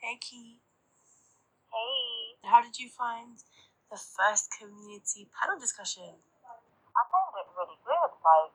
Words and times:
Hey 0.00 0.16
Key, 0.16 0.56
Hey, 1.68 2.40
how 2.48 2.64
did 2.64 2.80
you 2.80 2.88
find 2.88 3.36
the 3.92 4.00
first 4.00 4.48
community 4.56 5.28
panel 5.28 5.60
discussion? 5.60 6.16
I 6.96 7.02
found 7.12 7.36
it 7.36 7.44
really 7.52 7.76
good. 7.84 8.10
Like, 8.24 8.52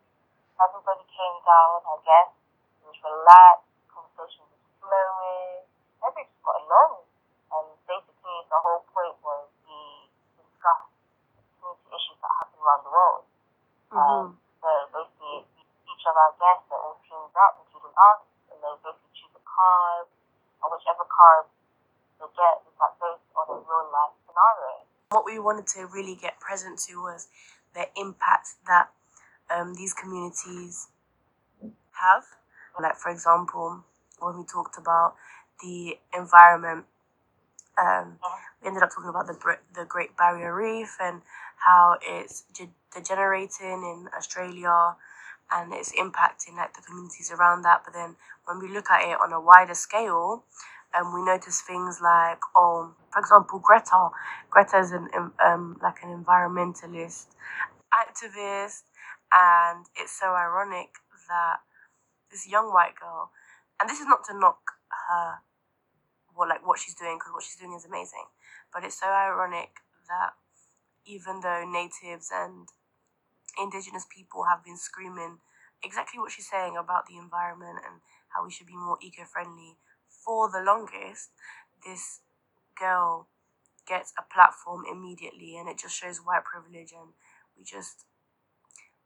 everybody 0.58 1.06
came 1.06 1.38
down, 1.46 1.86
I 1.86 1.96
guess. 2.02 2.34
It 2.82 2.90
was 2.90 2.98
relaxed, 2.98 3.70
conversation 3.94 4.42
was 4.50 4.66
flowing. 4.82 5.70
Everybody 6.02 6.34
got 6.42 6.58
along. 6.66 7.06
And 7.54 7.68
basically, 7.86 8.38
the 8.50 8.60
whole 8.66 8.82
point 8.90 9.14
was 9.22 9.46
we 9.70 10.10
discussed 10.42 10.98
community 11.62 11.94
issues 11.94 12.18
that 12.26 12.32
happen 12.42 12.58
around 12.58 12.82
the 12.90 12.94
world. 12.94 13.24
Um, 13.94 14.26
so 14.66 14.70
basically, 14.90 15.46
each 15.94 16.04
of 16.10 16.18
our 16.18 16.34
guests 16.42 16.74
are 16.74 16.82
all 16.82 16.98
teamed 17.06 17.38
up, 17.38 17.62
including 17.62 17.94
us, 17.94 18.22
and 18.50 18.58
they 18.66 18.74
basically 18.82 19.14
choose 19.14 19.34
a 19.38 19.44
card, 19.46 20.10
and 20.66 20.74
whichever 20.74 21.06
card 21.06 21.46
they 22.18 22.30
get 22.34 22.56
is 22.66 22.76
like 22.80 22.96
based 22.98 23.28
on 23.38 23.46
a 23.54 23.58
real 23.62 23.88
life 23.92 24.16
scenario. 24.26 24.88
What 25.14 25.25
we 25.36 25.40
wanted 25.40 25.68
to 25.68 25.86
really 25.94 26.16
get 26.16 26.40
present 26.40 26.80
to 26.88 27.02
was 27.02 27.28
the 27.76 27.86
impact 27.98 28.50
that 28.68 28.90
um, 29.54 29.76
these 29.76 29.94
communities 29.94 30.88
have. 31.92 32.24
Like, 32.82 32.96
for 32.96 33.10
example, 33.12 33.84
when 34.20 34.38
we 34.38 34.46
talked 34.46 34.78
about 34.78 35.16
the 35.62 35.98
environment, 36.16 36.86
um, 37.78 38.18
we 38.62 38.68
ended 38.68 38.84
up 38.84 38.90
talking 38.90 39.10
about 39.10 39.28
the 39.28 39.58
the 39.76 39.86
Great 39.86 40.16
Barrier 40.18 40.56
Reef 40.56 40.96
and 41.02 41.22
how 41.58 41.98
it's 42.02 42.44
de- 42.54 42.72
degenerating 42.94 43.84
in 43.84 44.08
Australia 44.18 44.96
and 45.52 45.74
it's 45.74 45.92
impacting 45.94 46.56
like 46.58 46.74
the 46.76 46.82
communities 46.82 47.32
around 47.32 47.64
that. 47.64 47.82
But 47.86 47.94
then 47.94 48.16
when 48.46 48.60
we 48.60 48.74
look 48.74 48.90
at 48.90 49.02
it 49.04 49.18
on 49.22 49.34
a 49.34 49.42
wider 49.42 49.76
scale, 49.76 50.44
um, 50.98 51.14
we 51.14 51.24
notice 51.24 51.62
things 51.62 52.00
like, 52.02 52.40
oh, 52.56 52.94
for 53.16 53.22
example, 53.22 53.60
Greta. 53.64 54.10
Greta 54.52 54.80
is 54.80 54.92
an 54.92 55.08
um, 55.40 55.80
like 55.82 56.04
an 56.04 56.12
environmentalist 56.12 57.28
activist, 57.96 58.84
and 59.32 59.86
it's 59.96 60.20
so 60.20 60.28
ironic 60.36 60.90
that 61.30 61.64
this 62.32 62.48
young 62.50 62.74
white 62.74 62.96
girl, 63.00 63.32
and 63.80 63.90
this 63.90 64.02
is 64.02 64.08
not 64.08 64.26
to 64.28 64.38
knock 64.38 64.60
her, 65.08 65.40
what 66.36 66.50
like 66.50 66.68
what 66.68 66.80
she's 66.80 66.96
doing, 66.96 67.18
because 67.18 67.32
what 67.34 67.44
she's 67.44 67.56
doing 67.56 67.74
is 67.74 67.86
amazing, 67.86 68.28
but 68.74 68.84
it's 68.84 69.00
so 69.00 69.08
ironic 69.08 69.80
that 70.10 70.34
even 71.06 71.40
though 71.42 71.64
natives 71.66 72.30
and 72.34 72.68
indigenous 73.62 74.06
people 74.14 74.46
have 74.46 74.64
been 74.64 74.78
screaming 74.78 75.40
exactly 75.84 76.20
what 76.20 76.32
she's 76.32 76.50
saying 76.50 76.76
about 76.78 77.06
the 77.08 77.18
environment 77.18 77.80
and 77.86 78.02
how 78.36 78.44
we 78.46 78.52
should 78.52 78.68
be 78.68 78.76
more 78.76 78.98
eco-friendly 79.02 79.78
for 80.10 80.50
the 80.52 80.62
longest, 80.62 81.32
this 81.86 82.22
girl 82.80 83.28
gets 83.88 84.14
a 84.18 84.24
platform 84.34 84.84
immediately, 84.90 85.56
and 85.58 85.70
it 85.70 85.78
just 85.78 85.96
shows 85.96 86.18
white 86.18 86.44
privilege, 86.44 86.92
and 86.92 87.14
we 87.58 87.64
just 87.64 88.06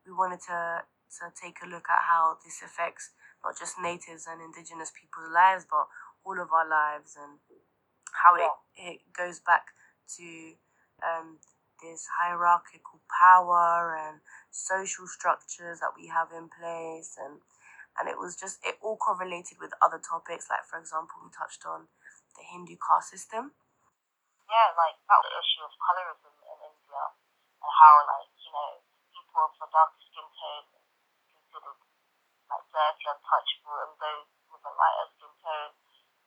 we 0.06 0.12
wanted 0.14 0.40
to 0.48 0.84
to 1.20 1.34
take 1.34 1.58
a 1.66 1.68
look 1.68 1.90
at 1.90 2.06
how 2.06 2.38
this 2.46 2.62
affects 2.64 3.12
not 3.44 3.58
just 3.58 3.82
natives 3.82 4.28
and 4.30 4.42
indigenous 4.42 4.92
people's 4.94 5.32
lives, 5.34 5.66
but 5.70 5.88
all 6.24 6.40
of 6.40 6.52
our 6.52 6.68
lives, 6.68 7.18
and 7.18 7.40
how 8.14 8.36
it, 8.36 8.52
it 8.78 9.00
goes 9.16 9.40
back 9.40 9.74
to 10.18 10.54
um, 11.02 11.38
this 11.82 12.06
hierarchical 12.20 13.00
power 13.08 13.96
and 13.98 14.20
social 14.52 15.08
structures 15.08 15.80
that 15.80 15.96
we 15.96 16.08
have 16.08 16.30
in 16.36 16.50
place, 16.50 17.16
and 17.18 17.42
and 18.00 18.08
it 18.08 18.18
was 18.18 18.36
just 18.36 18.60
it 18.64 18.76
all 18.82 18.98
correlated 18.98 19.58
with 19.60 19.72
other 19.84 20.00
topics, 20.00 20.48
like 20.50 20.66
for 20.70 20.80
example, 20.80 21.20
we 21.24 21.30
touched 21.32 21.66
on 21.66 21.88
the 22.40 22.48
Hindu 22.48 22.80
caste 22.80 23.12
system. 23.12 23.52
yeah, 24.50 24.74
like 24.80 24.98
about 25.06 25.24
the 25.28 25.34
issue 25.38 25.62
of 25.62 25.72
colorism 25.78 26.34
in 26.34 26.58
India 26.74 27.04
and 27.62 27.72
how 27.72 27.94
like, 28.08 28.32
you 28.42 28.52
know, 28.56 28.82
people 29.14 29.44
of 29.46 29.54
a 29.62 29.68
darker 29.70 30.02
skin 30.02 30.26
tone 30.26 30.66
considered 31.30 31.80
like 32.50 32.66
dirty, 32.74 33.06
untouchable 33.06 33.78
and 33.86 33.94
those 34.02 34.30
with 34.50 34.64
a 34.66 34.74
lighter 34.74 35.08
skin 35.14 35.34
tone 35.44 35.74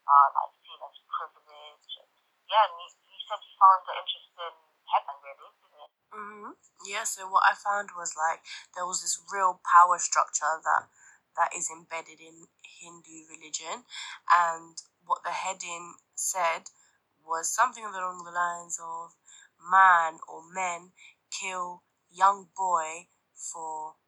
are 0.07 0.29
like 0.39 0.53
seen 0.63 0.81
as 0.87 0.97
privilege. 1.11 1.91
And, 1.99 2.11
yeah, 2.47 2.65
and 2.71 2.75
you, 2.79 2.89
you 3.11 3.19
said 3.27 3.41
you 3.43 3.53
found 3.59 3.83
it 3.91 3.97
interesting 3.99 4.55
headline 4.87 5.21
really, 5.27 5.51
didn't 5.59 5.75
you? 5.75 5.89
hmm 6.15 6.53
Yeah, 6.87 7.03
so 7.09 7.27
what 7.27 7.43
I 7.49 7.59
found 7.59 7.91
was 7.99 8.15
like 8.15 8.45
there 8.77 8.87
was 8.87 9.03
this 9.03 9.19
real 9.33 9.59
power 9.67 9.99
structure 9.99 10.63
that 10.63 10.93
that 11.35 11.51
is 11.57 11.73
embedded 11.73 12.21
in 12.21 12.45
Hindu 12.61 13.25
religion, 13.33 13.89
and 14.29 14.77
what 15.13 15.21
the 15.29 15.37
heading 15.45 16.01
said 16.17 16.73
was 17.21 17.53
something 17.53 17.85
along 17.85 18.25
the 18.25 18.33
lines 18.33 18.81
of 18.81 19.13
man 19.61 20.17
or 20.25 20.41
men 20.49 20.97
kill 21.29 21.85
young 22.09 22.49
boy 22.57 23.13
for 23.37 24.01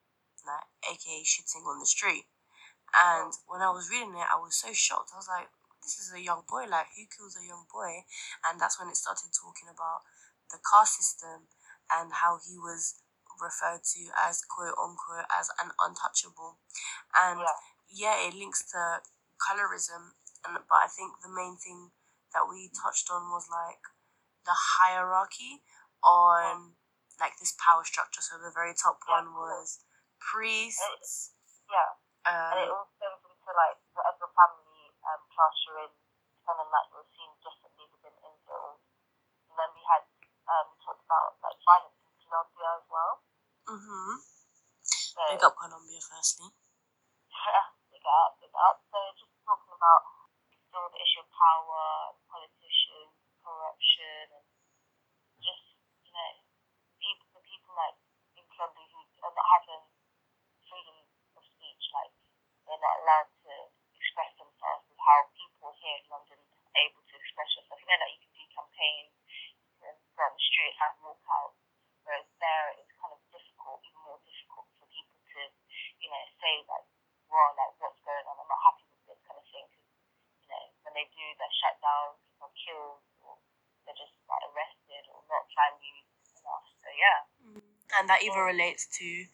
like 0.48 0.64
aka 0.88 1.20
shitting 1.20 1.68
on 1.68 1.78
the 1.78 1.84
street. 1.84 2.24
And 2.96 3.32
when 3.46 3.60
I 3.60 3.68
was 3.68 3.90
reading 3.92 4.16
it, 4.16 4.32
I 4.32 4.40
was 4.40 4.56
so 4.56 4.72
shocked. 4.72 5.12
I 5.12 5.20
was 5.20 5.28
like, 5.28 5.52
this 5.82 6.00
is 6.00 6.08
a 6.14 6.22
young 6.24 6.48
boy. 6.48 6.64
Like, 6.64 6.88
who 6.96 7.04
kills 7.04 7.36
a 7.36 7.44
young 7.44 7.68
boy? 7.68 8.08
And 8.48 8.56
that's 8.56 8.80
when 8.80 8.88
it 8.88 8.96
started 8.96 9.28
talking 9.36 9.68
about 9.68 10.08
the 10.48 10.56
caste 10.64 10.96
system 10.96 11.52
and 11.92 12.12
how 12.24 12.40
he 12.40 12.56
was 12.56 12.96
referred 13.36 13.84
to 13.84 14.00
as 14.16 14.40
quote 14.48 14.78
unquote 14.80 15.28
as 15.28 15.50
an 15.60 15.74
untouchable. 15.76 16.56
And 17.12 17.40
Yeah. 17.44 17.60
yeah, 17.92 18.16
it 18.28 18.34
links 18.34 18.64
to 18.72 19.02
colorism. 19.42 20.14
And 20.44 20.54
but 20.68 20.80
I 20.84 20.88
think 20.88 21.20
the 21.24 21.32
main 21.32 21.56
thing 21.56 21.90
that 22.36 22.44
we 22.48 22.68
touched 22.72 23.08
on 23.10 23.30
was 23.32 23.48
like 23.48 23.80
the 24.44 24.54
hierarchy 24.54 25.64
on 26.04 26.76
like 27.20 27.38
this 27.40 27.54
power 27.56 27.84
structure. 27.84 28.20
So 28.20 28.36
the 28.36 28.52
very 28.52 28.74
top 28.76 29.00
one 29.08 29.32
was 29.32 29.80
priests. 30.20 31.32
Yeah. 31.70 31.96
And 32.24 32.56
it 32.60 32.68
Um, 32.68 32.76
all 32.76 32.88
stems 32.96 33.20
into 33.24 33.50
like 33.52 33.78
whatever 33.92 34.28
family 34.32 34.92
um, 35.04 35.20
class 35.32 35.54
you're 35.68 35.80
in, 35.84 35.92
and 35.92 36.54
then 36.56 36.68
like 36.72 36.88
you're 36.92 37.08
seen 37.12 37.32
differently 37.44 37.84
within 37.92 38.16
India. 38.24 38.60
And 39.48 39.54
then 39.60 39.70
we 39.76 39.82
had 39.84 40.04
um 40.48 40.72
we 40.72 40.76
talked 40.84 41.04
about 41.04 41.36
like 41.44 41.56
violence 41.64 42.00
in 42.04 42.12
Colombia 42.24 42.68
as 42.80 42.86
well. 42.88 43.14
mhm. 43.68 44.12
So 44.84 45.20
Big 45.30 45.44
up 45.44 45.56
Colombia, 45.56 46.00
firstly. 46.00 46.48
yeah, 47.32 47.68
big 47.92 48.04
up, 48.04 48.40
big 48.40 48.52
up. 48.56 48.76
So 48.88 48.98
just 49.20 49.32
talking 49.44 49.72
about 49.76 50.02
still 50.74 50.90
the 50.90 50.98
issue 51.06 51.22
of 51.22 51.30
power, 51.30 52.18
politicians, 52.26 53.14
corruption, 53.46 54.26
and 54.34 54.42
just 55.38 55.62
you 56.02 56.10
know 56.10 56.34
people, 56.98 57.30
the 57.30 57.42
people 57.46 57.70
like 57.78 57.94
in 58.34 58.42
Colombia 58.50 58.82
who 58.90 59.06
are 59.22 59.30
not 59.38 59.46
having 59.54 59.86
freedom 60.66 60.98
of 61.38 61.46
speech, 61.46 61.84
like 61.94 62.10
they're 62.66 62.82
not 62.82 63.06
allowed 63.06 63.30
to 63.46 63.70
express 63.94 64.34
themselves, 64.34 64.82
with 64.90 64.98
how 64.98 65.30
people 65.38 65.70
here 65.78 65.94
in 65.94 66.10
London 66.10 66.42
are 66.42 66.74
able 66.82 67.06
to 67.06 67.14
express 67.22 67.54
yourself. 67.54 67.78
You 67.78 67.94
know 67.94 68.00
that 68.02 68.10
you 68.10 68.18
can 68.26 68.34
do 68.34 68.42
campaigns, 68.50 69.14
you 69.70 69.78
can 69.78 69.94
go 70.18 70.26
on 70.26 70.34
the 70.34 70.42
street, 70.42 70.74
have 70.82 70.98
walkouts, 71.06 71.54
whereas 72.02 72.26
there 72.42 72.74
it's 72.82 72.90
kind 72.98 73.14
of 73.14 73.22
difficult, 73.30 73.78
even 73.86 74.02
more 74.02 74.18
difficult 74.26 74.66
for 74.74 74.90
people 74.90 75.22
to, 75.38 75.40
you 76.02 76.10
know, 76.10 76.24
say 76.42 76.66
like, 76.66 76.90
well, 77.30 77.54
like 77.54 77.78
what's 77.78 78.02
going 78.02 78.26
on, 78.26 78.42
I'm 78.42 78.50
not 78.50 78.58
happy 78.58 78.90
with 78.90 79.06
this 79.06 79.22
kind 79.22 79.38
of 79.38 79.46
thing, 79.54 79.70
'cause, 79.70 79.86
you 80.44 80.48
know, 80.52 80.64
when 80.84 80.92
they 80.94 81.08
do, 81.08 81.24
they're 81.40 81.56
shut 81.64 81.76
down, 81.80 82.20
people 82.20 82.46
are 82.46 82.56
killed, 82.60 83.00
or 83.24 83.40
they're 83.88 83.96
just 83.96 84.12
like 84.28 84.44
arrested 84.52 85.04
or 85.08 85.24
not 85.28 85.48
valued 85.56 86.04
enough. 86.36 86.66
So 86.84 86.88
yeah. 86.92 87.20
And 88.04 88.10
that 88.10 88.22
even 88.22 88.38
relates 88.40 88.86
to 88.98 89.24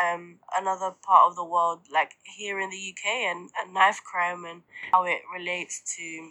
um, 0.00 0.38
another 0.56 0.92
part 1.02 1.28
of 1.28 1.34
the 1.34 1.44
world, 1.44 1.80
like 1.92 2.12
here 2.22 2.60
in 2.60 2.70
the 2.70 2.94
UK, 2.94 3.04
and, 3.04 3.50
and 3.60 3.74
knife 3.74 4.00
crime, 4.04 4.44
and 4.44 4.62
how 4.92 5.02
it 5.02 5.22
relates 5.34 5.82
to 5.96 6.30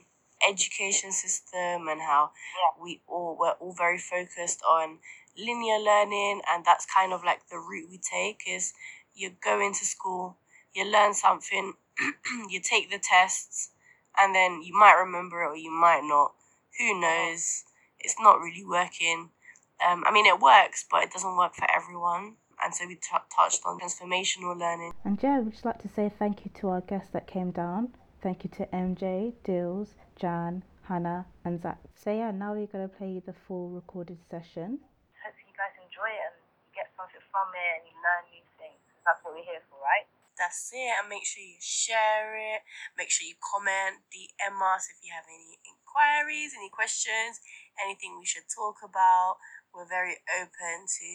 education 0.50 1.12
system, 1.12 1.90
and 1.90 2.00
how 2.00 2.32
we 2.82 3.02
all 3.10 3.36
we're 3.38 3.52
all 3.60 3.74
very 3.74 3.98
focused 3.98 4.62
on 4.64 5.00
linear 5.38 5.80
learning, 5.80 6.40
and 6.50 6.64
that's 6.64 6.86
kind 6.86 7.12
of 7.12 7.26
like 7.26 7.50
the 7.50 7.58
route 7.58 7.90
we 7.90 7.98
take 7.98 8.44
is 8.48 8.72
you 9.14 9.32
go 9.44 9.60
into 9.60 9.84
school, 9.84 10.38
you 10.74 10.90
learn 10.90 11.14
something, 11.14 11.74
you 12.50 12.62
take 12.62 12.90
the 12.90 13.00
tests, 13.00 13.72
and 14.18 14.34
then 14.34 14.62
you 14.64 14.74
might 14.74 14.94
remember 14.98 15.44
it 15.44 15.48
or 15.48 15.58
you 15.58 15.72
might 15.72 16.06
not. 16.06 16.32
Who 16.80 17.02
knows? 17.02 17.66
It's 18.00 18.16
not 18.18 18.40
really 18.40 18.64
working. 18.66 19.32
Um, 19.86 20.04
I 20.06 20.12
mean, 20.12 20.26
it 20.26 20.40
works, 20.40 20.86
but 20.90 21.04
it 21.04 21.12
doesn't 21.12 21.36
work 21.36 21.56
for 21.56 21.68
everyone. 21.70 22.36
And 22.64 22.74
so 22.74 22.86
we 22.86 22.96
t- 22.96 23.10
touched 23.36 23.62
on 23.66 23.80
transformational 23.80 24.58
learning. 24.58 24.94
And 25.04 25.18
yeah, 25.22 25.40
we'd 25.40 25.54
just 25.54 25.66
like 25.66 25.82
to 25.82 25.90
say 25.90 26.12
thank 26.20 26.46
you 26.46 26.52
to 26.62 26.70
our 26.70 26.82
guests 26.82 27.10
that 27.14 27.26
came 27.26 27.50
down. 27.50 27.90
Thank 28.22 28.44
you 28.44 28.52
to 28.58 28.68
MJ, 28.68 29.34
Dills, 29.44 29.96
Jan, 30.16 30.62
Hannah, 30.86 31.26
and 31.44 31.60
Zach. 31.60 31.80
So 31.96 32.14
yeah, 32.14 32.30
now 32.30 32.54
we're 32.54 32.68
gonna 32.68 32.88
play 32.88 33.10
you 33.10 33.24
the 33.26 33.34
full 33.34 33.70
recorded 33.70 34.20
session. 34.30 34.78
Hope 35.26 35.34
you 35.42 35.54
guys 35.58 35.74
enjoy 35.82 36.06
it 36.06 36.22
and 36.30 36.38
you 36.38 36.70
get 36.78 36.94
something 36.94 37.24
from 37.34 37.50
it 37.58 37.82
and 37.82 37.84
you 37.90 37.98
learn 37.98 38.22
new 38.30 38.46
things. 38.62 38.78
That's 39.02 39.18
what 39.26 39.34
we're 39.34 39.48
here 39.48 39.66
for, 39.74 39.82
right? 39.82 40.06
That's 40.42 40.74
it. 40.74 40.98
And 40.98 41.06
make 41.06 41.22
sure 41.22 41.46
you 41.46 41.62
share 41.62 42.34
it. 42.34 42.66
Make 42.98 43.14
sure 43.14 43.30
you 43.30 43.38
comment, 43.38 44.02
DM 44.10 44.58
us 44.58 44.90
if 44.90 44.98
you 45.06 45.14
have 45.14 45.30
any 45.30 45.62
inquiries, 45.62 46.58
any 46.58 46.74
questions, 46.74 47.38
anything 47.78 48.18
we 48.18 48.26
should 48.26 48.50
talk 48.50 48.82
about. 48.82 49.38
We're 49.70 49.86
very 49.86 50.18
open 50.42 50.90
to 50.90 51.10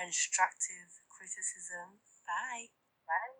constructive 0.00 0.88
criticism. 1.12 2.00
Bye. 2.24 2.72
Bye. 3.04 3.36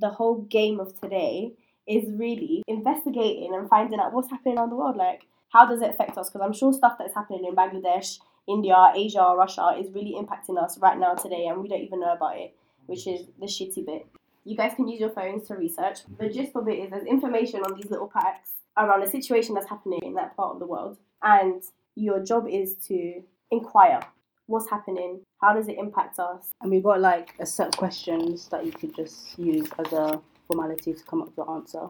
the 0.00 0.10
whole 0.10 0.42
game 0.50 0.80
of 0.80 0.98
today 1.00 1.52
is 1.86 2.04
really 2.16 2.62
investigating 2.66 3.54
and 3.54 3.68
finding 3.68 4.00
out 4.00 4.12
what's 4.12 4.30
happening 4.30 4.56
around 4.56 4.70
the 4.70 4.76
world. 4.76 4.96
Like, 4.96 5.22
how 5.50 5.66
does 5.66 5.82
it 5.82 5.90
affect 5.90 6.16
us? 6.16 6.30
Because 6.30 6.44
I'm 6.44 6.52
sure 6.52 6.72
stuff 6.72 6.96
that's 6.98 7.14
happening 7.14 7.44
in 7.44 7.54
Bangladesh, 7.54 8.18
India, 8.48 8.92
Asia, 8.94 9.34
Russia 9.36 9.76
is 9.78 9.92
really 9.92 10.14
impacting 10.18 10.62
us 10.62 10.78
right 10.78 10.98
now 10.98 11.14
today, 11.14 11.46
and 11.46 11.60
we 11.60 11.68
don't 11.68 11.82
even 11.82 12.00
know 12.00 12.12
about 12.12 12.38
it, 12.38 12.54
which 12.86 13.06
is 13.06 13.26
the 13.40 13.46
shitty 13.46 13.84
bit. 13.86 14.06
You 14.44 14.56
guys 14.56 14.74
can 14.74 14.88
use 14.88 15.00
your 15.00 15.10
phones 15.10 15.46
to 15.48 15.54
research. 15.54 16.00
The 16.18 16.28
gist 16.28 16.56
of 16.56 16.68
it 16.68 16.78
is 16.78 16.90
there's 16.90 17.06
information 17.06 17.60
on 17.60 17.74
these 17.74 17.90
little 17.90 18.08
packs 18.08 18.50
around 18.76 19.02
a 19.02 19.10
situation 19.10 19.54
that's 19.54 19.68
happening 19.68 20.00
in 20.02 20.14
that 20.14 20.36
part 20.36 20.54
of 20.54 20.58
the 20.58 20.66
world, 20.66 20.96
and 21.22 21.62
your 21.94 22.20
job 22.24 22.46
is 22.48 22.74
to 22.88 23.22
inquire 23.50 24.00
what's 24.46 24.68
happening, 24.68 25.20
how 25.40 25.54
does 25.54 25.68
it 25.68 25.78
impact 25.78 26.18
us, 26.18 26.50
And 26.60 26.70
we've 26.70 26.82
got 26.82 27.00
like 27.00 27.34
a 27.38 27.46
set 27.46 27.68
of 27.68 27.76
questions 27.76 28.48
that 28.48 28.66
you 28.66 28.72
could 28.72 28.94
just 28.94 29.38
use 29.38 29.68
as 29.78 29.92
a 29.92 30.20
formality 30.46 30.92
to 30.92 31.04
come 31.04 31.22
up 31.22 31.28
with 31.28 31.36
the 31.36 31.44
answer. 31.44 31.88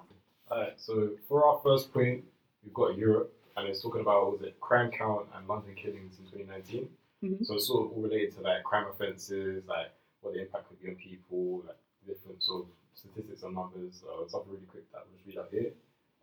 Alright, 0.50 0.78
so 0.78 1.10
for 1.28 1.46
our 1.46 1.60
first 1.64 1.92
point, 1.92 2.24
we've 2.62 2.74
got 2.74 2.96
Europe, 2.96 3.32
and 3.56 3.68
it's 3.68 3.82
talking 3.82 4.00
about 4.02 4.24
what 4.24 4.32
was 4.32 4.42
it 4.42 4.60
crime 4.60 4.90
count 4.90 5.26
and 5.34 5.48
London 5.48 5.74
killings 5.74 6.18
in 6.18 6.26
2019. 6.26 6.88
Mhm. 7.22 7.46
So 7.46 7.54
it's 7.54 7.66
sort 7.68 7.86
of 7.86 7.92
all 7.92 8.02
related 8.02 8.34
to 8.36 8.42
like 8.42 8.62
crime 8.64 8.86
offences, 8.88 9.64
like 9.66 9.90
what 10.22 10.34
the 10.34 10.40
impact 10.40 10.68
could 10.70 10.80
be 10.80 10.88
on 10.88 10.96
people, 10.96 11.62
like 11.66 11.78
different 12.06 12.42
sort 12.42 12.64
of 12.64 12.68
statistics 12.94 13.42
and 13.42 13.54
numbers. 13.54 14.02
Uh, 14.06 14.26
something 14.28 14.52
really 14.52 14.70
quick 14.70 14.86
that 14.92 15.04
was 15.10 15.20
read 15.26 15.38
up 15.38 15.50
here. 15.50 15.74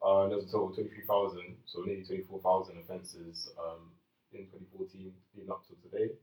Uh, 0.02 0.28
there's 0.32 0.48
a 0.48 0.52
total 0.52 0.72
of 0.72 0.76
23,000, 0.80 1.44
so 1.68 1.84
nearly 1.84 2.04
24,000 2.08 2.80
offences 2.80 3.52
um, 3.60 3.92
in 4.32 4.48
2014 4.48 5.12
leading 5.36 5.52
up 5.52 5.62
to 5.68 5.76
today. 5.84 6.16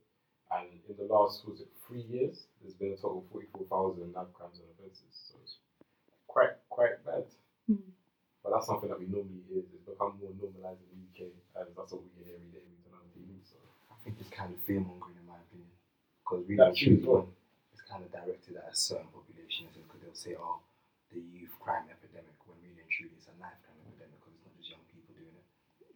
And 0.49 0.81
in 0.89 0.97
the 0.97 1.13
last, 1.13 1.45
was 1.45 1.61
it 1.61 1.69
three 1.87 2.03
years, 2.09 2.49
there's 2.63 2.75
been 2.75 2.97
a 2.97 2.97
total 2.97 3.21
of 3.27 3.33
44,000 3.33 4.15
knife 4.15 4.33
crimes 4.33 4.57
and 4.63 4.69
offences. 4.73 5.13
So 5.29 5.37
it's 5.45 5.61
quite 6.27 6.57
quite 6.71 7.05
bad. 7.05 7.29
But 8.47 8.55
that's 8.55 8.67
something 8.71 8.89
that 8.89 9.01
we 9.03 9.11
normally 9.11 9.43
hear. 9.51 9.67
It's 9.75 9.85
become 9.85 10.17
more 10.23 10.31
normalised 10.39 10.79
in 10.87 11.03
the 11.03 11.03
UK, 11.11 11.35
as 11.59 11.67
that's 11.75 11.91
what 11.91 12.01
we 12.07 12.15
hear 12.15 12.39
every 12.39 12.49
day 12.55 12.63
on 12.95 13.03
TV. 13.11 13.43
So 13.43 13.59
I 13.91 13.99
think 14.07 14.23
it's 14.23 14.31
kind 14.31 14.55
of 14.55 14.63
fear 14.63 14.79
mongering 14.79 15.19
in 15.19 15.27
my 15.27 15.35
opinion. 15.43 15.75
Because 16.23 16.47
really, 16.47 16.63
That's 16.63 16.79
and 16.87 17.03
truly, 17.03 17.27
kind 17.97 18.05
of 18.05 18.13
directed 18.13 18.61
at 18.61 18.69
a 18.69 18.77
certain 18.77 19.09
population. 19.09 19.73
Because 19.73 20.01
they'll 20.05 20.13
say, 20.13 20.37
oh, 20.37 20.61
the 21.09 21.17
youth 21.33 21.57
crime 21.57 21.89
epidemic, 21.89 22.37
when 22.45 22.61
really 22.61 22.85
and 22.85 22.93
truly 22.93 23.17
it's 23.17 23.33
a 23.33 23.35
knife 23.41 23.57
crime 23.65 23.81
epidemic 23.89 24.21
because 24.21 24.37
it's 24.37 24.45
not 24.45 24.53
just 24.61 24.69
young 24.69 24.85
people 24.93 25.17
doing 25.17 25.33
it. 25.33 25.47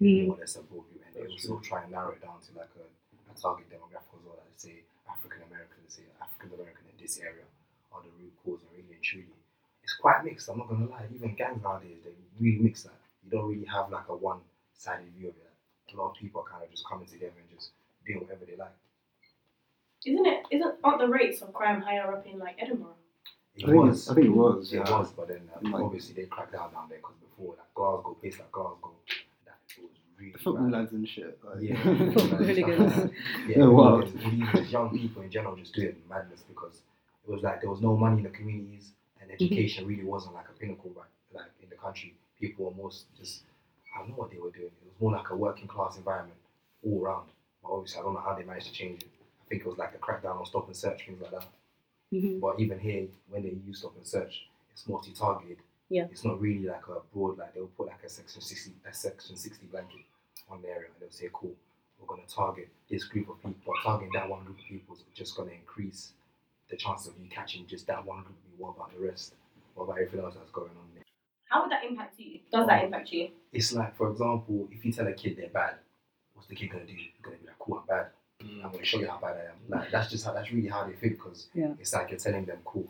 Hmm. 0.00 0.08
It's 0.08 0.24
more 0.24 0.36
or 0.36 0.40
less 0.40 0.56
a 0.56 0.64
broad 0.64 0.88
view. 0.88 1.04
And 1.04 1.12
they 1.12 1.28
That's 1.28 1.44
also 1.44 1.60
try 1.60 1.84
and 1.84 1.92
narrow 1.92 2.16
it 2.16 2.24
down 2.24 2.40
to 2.40 2.50
like 2.56 2.72
a, 2.80 2.86
a 3.28 3.34
target 3.36 3.68
demographic 3.68 4.16
as 4.16 4.24
well. 4.24 4.40
Like 4.40 4.56
say 4.56 4.80
African 5.04 5.44
Americans, 5.44 6.00
say 6.00 6.08
African 6.16 6.56
American 6.56 6.88
in 6.88 6.96
this 6.96 7.20
area 7.20 7.44
are 7.92 8.00
the 8.00 8.12
root 8.16 8.32
cause. 8.40 8.64
And 8.64 8.72
really 8.72 8.96
and 8.96 9.04
truly, 9.04 9.36
it's 9.84 10.00
quite 10.00 10.24
mixed. 10.24 10.48
I'm 10.48 10.56
not 10.56 10.72
going 10.72 10.80
to 10.80 10.88
lie. 10.88 11.04
Even 11.12 11.36
gangs 11.36 11.60
nowadays, 11.60 12.00
they 12.00 12.16
really 12.40 12.64
mix 12.64 12.88
that. 12.88 12.96
You 13.20 13.28
don't 13.28 13.52
really 13.52 13.68
have 13.68 13.92
like 13.92 14.08
a 14.08 14.16
one 14.16 14.40
sided 14.72 15.12
view 15.12 15.28
of 15.28 15.36
it. 15.36 15.52
A 15.92 15.98
lot 15.98 16.14
of 16.14 16.16
people 16.16 16.40
are 16.40 16.48
kind 16.48 16.62
of 16.64 16.70
just 16.70 16.86
coming 16.88 17.04
together 17.04 17.36
and 17.36 17.50
just 17.52 17.74
doing 18.06 18.22
whatever 18.24 18.46
they 18.46 18.56
like. 18.56 18.72
Isn't 20.06 20.26
it? 20.26 20.42
Isn't 20.50 20.74
aren't 20.82 21.00
the 21.00 21.08
rates 21.08 21.42
of 21.42 21.52
crime 21.52 21.80
higher 21.82 22.12
up 22.12 22.26
in 22.26 22.38
like 22.38 22.56
Edinburgh? 22.58 22.94
It 23.56 23.68
I 23.68 23.72
was. 23.74 24.06
it- 24.08 24.12
I 24.12 24.14
think 24.14 24.26
it 24.26 24.30
was, 24.30 24.72
It 24.72 24.80
was, 24.80 25.12
but 25.12 25.28
then 25.28 25.42
um, 25.56 25.72
Like- 25.72 25.82
obviously 25.82 26.14
they 26.14 26.24
cracked 26.28 26.52
down 26.52 26.72
down 26.72 26.88
there 26.88 26.98
because 26.98 27.16
before, 27.20 27.54
like 27.58 27.74
Glasgow, 27.74 28.16
place 28.20 28.38
like 28.38 28.50
Glasgow, 28.52 28.92
that 29.44 29.58
it 29.76 29.82
was 29.82 29.90
really 30.18 30.32
The 30.32 30.38
football 30.38 30.70
lads 30.70 30.92
and 30.92 31.06
shit. 31.08 31.38
Like, 31.44 31.60
Yeah, 31.60 31.74
Hooligans. 32.38 33.12
yeah, 33.48 33.58
Yeah, 33.58 33.66
wild. 33.66 34.04
hooligans, 34.04 34.24
and 34.24 34.32
even 34.34 34.48
just 34.56 34.70
young 34.72 34.90
people 34.98 35.22
in 35.22 35.30
general 35.30 35.56
just 35.56 35.74
doing 35.74 35.96
madness 36.08 36.42
because 36.48 36.80
it 37.26 37.30
was 37.30 37.42
like 37.42 37.60
there 37.60 37.70
was 37.70 37.80
no 37.82 37.96
money 37.96 38.18
in 38.18 38.22
the 38.24 38.30
communities 38.30 38.92
and 39.20 39.30
education 39.34 39.86
really 39.86 40.04
wasn't 40.04 40.34
like 40.34 40.46
a 40.48 40.58
pinnacle 40.58 40.90
right 40.96 41.06
like 41.34 41.50
in 41.62 41.68
the 41.68 41.76
country. 41.76 42.14
People 42.40 42.66
were 42.66 42.82
most 42.82 43.04
just 43.18 43.42
I 43.94 43.98
don't 43.98 44.10
know 44.10 44.14
what 44.16 44.30
they 44.30 44.38
were 44.38 44.50
doing. 44.50 44.70
It 44.80 44.86
was 44.86 44.94
more 45.00 45.12
like 45.12 45.28
a 45.30 45.36
working 45.36 45.66
class 45.68 45.96
environment 45.98 46.38
all 46.84 47.02
around. 47.02 47.26
But 47.62 47.72
obviously 47.72 48.00
I 48.00 48.04
don't 48.04 48.14
know 48.14 48.20
how 48.24 48.34
they 48.34 48.44
managed 48.44 48.68
to 48.68 48.72
change 48.72 49.02
it. 49.02 49.08
I 49.50 49.54
think 49.54 49.62
it 49.66 49.68
was 49.68 49.78
like 49.78 49.94
a 49.96 49.98
crackdown 49.98 50.38
on 50.38 50.46
stop 50.46 50.68
and 50.68 50.76
search, 50.76 51.04
things 51.06 51.20
like 51.20 51.32
that. 51.32 51.44
Mhm. 52.12 52.40
But 52.40 52.60
even 52.60 52.78
here, 52.78 53.08
when 53.28 53.42
they 53.42 53.50
use 53.66 53.80
stop 53.80 53.96
and 53.96 54.06
search, 54.06 54.46
it's 54.70 54.86
multi-targeted. 54.88 55.58
Yeah. 55.88 56.04
It's 56.08 56.24
not 56.24 56.40
really 56.40 56.66
like 56.66 56.86
a 56.86 57.00
broad 57.12 57.36
like 57.38 57.52
they'll 57.54 57.66
put 57.66 57.88
like 57.88 58.04
a 58.04 58.08
section 58.08 58.40
sixty 58.40 58.72
a 58.88 58.94
section 58.94 59.34
sixty 59.36 59.66
blanket 59.66 60.02
on 60.48 60.62
the 60.62 60.68
area 60.68 60.86
and 60.86 60.94
they'll 61.00 61.10
say, 61.10 61.28
Cool, 61.32 61.52
we're 61.98 62.06
gonna 62.06 62.28
target 62.28 62.68
this 62.88 63.02
group 63.04 63.28
of 63.28 63.38
people, 63.42 63.60
but 63.66 63.74
targeting 63.82 64.12
that 64.12 64.28
one 64.30 64.44
group 64.44 64.58
of 64.60 64.64
people 64.64 64.94
is 64.94 65.02
just 65.14 65.36
gonna 65.36 65.50
increase 65.50 66.12
the 66.68 66.76
chance 66.76 67.08
of 67.08 67.14
you 67.20 67.28
catching 67.28 67.66
just 67.66 67.88
that 67.88 68.04
one 68.06 68.18
group. 68.22 68.36
Of 68.36 68.44
people, 68.52 68.66
what 68.66 68.76
about 68.76 68.92
the 68.96 69.04
rest? 69.04 69.34
What 69.74 69.84
about 69.84 69.98
everything 69.98 70.20
else 70.20 70.36
that's 70.36 70.50
going 70.52 70.70
on 70.70 70.88
there? 70.94 71.02
How 71.46 71.62
would 71.62 71.72
that 71.72 71.84
impact 71.84 72.20
you? 72.20 72.38
Does 72.52 72.68
that 72.68 72.84
impact 72.84 73.10
you? 73.10 73.30
It's 73.52 73.72
like, 73.72 73.96
for 73.96 74.10
example, 74.12 74.68
if 74.70 74.84
you 74.84 74.92
tell 74.92 75.08
a 75.08 75.12
kid 75.12 75.36
they're 75.36 75.48
bad, 75.48 75.74
what's 76.34 76.46
the 76.46 76.54
kid 76.54 76.70
gonna 76.70 76.86
do? 76.86 76.92
He's 76.94 77.10
gonna 77.20 77.36
be 77.36 77.46
like, 77.48 77.58
Cool, 77.58 77.78
I'm 77.80 77.86
bad. 77.86 78.06
I'm 78.40 78.70
gonna 78.72 78.84
show 78.84 78.98
you 78.98 79.08
how 79.08 79.18
bad 79.18 79.36
I 79.36 79.50
am. 79.50 79.56
Like 79.68 79.90
that's 79.90 80.10
just 80.10 80.24
how 80.24 80.32
that's 80.32 80.50
really 80.52 80.68
how 80.68 80.84
they 80.86 80.94
think 80.94 81.16
because 81.18 81.48
Yeah. 81.54 81.74
it's 81.78 81.92
like 81.92 82.10
you're 82.10 82.18
telling 82.18 82.44
them, 82.46 82.58
cool, 82.64 82.88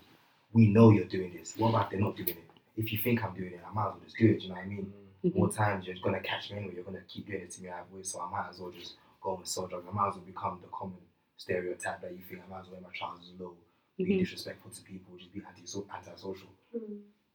we 0.52 0.68
know 0.68 0.90
you're 0.90 1.04
doing 1.04 1.32
this. 1.36 1.56
What 1.56 1.70
about 1.70 1.90
they're 1.90 2.00
not 2.00 2.16
doing 2.16 2.28
it? 2.30 2.50
If 2.76 2.92
you 2.92 2.98
think 2.98 3.22
I'm 3.24 3.34
doing 3.34 3.52
it, 3.54 3.60
I 3.68 3.72
might 3.72 3.88
as 3.88 3.92
well 3.94 4.00
just 4.04 4.16
do 4.16 4.28
it. 4.30 4.42
You 4.42 4.48
know 4.48 4.54
what 4.54 4.64
I 4.64 4.66
mean? 4.66 4.92
Mhm. 5.24 5.34
More 5.34 5.50
times 5.52 5.86
you're 5.86 5.96
gonna 6.02 6.20
catch 6.20 6.50
me 6.50 6.58
anyway. 6.58 6.74
You're 6.74 6.84
gonna 6.84 7.02
keep 7.08 7.26
doing 7.26 7.42
it 7.42 7.50
to 7.52 7.62
me 7.62 7.68
either 7.68 7.86
way. 7.94 8.02
So 8.02 8.20
I 8.20 8.30
might 8.30 8.48
as 8.48 8.60
well 8.60 8.70
just 8.70 8.94
go 9.20 9.36
and 9.36 9.46
sell 9.46 9.66
drugs. 9.66 9.86
I 9.88 9.92
might 9.92 10.08
as 10.08 10.14
well 10.16 10.24
become 10.24 10.58
the 10.62 10.68
common 10.68 10.98
stereotype 11.36 12.00
that 12.02 12.12
you 12.12 12.22
think 12.28 12.42
I 12.42 12.48
might 12.50 12.60
as 12.60 12.66
well 12.66 12.80
wear 12.80 12.90
my 12.90 12.96
trousers 12.96 13.32
low, 13.38 13.54
be 13.98 14.04
Mhm. 14.04 14.18
disrespectful 14.20 14.70
to 14.70 14.82
people, 14.82 15.16
just 15.16 15.32
be 15.32 15.40
anti 15.46 15.62
antisocial. 15.92 16.48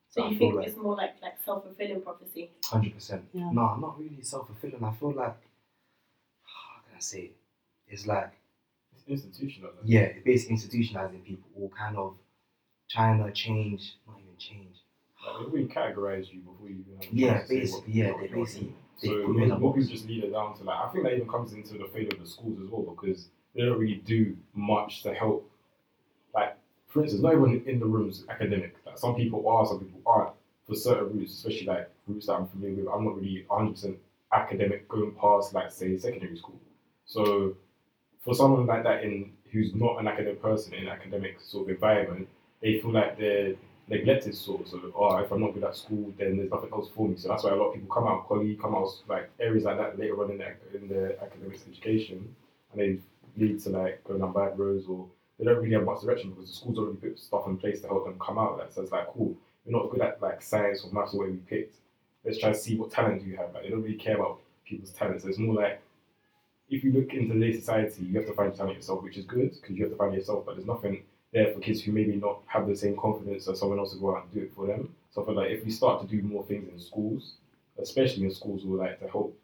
So 0.08 0.22
I 0.24 0.28
you 0.30 0.38
feel 0.38 0.48
think 0.50 0.54
like- 0.56 0.68
it's 0.68 0.76
more 0.76 0.96
like 0.96 1.20
like 1.22 1.38
self 1.44 1.62
fulfilling 1.64 2.00
prophecy? 2.02 2.50
Hundred 2.64 2.94
percent. 2.94 3.32
No, 3.34 3.62
I'm 3.66 3.80
not 3.80 3.98
really 4.00 4.22
self 4.22 4.46
fulfilling. 4.46 4.82
I 4.82 4.92
feel 4.94 5.12
like 5.12 5.36
how 6.42 6.80
can 6.86 6.96
I 6.96 7.00
say 7.00 7.20
it? 7.22 7.36
It's 7.88 8.06
like 8.06 8.32
it's 8.92 9.24
institutional. 9.24 9.70
like. 9.70 9.80
yeah, 9.84 10.00
it's 10.00 10.24
basically 10.24 10.56
institutionalizing 10.56 11.24
people 11.24 11.48
or 11.56 11.70
kind 11.70 11.96
of 11.96 12.16
trying 12.90 13.22
to 13.24 13.30
change, 13.32 13.96
not 14.06 14.18
even 14.18 14.36
change. 14.38 14.76
Like, 15.26 15.52
really 15.52 15.66
categorize 15.66 16.32
you 16.32 16.40
before 16.40 16.68
you 16.68 16.84
even 16.88 16.96
have 17.02 17.12
a 17.12 17.16
Yeah, 17.16 17.32
chance 17.38 17.42
to 17.42 17.48
say 17.48 17.60
basically, 17.60 17.92
yeah, 17.92 18.12
they 18.20 18.28
basically 18.28 18.74
they 19.02 19.08
So 19.08 19.14
put 19.26 19.36
you 19.36 19.42
in 19.44 19.50
a 19.50 19.54
what 19.54 19.58
people 19.58 19.72
box. 19.72 19.88
just 19.88 20.06
lead 20.08 20.24
it 20.24 20.32
down 20.32 20.56
to 20.58 20.64
like 20.64 20.78
I 20.84 20.88
think 20.92 21.04
that 21.04 21.14
even 21.14 21.28
comes 21.28 21.52
into 21.52 21.78
the 21.78 21.86
fate 21.86 22.12
of 22.12 22.20
the 22.20 22.26
schools 22.26 22.60
as 22.62 22.68
well 22.70 22.82
because 22.82 23.28
they 23.54 23.62
don't 23.64 23.78
really 23.78 24.02
do 24.04 24.36
much 24.54 25.02
to 25.04 25.14
help. 25.14 25.50
Like 26.34 26.56
for 26.88 27.02
instance, 27.02 27.22
not 27.22 27.32
everyone 27.32 27.62
in 27.66 27.78
the 27.80 27.86
rooms 27.86 28.24
academic. 28.28 28.76
Like 28.86 28.98
some 28.98 29.14
people 29.14 29.48
are, 29.48 29.66
some 29.66 29.80
people 29.80 30.00
aren't. 30.06 30.32
For 30.66 30.74
certain 30.74 31.16
routes, 31.16 31.32
especially 31.32 31.66
like 31.66 31.90
routes 32.08 32.26
that 32.26 32.32
I'm 32.34 32.48
familiar 32.48 32.84
with, 32.84 32.92
I'm 32.92 33.04
not 33.04 33.14
really 33.16 33.44
100 33.46 33.70
percent 33.72 33.98
academic 34.32 34.88
going 34.88 35.12
past 35.12 35.54
like 35.54 35.70
say 35.70 35.96
secondary 35.96 36.36
school. 36.36 36.58
So 37.04 37.54
for 38.26 38.34
someone 38.34 38.66
like 38.66 38.82
that 38.82 39.04
in 39.04 39.30
who's 39.52 39.74
not 39.74 39.98
an 40.00 40.08
academic 40.08 40.42
person 40.42 40.74
in 40.74 40.82
an 40.82 40.88
academic 40.90 41.40
sort 41.40 41.64
of 41.64 41.70
environment, 41.70 42.28
they 42.60 42.80
feel 42.80 42.90
like 42.90 43.16
they're 43.16 43.54
neglected 43.88 44.34
sort 44.34 44.62
of. 44.62 44.68
So, 44.68 44.92
oh, 44.96 45.16
if 45.18 45.30
I'm 45.30 45.40
not 45.40 45.54
good 45.54 45.62
at 45.62 45.76
school, 45.76 46.12
then 46.18 46.36
there's 46.36 46.50
nothing 46.50 46.70
else 46.72 46.90
for 46.94 47.08
me. 47.08 47.16
So 47.16 47.28
that's 47.28 47.44
why 47.44 47.50
a 47.50 47.54
lot 47.54 47.68
of 47.68 47.74
people 47.74 47.88
come 47.88 48.08
out 48.08 48.20
of 48.20 48.26
college, 48.26 48.58
come 48.60 48.74
out 48.74 48.90
like 49.08 49.30
areas 49.38 49.64
like 49.64 49.78
that 49.78 49.98
later 49.98 50.22
on 50.22 50.32
in 50.32 50.38
their, 50.38 50.58
in 50.74 50.88
their 50.88 51.22
academic 51.22 51.60
education, 51.70 52.34
and 52.72 52.80
they 52.80 52.98
lead 53.38 53.62
to 53.62 53.70
like 53.70 54.02
going 54.04 54.20
down 54.20 54.32
bad 54.32 54.58
roads 54.58 54.86
or 54.88 55.06
they 55.38 55.44
don't 55.44 55.58
really 55.58 55.74
have 55.74 55.84
much 55.84 56.00
direction 56.02 56.30
because 56.30 56.48
the 56.48 56.54
schools 56.56 56.78
already 56.78 56.96
put 56.96 57.18
stuff 57.18 57.46
in 57.46 57.56
place 57.56 57.80
to 57.82 57.86
help 57.86 58.06
them 58.06 58.18
come 58.18 58.38
out 58.38 58.52
of 58.52 58.58
that. 58.58 58.74
So 58.74 58.82
it's 58.82 58.90
like, 58.90 59.06
cool, 59.08 59.36
you're 59.64 59.80
not 59.80 59.90
good 59.90 60.00
at 60.00 60.20
like 60.20 60.42
science 60.42 60.84
or 60.84 60.92
maths 60.92 61.14
or 61.14 61.18
whatever 61.18 61.36
you 61.36 61.42
picked. 61.48 61.76
Let's 62.24 62.38
try 62.38 62.50
to 62.50 62.58
see 62.58 62.76
what 62.76 62.90
talent 62.90 63.24
you 63.24 63.36
have. 63.36 63.54
Like 63.54 63.62
they 63.62 63.70
don't 63.70 63.82
really 63.82 63.94
care 63.94 64.16
about 64.16 64.40
people's 64.64 64.90
talents. 64.90 65.22
So 65.22 65.28
it's 65.28 65.38
more 65.38 65.54
like 65.54 65.80
if 66.68 66.82
you 66.82 66.92
look 66.92 67.12
into 67.12 67.34
today's 67.34 67.60
society, 67.60 68.04
you 68.04 68.18
have 68.18 68.26
to 68.26 68.34
find 68.34 68.54
talent 68.54 68.76
yourself, 68.76 69.02
which 69.02 69.16
is 69.16 69.24
good 69.24 69.52
because 69.60 69.76
you 69.76 69.84
have 69.84 69.92
to 69.92 69.98
find 69.98 70.14
yourself. 70.14 70.44
But 70.46 70.56
there's 70.56 70.66
nothing 70.66 71.04
there 71.32 71.52
for 71.52 71.60
kids 71.60 71.82
who 71.82 71.92
maybe 71.92 72.16
not 72.16 72.40
have 72.46 72.66
the 72.66 72.76
same 72.76 72.96
confidence 72.96 73.48
as 73.48 73.60
someone 73.60 73.78
else 73.78 73.92
to 73.92 73.98
go 73.98 74.16
out 74.16 74.24
and 74.24 74.34
do 74.34 74.40
it 74.40 74.54
for 74.54 74.66
them. 74.66 74.94
So 75.10 75.22
I 75.22 75.26
feel 75.26 75.34
like 75.34 75.50
if 75.50 75.64
we 75.64 75.70
start 75.70 76.00
to 76.02 76.06
do 76.06 76.22
more 76.22 76.44
things 76.44 76.68
in 76.72 76.78
schools, 76.80 77.34
especially 77.78 78.24
in 78.24 78.34
schools 78.34 78.62
who 78.62 78.76
like 78.76 78.98
to 79.00 79.08
help 79.08 79.38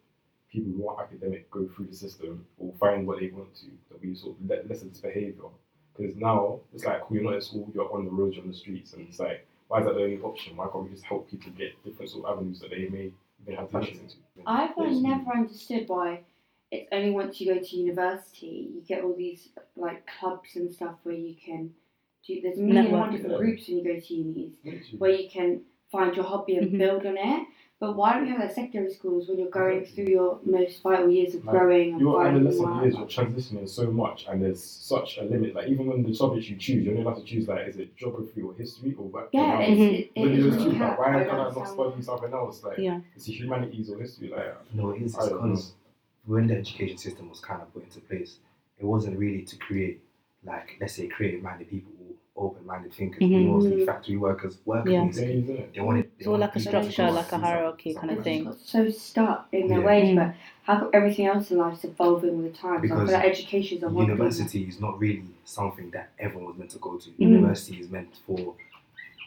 people 0.50 0.72
who 0.72 0.88
aren't 0.88 1.00
academic 1.00 1.50
go 1.50 1.66
through 1.68 1.86
the 1.86 1.96
system 1.96 2.44
or 2.58 2.72
find 2.78 3.06
what 3.06 3.20
they 3.20 3.28
want 3.28 3.54
to, 3.56 3.66
that 3.90 4.02
we 4.02 4.14
sort 4.14 4.36
of 4.38 4.68
lessen 4.68 4.90
this 4.90 5.00
behaviour. 5.00 5.44
Because 5.96 6.16
now 6.16 6.60
it's 6.74 6.84
like, 6.84 7.02
cool, 7.02 7.16
you're 7.16 7.24
not 7.24 7.34
in 7.34 7.40
school, 7.40 7.70
you're 7.74 7.92
on 7.92 8.04
the 8.04 8.10
roads, 8.10 8.36
you're 8.36 8.44
on 8.44 8.50
the 8.50 8.56
streets, 8.56 8.94
and 8.94 9.06
it's 9.06 9.18
like, 9.18 9.46
why 9.68 9.80
is 9.80 9.86
that 9.86 9.94
the 9.94 10.02
only 10.02 10.18
option? 10.18 10.56
Why 10.56 10.66
can't 10.72 10.84
we 10.84 10.90
just 10.90 11.04
help 11.04 11.30
people 11.30 11.52
get 11.52 11.82
different 11.84 12.10
sort 12.10 12.24
of 12.24 12.36
avenues 12.36 12.60
that 12.60 12.70
they 12.70 12.88
may 12.88 13.12
even 13.42 13.56
have 13.56 13.70
passion 13.70 14.00
into? 14.00 14.16
I've 14.46 14.76
uh, 14.76 14.84
never 14.88 15.30
understood 15.30 15.88
why 15.88 16.20
it's 16.72 16.88
only 16.90 17.10
once 17.10 17.40
you 17.40 17.54
go 17.54 17.60
to 17.60 17.76
university 17.76 18.70
you 18.74 18.80
get 18.88 19.04
all 19.04 19.14
these 19.16 19.50
like 19.76 20.02
clubs 20.18 20.56
and 20.56 20.72
stuff 20.72 20.94
where 21.04 21.14
you 21.14 21.34
can 21.46 21.70
do 22.26 22.40
there's 22.42 22.58
a 22.58 22.60
million 22.62 22.86
and 22.86 22.92
one 22.92 23.00
Network. 23.10 23.12
different 23.12 23.32
Yeah. 23.32 23.44
groups 23.46 23.68
when 23.68 23.78
you 23.78 23.84
go 23.84 24.00
to 24.00 24.14
unis 24.14 24.54
where 24.98 25.10
you 25.20 25.28
can 25.30 25.60
find 25.90 26.16
your 26.16 26.24
hobby 26.24 26.56
and 26.56 26.72
Mhm. 26.72 26.78
build 26.78 27.04
on 27.06 27.16
it. 27.18 27.46
But 27.78 27.96
why 27.96 28.14
don't 28.14 28.26
you 28.26 28.32
have 28.34 28.40
that 28.42 28.54
secondary 28.54 28.92
schools 28.94 29.28
when 29.28 29.38
you're 29.40 29.50
going 29.50 29.84
through 29.84 30.04
your 30.18 30.38
most 30.44 30.80
vital 30.84 31.10
years 31.10 31.34
of 31.34 31.44
Like, 31.44 31.52
growing 31.56 31.90
and 31.92 32.00
Your 32.00 32.14
finding 32.22 32.36
adolescent 32.46 32.68
what- 32.70 32.82
years, 32.84 32.94
you're 32.96 33.06
transitioning 33.18 33.68
so 33.68 33.90
much, 33.90 34.26
and 34.28 34.40
there's 34.40 34.62
such 34.62 35.18
a 35.18 35.24
limit. 35.24 35.54
Like 35.56 35.68
even 35.68 35.88
when 35.88 36.04
the 36.04 36.14
subjects 36.14 36.48
you 36.48 36.56
choose, 36.56 36.84
you're 36.84 36.92
only 36.94 37.04
allowed 37.04 37.16
to 37.18 37.24
choose 37.24 37.48
like 37.48 37.66
is 37.66 37.76
it 37.78 37.94
geography 37.96 38.40
or 38.40 38.54
history 38.54 38.94
or 38.98 39.06
what? 39.08 39.28
Yeah, 39.32 39.58
or 39.58 39.62
it's, 39.62 39.80
it, 39.80 40.10
When 40.22 40.28
it 40.32 40.36
you 40.38 40.44
really 40.50 40.78
like, 40.78 40.98
why 40.98 41.20
I 41.20 41.24
can 41.24 41.40
I 41.40 41.50
don't 41.52 41.66
study 41.66 42.02
something 42.02 42.32
else? 42.32 42.62
Like 42.64 42.78
Yeah. 42.78 43.00
it's 43.16 43.28
a 43.28 43.32
humanities 43.32 43.90
or 43.90 43.98
history. 43.98 44.28
Like 44.28 44.54
No, 44.74 44.90
it 44.90 45.02
is 45.02 45.18
I 45.18 45.28
don't 45.28 45.42
because 45.50 45.74
when 46.26 46.46
the 46.46 46.56
education 46.56 46.98
system 46.98 47.28
was 47.28 47.40
kind 47.40 47.62
of 47.62 47.72
put 47.72 47.84
into 47.84 48.00
place, 48.00 48.36
it 48.78 48.84
wasn't 48.84 49.18
really 49.18 49.42
to 49.42 49.56
create, 49.56 50.00
like, 50.44 50.76
let's 50.80 50.94
say, 50.94 51.06
creative 51.08 51.42
minded 51.42 51.68
people 51.68 51.90
open 52.34 52.64
minded 52.66 52.92
thinkers, 52.94 53.20
Mhm. 53.22 53.46
mostly 53.46 53.84
factory 53.84 54.16
workers, 54.16 54.58
workers 54.64 54.90
Yeah. 54.90 55.04
basically. 55.04 55.42
isn't? 55.42 55.74
They 55.74 55.80
wanted, 55.80 56.04
they 56.04 56.10
It's 56.18 56.26
all 56.26 56.32
wanted 56.32 56.40
like 56.46 56.56
a 56.56 56.60
structure, 56.60 57.06
go 57.08 57.12
like 57.12 57.32
a 57.32 57.38
hierarchy 57.38 57.94
kind 57.94 58.10
of 58.10 58.24
thing. 58.24 58.52
so 58.58 58.88
stuck 58.88 59.48
in 59.52 59.68
their 59.68 59.80
Yeah. 59.80 59.86
ways, 59.86 60.08
Mm. 60.08 60.16
but 60.16 60.34
how 60.62 60.80
come 60.80 60.90
everything 60.94 61.26
else 61.26 61.50
in 61.50 61.58
life 61.58 61.74
is 61.74 61.84
evolving 61.84 62.42
with 62.42 62.52
the 62.52 62.58
times? 62.58 62.78
I 62.78 62.80
Because 62.80 63.08
feel 63.10 63.18
like 63.18 63.26
education 63.28 63.78
is 63.78 63.84
a 63.84 63.88
one. 63.90 64.06
University 64.06 64.62
is 64.62 64.80
not 64.80 64.98
really 64.98 65.24
something 65.44 65.90
that 65.90 66.10
everyone 66.18 66.46
was 66.48 66.56
meant 66.56 66.70
to 66.70 66.78
go 66.78 66.96
to. 66.96 67.10
Mm. 67.10 67.18
University 67.18 67.78
is 67.80 67.90
meant 67.90 68.16
for, 68.26 68.54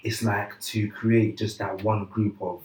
it's 0.03 0.23
like 0.23 0.59
to 0.61 0.89
create 0.89 1.37
just 1.37 1.59
that 1.59 1.83
one 1.83 2.05
group 2.05 2.41
of, 2.41 2.63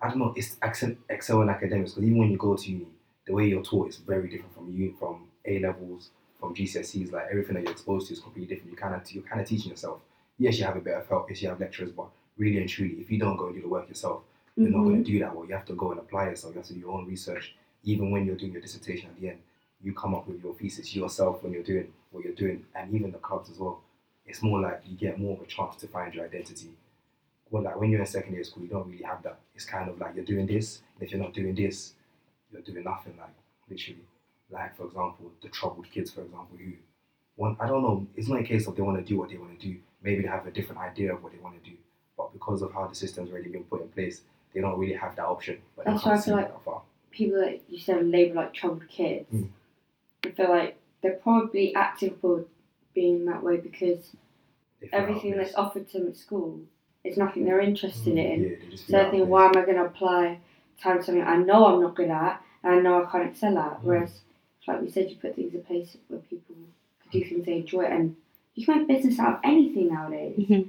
I 0.00 0.08
don't 0.08 0.18
know, 0.18 0.32
it's 0.36 0.56
excel, 0.62 0.92
excel 1.08 1.42
in 1.42 1.48
academics 1.48 1.92
because 1.92 2.04
even 2.04 2.18
when 2.18 2.30
you 2.30 2.36
go 2.38 2.54
to 2.56 2.70
uni, 2.70 2.86
the 3.32 3.36
way 3.36 3.48
you're 3.48 3.62
taught 3.62 3.88
is 3.88 3.96
very 3.96 4.28
different 4.28 4.54
from 4.54 4.70
you 4.70 4.94
from 4.98 5.24
A 5.46 5.58
levels, 5.58 6.10
from 6.38 6.54
GCSEs. 6.54 7.10
Like 7.12 7.28
everything 7.30 7.54
that 7.54 7.62
you're 7.62 7.72
exposed 7.72 8.08
to 8.08 8.12
is 8.12 8.20
completely 8.20 8.54
different. 8.54 8.72
You 8.72 8.76
kind 8.76 8.94
of 8.94 9.10
you're 9.10 9.24
kind 9.24 9.40
of 9.40 9.48
teaching 9.48 9.70
yourself. 9.70 10.00
Yes, 10.38 10.58
you 10.58 10.66
have 10.66 10.76
a 10.76 10.80
bit 10.80 10.92
of 10.94 11.08
help. 11.08 11.30
Yes, 11.30 11.40
you 11.40 11.48
have 11.48 11.58
lecturers, 11.58 11.92
but 11.92 12.08
really 12.36 12.58
and 12.58 12.68
truly, 12.68 12.96
if 13.00 13.10
you 13.10 13.18
don't 13.18 13.38
go 13.38 13.46
and 13.46 13.54
do 13.54 13.62
the 13.62 13.68
work 13.68 13.88
yourself, 13.88 14.22
you're 14.56 14.68
not 14.68 14.80
Mhm. 14.80 14.84
going 14.88 15.04
to 15.04 15.10
do 15.12 15.18
that 15.20 15.34
well. 15.34 15.46
You 15.46 15.54
have 15.54 15.64
to 15.64 15.74
go 15.74 15.92
and 15.92 16.00
apply 16.00 16.28
yourself. 16.28 16.52
You 16.52 16.58
have 16.58 16.66
to 16.68 16.74
do 16.74 16.80
your 16.80 16.92
own 16.92 17.06
research. 17.06 17.54
Even 17.84 18.10
when 18.10 18.26
you're 18.26 18.36
doing 18.36 18.52
your 18.52 18.60
dissertation 18.60 19.08
at 19.08 19.18
the 19.18 19.30
end, 19.30 19.38
you 19.82 19.94
come 19.94 20.14
up 20.14 20.28
with 20.28 20.42
your 20.44 20.54
thesis 20.54 20.94
yourself 20.94 21.42
when 21.42 21.54
you're 21.54 21.62
doing 21.62 21.90
what 22.10 22.24
you're 22.24 22.34
doing, 22.34 22.66
and 22.74 22.94
even 22.94 23.12
the 23.12 23.18
clubs 23.18 23.48
as 23.48 23.58
well. 23.58 23.80
It's 24.26 24.42
more 24.42 24.60
like 24.60 24.82
you 24.86 24.94
get 24.98 25.18
more 25.18 25.36
of 25.38 25.42
a 25.42 25.46
chance 25.46 25.76
to 25.76 25.88
find 25.88 26.14
your 26.14 26.26
identity. 26.26 26.70
Well, 27.50 27.62
like 27.62 27.78
when 27.80 27.90
you're 27.90 28.00
in 28.00 28.06
secondary 28.06 28.44
school, 28.44 28.62
you 28.64 28.68
don't 28.68 28.88
really 28.90 29.04
have 29.04 29.22
that. 29.22 29.38
It's 29.54 29.64
kind 29.64 29.88
of 29.88 29.98
like 29.98 30.14
you're 30.14 30.24
doing 30.24 30.46
this, 30.46 30.82
and 30.94 31.02
if 31.02 31.10
you're 31.12 31.20
not 31.22 31.32
doing 31.32 31.54
this, 31.54 31.94
you're 32.52 32.62
doing 32.62 32.84
nothing. 32.84 33.14
Like 33.18 33.34
literally, 33.68 34.00
like 34.50 34.76
for 34.76 34.84
example, 34.86 35.32
the 35.42 35.48
troubled 35.48 35.90
kids, 35.90 36.10
for 36.10 36.22
example, 36.22 36.56
who 36.58 36.72
want 37.36 37.58
I 37.60 37.66
don't 37.66 37.82
know. 37.82 38.06
It's 38.16 38.28
not 38.28 38.40
a 38.40 38.44
case 38.44 38.66
of 38.66 38.76
they 38.76 38.82
want 38.82 38.98
to 38.98 39.04
do 39.04 39.18
what 39.18 39.30
they 39.30 39.36
want 39.36 39.58
to 39.58 39.66
do. 39.66 39.76
Maybe 40.02 40.22
they 40.22 40.28
have 40.28 40.46
a 40.46 40.50
different 40.50 40.80
idea 40.80 41.14
of 41.14 41.22
what 41.22 41.32
they 41.32 41.38
want 41.38 41.62
to 41.62 41.70
do, 41.70 41.76
but 42.16 42.32
because 42.32 42.62
of 42.62 42.72
how 42.72 42.86
the 42.86 42.94
system's 42.94 43.30
already 43.30 43.48
been 43.50 43.64
put 43.64 43.82
in 43.82 43.88
place, 43.88 44.22
they 44.52 44.60
don't 44.60 44.78
really 44.78 44.94
have 44.94 45.14
that 45.16 45.26
option. 45.26 45.58
But 45.76 45.86
That's 45.86 46.04
why 46.04 46.14
I 46.14 46.20
feel 46.20 46.34
like- 46.36 46.48
that 46.52 46.64
far. 46.64 46.82
people 47.10 47.38
that 47.40 47.60
you 47.68 47.78
said 47.78 48.04
label 48.06 48.36
like 48.36 48.52
troubled 48.52 48.88
kids, 48.88 49.26
Mm. 49.32 49.48
I 50.24 50.30
feel 50.30 50.48
like 50.48 50.76
they're 51.02 51.14
probably 51.22 51.74
acting 51.74 52.16
for 52.20 52.44
being 52.94 53.24
that 53.26 53.42
way 53.42 53.56
because 53.58 54.14
everything 54.92 55.36
that's 55.36 55.54
offered 55.54 55.88
to 55.90 55.98
them 55.98 56.08
at 56.08 56.16
school 56.16 56.60
is 57.04 57.16
nothing 57.16 57.44
they're 57.44 57.60
interested 57.60 58.16
in. 58.16 58.42
Yeah, 58.42 58.56
they 58.70 58.76
So 58.76 59.00
I 59.00 59.10
think, 59.10 59.28
why 59.28 59.46
am 59.46 59.56
I 59.56 59.62
going 59.64 59.76
to 59.76 59.84
apply 59.84 60.38
time 60.82 61.02
something 61.02 61.22
I 61.22 61.36
know 61.36 61.66
I'm 61.66 61.80
not 61.82 61.94
good 61.94 62.10
at 62.10 62.42
and 62.62 62.74
I 62.74 62.80
know 62.80 63.02
I 63.04 63.10
can't 63.10 63.30
excel 63.30 63.58
at? 63.58 63.78
Mm. 63.80 63.84
Whereas, 63.84 64.20
like 64.66 64.80
we 64.82 64.90
said, 64.90 65.10
you 65.10 65.16
put 65.16 65.36
things 65.36 65.54
in 65.54 65.62
place 65.62 65.96
where 66.08 66.20
people 66.20 66.54
can 66.54 67.20
do 67.20 67.28
things 67.28 67.44
they 67.46 67.56
enjoy, 67.56 67.82
and 67.84 68.16
you 68.54 68.64
can 68.64 68.78
make 68.78 68.88
business 68.88 69.18
out 69.18 69.34
of 69.34 69.40
anything 69.44 69.88
nowadays, 69.92 70.36
Mhm. 70.38 70.68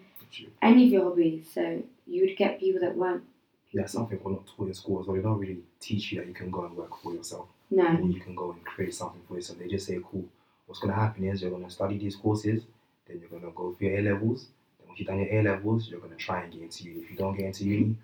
any 0.61 0.85
of 0.85 0.89
your 0.91 1.03
hobbies. 1.03 1.49
So 1.53 1.83
you 2.07 2.25
would 2.25 2.37
get 2.37 2.59
people 2.59 2.81
that 2.81 2.95
weren't. 2.97 3.23
Yeah, 3.71 3.85
something 3.85 4.19
we're 4.23 4.31
not 4.33 4.45
taught 4.47 4.67
in 4.67 4.73
school 4.73 4.99
as 4.99 5.07
well. 5.07 5.15
They 5.15 5.23
don't 5.23 5.39
really 5.39 5.59
teach 5.79 6.11
you 6.11 6.19
that 6.19 6.27
you 6.27 6.33
can 6.33 6.51
go 6.51 6.65
and 6.65 6.75
work 6.77 6.95
for 7.01 7.13
yourself. 7.13 7.47
No. 7.71 7.87
or 7.87 8.01
you 8.07 8.19
can 8.19 8.35
go 8.35 8.51
and 8.51 8.63
create 8.63 8.93
something 8.93 9.21
for 9.27 9.33
yourself. 9.35 9.57
They 9.57 9.67
just 9.67 9.87
say, 9.87 9.99
cool, 10.11 10.25
what's 10.67 10.79
going 10.79 10.93
to 10.93 10.99
happen 10.99 11.23
is 11.23 11.41
you're 11.41 11.49
going 11.49 11.63
to 11.63 11.71
study 11.71 11.97
these 11.97 12.15
courses, 12.15 12.61
then 13.07 13.19
you're 13.19 13.29
going 13.29 13.41
to 13.41 13.49
go 13.49 13.73
for 13.73 13.83
your 13.83 13.97
A 13.97 14.01
levels. 14.13 14.49
Then 14.77 14.89
once 14.89 14.99
you've 14.99 15.07
done 15.07 15.17
your 15.21 15.33
A 15.33 15.41
levels, 15.41 15.89
you're 15.89 15.99
going 15.99 16.11
to 16.11 16.17
try 16.17 16.43
and 16.43 16.53
get 16.53 16.61
into 16.61 16.83
uni. 16.83 16.99
If 17.01 17.09
you 17.09 17.17
don't 17.17 17.35
get 17.35 17.45
into 17.47 17.63
uni, 17.63 17.95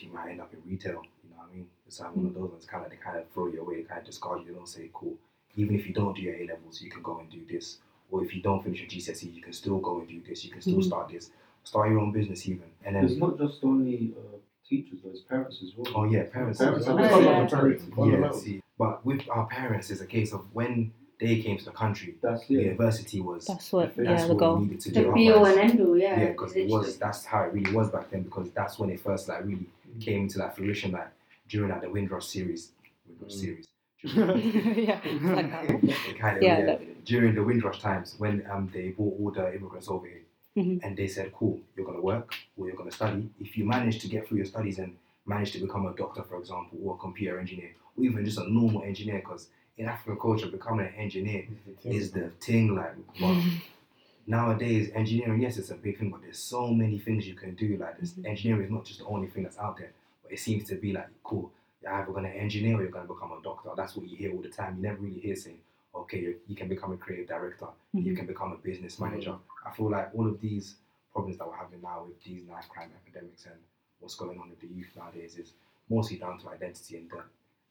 you 0.00 0.08
might 0.12 0.30
end 0.30 0.40
up 0.40 0.52
in 0.54 0.60
retail. 0.70 1.02
You 1.52 1.54
know 1.54 1.54
what 1.54 1.54
I 1.54 1.56
mean? 1.56 1.66
It's 1.86 2.00
like 2.00 2.16
one 2.16 2.26
of 2.26 2.34
those 2.34 2.50
ones, 2.50 2.64
kind 2.66 2.84
of 2.84 2.90
they 2.90 2.96
kind 2.96 3.16
of 3.18 3.28
throw 3.30 3.46
you 3.48 3.60
away, 3.60 3.76
they 3.76 3.82
kind 3.82 4.00
of 4.00 4.06
discard 4.06 4.40
you. 4.40 4.46
They 4.48 4.52
don't 4.52 4.68
say, 4.68 4.90
cool, 4.92 5.14
even 5.56 5.74
if 5.78 5.86
you 5.86 5.94
don't 5.94 6.14
do 6.14 6.22
your 6.22 6.34
A 6.34 6.46
levels, 6.46 6.80
you 6.82 6.90
can 6.90 7.02
go 7.02 7.18
and 7.18 7.30
do 7.30 7.40
this. 7.50 7.78
Or 8.10 8.24
if 8.24 8.34
you 8.34 8.42
don't 8.42 8.62
finish 8.62 8.80
your 8.80 8.88
GCSE, 8.88 9.34
you 9.34 9.42
can 9.42 9.52
still 9.52 9.78
go 9.78 9.98
and 10.00 10.08
do 10.08 10.20
this. 10.26 10.44
You 10.44 10.50
can 10.50 10.60
still 10.62 10.76
Mhm. 10.78 10.84
start 10.84 11.08
this. 11.10 11.30
Start 11.64 11.90
your 11.90 12.00
own 12.00 12.12
business 12.12 12.48
even. 12.48 12.64
And 12.84 12.96
then 12.96 13.04
It's 13.04 13.16
not 13.16 13.36
just 13.38 13.62
only 13.64 14.14
uh, 14.16 14.36
teachers, 14.66 15.00
there's 15.04 15.20
parents 15.20 15.62
as 15.62 15.74
well. 15.76 15.92
oh 15.94 16.04
yeah, 16.04 16.22
parents. 16.24 16.58
Parents 16.58 16.60
Yeah, 16.60 16.66
have 16.66 16.76
it's 16.76 16.86
to 16.86 16.92
not 16.92 16.98
say- 16.98 17.14
like 17.14 17.50
the 17.50 17.56
parents, 17.56 17.84
it's 17.84 17.96
Yeah, 17.98 18.30
see, 18.54 18.62
but 18.78 19.04
with 19.04 19.28
our 19.30 19.46
parents, 19.46 19.90
it's 19.90 20.00
a 20.00 20.06
case 20.06 20.32
of 20.32 20.42
when 20.54 20.92
they 21.20 21.40
came 21.42 21.58
to 21.58 21.64
the 21.64 21.70
country, 21.72 22.14
That's 22.22 22.46
the 22.46 22.54
yeah. 22.54 22.60
university 22.60 23.20
was 23.20 23.44
That's 23.46 23.72
what, 23.72 23.96
That's 23.96 23.98
yeah, 23.98 24.04
that's 24.14 24.22
the 24.28 24.34
what 24.34 24.38
goal. 24.38 24.56
we 24.58 24.64
needed 24.66 24.80
to 24.80 24.90
The 24.92 25.00
do. 25.02 25.12
be 25.12 25.30
all 25.30 25.44
Otherwise- 25.44 25.56
and 25.58 25.70
end 25.72 25.80
all, 25.88 25.98
yeah. 25.98 26.20
yeah, 26.20 26.28
because 26.30 26.54
it 26.56 26.68
was 26.68 26.96
that's 26.98 27.24
how 27.24 27.42
it 27.42 27.52
really 27.52 27.72
was 27.74 27.90
back 27.90 28.10
then. 28.10 28.22
Because 28.22 28.50
that's 28.52 28.78
when 28.78 28.88
it 28.90 29.00
first 29.00 29.28
like 29.28 29.44
really 29.44 29.66
Mm. 29.88 30.00
came 30.00 30.22
into 30.22 30.38
like 30.38 30.54
fruition, 30.54 30.92
like 30.92 31.08
during 31.48 31.70
like 31.70 31.82
the 31.82 31.90
Windrush 31.90 32.26
series, 32.26 32.72
Windrush 33.08 33.32
Mm. 33.32 33.40
series. 33.40 33.66
yeah, 34.04 35.00
like 35.34 35.50
that. 35.50 36.16
Kind 36.18 36.36
of, 36.38 36.42
Yeah, 36.42 36.58
yeah, 36.58 36.66
that- 36.66 37.04
during 37.04 37.34
the 37.34 37.42
Windrush 37.42 37.80
times 37.80 38.14
when 38.18 38.44
um 38.50 38.70
they 38.72 38.88
brought 38.90 39.14
all 39.18 39.30
the 39.30 39.54
immigrants 39.56 39.88
over 39.88 40.06
here, 40.06 40.22
Mhm. 40.56 40.80
and 40.84 40.96
they 40.96 41.08
said, 41.08 41.32
"Cool, 41.32 41.60
you're 41.74 41.86
gonna 41.86 42.00
work 42.12 42.34
or 42.56 42.66
you're 42.66 42.76
gonna 42.76 42.90
study. 43.00 43.28
If 43.40 43.56
you 43.56 43.64
manage 43.64 43.98
to 44.02 44.08
get 44.08 44.26
through 44.26 44.38
your 44.38 44.46
studies 44.54 44.78
and 44.78 44.96
manage 45.26 45.52
to 45.52 45.58
become 45.60 45.86
a 45.86 45.94
doctor, 45.94 46.22
for 46.22 46.38
example, 46.38 46.78
or 46.82 46.94
a 46.94 46.98
computer 46.98 47.38
engineer, 47.38 47.72
or 47.96 48.04
even 48.04 48.24
just 48.24 48.38
a 48.38 48.48
normal 48.60 48.82
engineer, 48.82 49.18
because 49.20 49.48
in 49.78 49.86
African 49.86 50.18
culture, 50.20 50.48
becoming 50.48 50.86
an 50.86 50.94
engineer 50.94 51.46
is 51.84 52.10
the 52.12 52.30
thing 52.46 52.74
like 52.74 52.94
but 53.20 53.36
nowadays 54.26 54.90
engineering 54.94 55.40
yes 55.40 55.56
it's 55.56 55.70
a 55.70 55.74
big 55.74 55.98
thing 55.98 56.10
but 56.10 56.20
there's 56.22 56.38
so 56.38 56.68
many 56.68 56.98
things 56.98 57.26
you 57.26 57.34
can 57.34 57.54
do 57.54 57.76
like 57.78 57.98
this 58.00 58.12
Mhm. 58.12 58.26
engineering 58.26 58.64
is 58.64 58.70
not 58.70 58.84
just 58.84 58.98
the 59.00 59.06
only 59.06 59.28
thing 59.28 59.42
that's 59.44 59.58
out 59.58 59.76
there 59.78 59.92
but 60.28 60.34
it 60.34 60.40
seems 60.40 60.64
to 60.68 60.74
be 60.76 60.92
like 60.92 61.08
cool 61.24 61.50
you're 61.82 61.92
either 61.92 62.12
going 62.12 62.24
to 62.24 62.30
engineer 62.30 62.76
or 62.76 62.82
you're 62.82 62.90
going 62.90 63.06
to 63.06 63.12
become 63.14 63.32
a 63.32 63.42
doctor 63.42 63.70
that's 63.76 63.96
what 63.96 64.08
you 64.08 64.16
hear 64.16 64.32
all 64.32 64.42
the 64.42 64.48
time 64.48 64.76
you 64.76 64.82
never 64.82 64.98
really 64.98 65.20
hear 65.20 65.34
saying 65.34 65.60
okay 65.94 66.18
you, 66.20 66.36
you 66.46 66.54
can 66.56 66.68
become 66.68 66.92
a 66.92 66.96
creative 66.96 67.28
director 67.28 67.66
you 67.94 68.12
Mhm. 68.12 68.16
can 68.16 68.26
become 68.26 68.52
a 68.52 68.56
business 68.56 68.98
manager 69.00 69.36
i 69.66 69.70
feel 69.70 69.90
like 69.90 70.10
all 70.14 70.26
of 70.26 70.40
these 70.40 70.76
problems 71.12 71.38
that 71.38 71.46
we're 71.48 71.56
having 71.56 71.80
now 71.82 72.04
with 72.06 72.22
these 72.22 72.42
knife 72.46 72.68
crime 72.68 72.90
epidemics 73.00 73.46
and 73.46 73.54
what's 74.00 74.14
going 74.14 74.38
on 74.38 74.50
with 74.50 74.60
the 74.60 74.66
youth 74.68 74.90
nowadays 74.96 75.36
is 75.36 75.52
mostly 75.88 76.18
down 76.18 76.38
to 76.38 76.48
identity 76.50 76.96
and 76.98 77.10
the, 77.10 77.22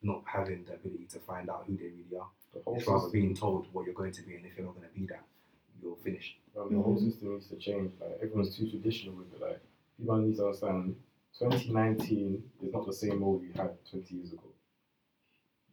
not 0.01 0.21
having 0.25 0.63
the 0.65 0.73
ability 0.73 1.05
to 1.09 1.19
find 1.19 1.49
out 1.49 1.63
who 1.67 1.77
they 1.77 1.85
really 1.99 2.17
are 2.19 2.27
The 2.53 2.61
whole 2.65 2.75
it's 2.77 2.87
rather 2.87 3.09
being 3.09 3.33
told 3.35 3.67
what 3.73 3.85
you're 3.85 3.93
going 3.93 4.11
to 4.13 4.21
be, 4.23 4.35
and 4.35 4.45
if 4.45 4.57
you're 4.57 4.65
not 4.65 4.75
going 4.75 4.87
to 4.87 4.93
be 4.99 5.05
that, 5.07 5.23
you're 5.81 5.95
finished. 5.97 6.37
um, 6.57 6.73
the 6.73 6.81
whole 6.81 6.97
system 6.99 7.33
needs 7.33 7.47
to 7.49 7.55
change. 7.57 7.91
Like 8.01 8.17
everyone's 8.23 8.55
too 8.57 8.69
traditional 8.69 9.15
with 9.15 9.33
it. 9.35 9.41
Like 9.41 9.61
people 9.97 10.17
need 10.17 10.35
to 10.37 10.45
understand. 10.45 10.95
2019 11.39 12.43
is 12.63 12.73
not 12.73 12.85
the 12.85 12.93
same 12.93 13.19
world 13.21 13.43
you 13.43 13.51
had 13.55 13.71
20 13.89 14.15
years 14.15 14.33
ago. 14.33 14.43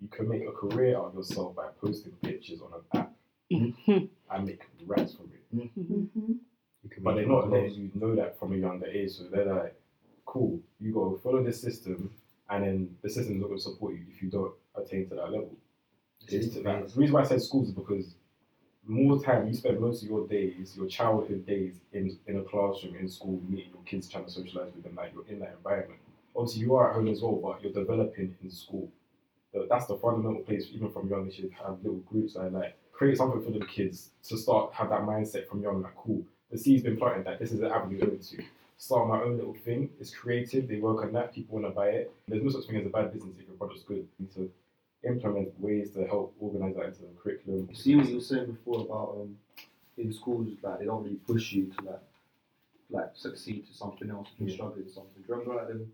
You 0.00 0.08
can 0.08 0.28
make 0.28 0.42
a 0.46 0.52
career 0.52 0.96
out 0.98 1.06
of 1.06 1.14
yourself 1.14 1.56
by 1.56 1.68
posting 1.80 2.12
pictures 2.22 2.60
on 2.60 2.72
an 2.74 3.00
app 3.00 3.16
Mhm. 3.50 4.08
and 4.30 4.46
make 4.46 4.62
rents 4.86 5.14
from 5.14 5.30
it. 5.32 5.56
Mhm. 5.56 6.38
You 6.82 6.90
can 6.90 7.02
But 7.02 7.14
they're 7.14 7.26
not 7.26 7.48
letting 7.50 7.74
you 7.74 7.90
know 7.94 8.14
that 8.16 8.38
from 8.38 8.52
a 8.52 8.56
younger 8.56 8.86
age. 8.86 9.12
So 9.12 9.24
they're 9.28 9.46
like, 9.46 9.80
cool, 10.26 10.60
you 10.80 10.92
go 10.92 11.16
follow 11.18 11.42
this 11.42 11.60
system, 11.60 12.12
and 12.50 12.64
then 12.64 12.98
the 13.02 13.08
system's 13.08 13.40
not 13.40 13.46
going 13.46 13.58
to 13.58 13.62
support 13.62 13.94
you 13.94 14.04
if 14.10 14.22
you 14.22 14.28
don't 14.30 14.54
attain 14.74 15.08
to 15.08 15.14
that 15.14 15.30
level. 15.32 15.56
They 16.28 16.40
need 16.40 16.52
to- 16.52 16.62
like, 16.62 16.88
the 16.88 17.00
reason 17.00 17.14
why 17.14 17.20
I 17.20 17.24
said 17.24 17.40
schools 17.42 17.68
is 17.68 17.74
because 17.74 18.13
more 18.86 19.22
time 19.22 19.46
you 19.46 19.54
spend 19.54 19.80
most 19.80 20.02
of 20.02 20.08
your 20.08 20.26
days, 20.26 20.74
your 20.76 20.86
childhood 20.86 21.46
days, 21.46 21.74
in 21.92 22.16
in 22.26 22.38
a 22.38 22.42
classroom, 22.42 22.96
in 22.96 23.08
school, 23.08 23.40
meeting 23.48 23.70
your 23.72 23.82
kids, 23.84 24.08
trying 24.08 24.24
to 24.24 24.30
socialize 24.30 24.72
with 24.74 24.84
them, 24.84 24.94
like 24.94 25.12
you're 25.14 25.26
in 25.28 25.38
that 25.40 25.54
environment. 25.56 26.00
Obviously, 26.36 26.62
you 26.62 26.74
are 26.74 26.90
at 26.90 26.96
home 26.96 27.08
as 27.08 27.22
well, 27.22 27.36
but 27.36 27.62
you're 27.62 27.72
developing 27.72 28.34
in 28.42 28.50
school. 28.50 28.88
That's 29.68 29.86
the 29.86 29.96
fundamental 29.96 30.42
place, 30.42 30.66
even 30.72 30.90
from 30.90 31.08
young, 31.08 31.26
they 31.26 31.34
should 31.34 31.52
have 31.64 31.78
little 31.82 32.00
groups 32.10 32.34
and 32.34 32.52
like 32.52 32.76
create 32.92 33.16
something 33.16 33.42
for 33.42 33.56
the 33.56 33.64
kids 33.66 34.10
to 34.24 34.36
start 34.36 34.72
have 34.72 34.90
that 34.90 35.02
mindset 35.02 35.48
from 35.48 35.62
young, 35.62 35.82
like 35.82 35.96
cool. 35.96 36.22
The 36.50 36.58
seed's 36.58 36.82
been 36.82 36.96
planted 36.96 37.24
that 37.26 37.38
this 37.38 37.52
is 37.52 37.60
the 37.60 37.68
avenue 37.68 37.98
going 38.00 38.18
to. 38.18 38.42
Start 38.76 39.08
my 39.08 39.22
own 39.22 39.36
little 39.36 39.54
thing. 39.64 39.88
It's 40.00 40.12
creative. 40.12 40.68
They 40.68 40.76
work 40.76 41.04
on 41.04 41.12
that. 41.12 41.32
People 41.32 41.60
want 41.60 41.66
to 41.66 41.70
buy 41.70 41.88
it. 41.88 42.12
There's 42.26 42.42
no 42.42 42.50
such 42.50 42.66
thing 42.66 42.76
as 42.76 42.86
a 42.86 42.90
bad 42.90 43.12
business 43.12 43.34
if 43.38 43.46
your 43.46 43.56
product's 43.56 43.84
good. 43.84 43.98
You 43.98 44.08
need 44.18 44.34
to 44.34 44.50
implement 45.06 45.58
ways 45.60 45.90
to 45.92 46.06
help 46.06 46.34
organize 46.40 46.74
that 46.76 46.86
into 46.86 47.00
the 47.02 47.08
curriculum. 47.22 47.66
You 47.70 47.76
see 47.76 47.96
what 47.96 48.08
you 48.08 48.16
were 48.16 48.20
saying 48.20 48.46
before 48.46 48.80
about 48.82 49.16
um, 49.20 49.36
in 49.98 50.12
schools, 50.12 50.48
like 50.62 50.78
they 50.80 50.86
don't 50.86 51.02
really 51.04 51.16
push 51.16 51.52
you 51.52 51.66
to 51.78 51.84
like 51.84 52.00
like 52.90 53.10
succeed 53.14 53.66
to 53.66 53.74
something 53.74 54.10
else 54.10 54.28
if 54.34 54.40
you're 54.40 54.48
Yeah. 54.50 54.54
struggling 54.56 54.84
with 54.84 54.94
something. 54.94 55.22
Do 55.22 55.24
you 55.28 55.34
remember 55.34 55.54
like 55.56 55.68
them 55.68 55.92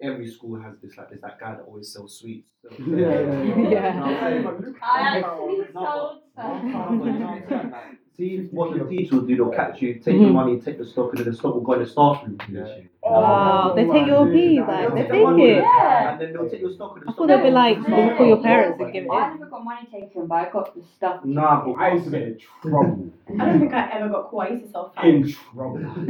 every 0.00 0.28
school 0.30 0.60
has 0.60 0.74
this 0.82 0.96
like 0.96 1.08
there's 1.10 1.20
that 1.22 1.38
guy 1.38 1.52
that 1.54 1.62
always 1.62 1.92
sells 1.92 2.18
sweets. 2.18 2.48
So, 2.62 2.70
Yeah, 2.78 3.20
yeah, 3.20 3.44
yeah. 3.44 3.70
Yeah. 3.70 4.42
What 4.42 4.54
I'm 4.54 4.62
saying? 4.62 4.76
I 4.82 5.20
No, 5.20 5.26
actually 5.28 5.72
sold 5.72 6.22
some. 6.34 6.72
no, 6.72 6.98
but 6.98 7.12
you 7.12 7.18
know 7.18 7.26
what 7.26 7.42
I'm 7.42 7.48
saying? 7.48 7.70
Like, 7.70 7.84
See 8.16 8.38
what 8.52 8.78
the 8.78 8.84
teacher 8.84 9.16
will 9.16 9.22
do, 9.26 9.36
they'll 9.36 9.48
catch 9.50 9.82
you, 9.82 9.94
take 9.94 10.04
the 10.04 10.12
Mhm. 10.12 10.32
money, 10.32 10.60
take 10.60 10.78
the 10.78 10.84
stock, 10.86 11.10
and 11.10 11.18
then 11.18 11.26
the 11.32 11.36
stock 11.36 11.54
will 11.54 11.62
go 11.62 11.72
in 11.74 11.80
the 11.80 11.86
staff 11.86 12.22
room. 12.22 12.38
Literally. 12.48 12.88
Wow, 13.04 13.74
they 13.76 13.84
take 13.86 14.06
your 14.06 14.26
pee, 14.26 14.60
like 14.60 14.80
They'll 14.80 14.96
take 14.96 15.08
the 15.08 15.14
take 15.14 15.22
money, 15.24 15.42
it. 15.44 15.62
Yeah. 15.64 16.10
And 16.12 16.20
then 16.20 16.32
they'll 16.32 16.48
take 16.48 16.60
your 16.60 16.72
stock 16.72 16.98
I 17.06 17.12
thought 17.12 17.26
they'd 17.28 17.42
be 17.42 17.50
like, 17.50 17.78
No. 17.88 18.16
call 18.16 18.26
your 18.26 18.42
parents 18.42 18.80
and 18.80 18.92
give 18.92 19.04
it 19.04 19.10
I 19.10 19.32
never 19.34 19.46
got 19.46 19.64
money 19.64 19.86
taken, 19.92 20.26
but 20.26 20.34
I 20.34 20.50
got 20.50 20.74
the 20.74 20.82
stuff. 20.96 21.24
Nah, 21.24 21.64
but 21.64 21.72
I 21.72 21.92
used 21.92 22.04
to 22.06 22.10
get 22.10 22.22
in 22.22 22.38
trouble. 22.62 23.12
I 23.40 23.46
don't 23.46 23.60
think 23.60 23.74
I 23.74 23.90
ever 23.92 24.08
got 24.08 24.30
caught. 24.30 24.46
I 24.46 24.50
used 24.50 24.64
to 24.66 24.70
sell. 24.70 24.92
In 25.04 25.32
trouble. 25.32 25.78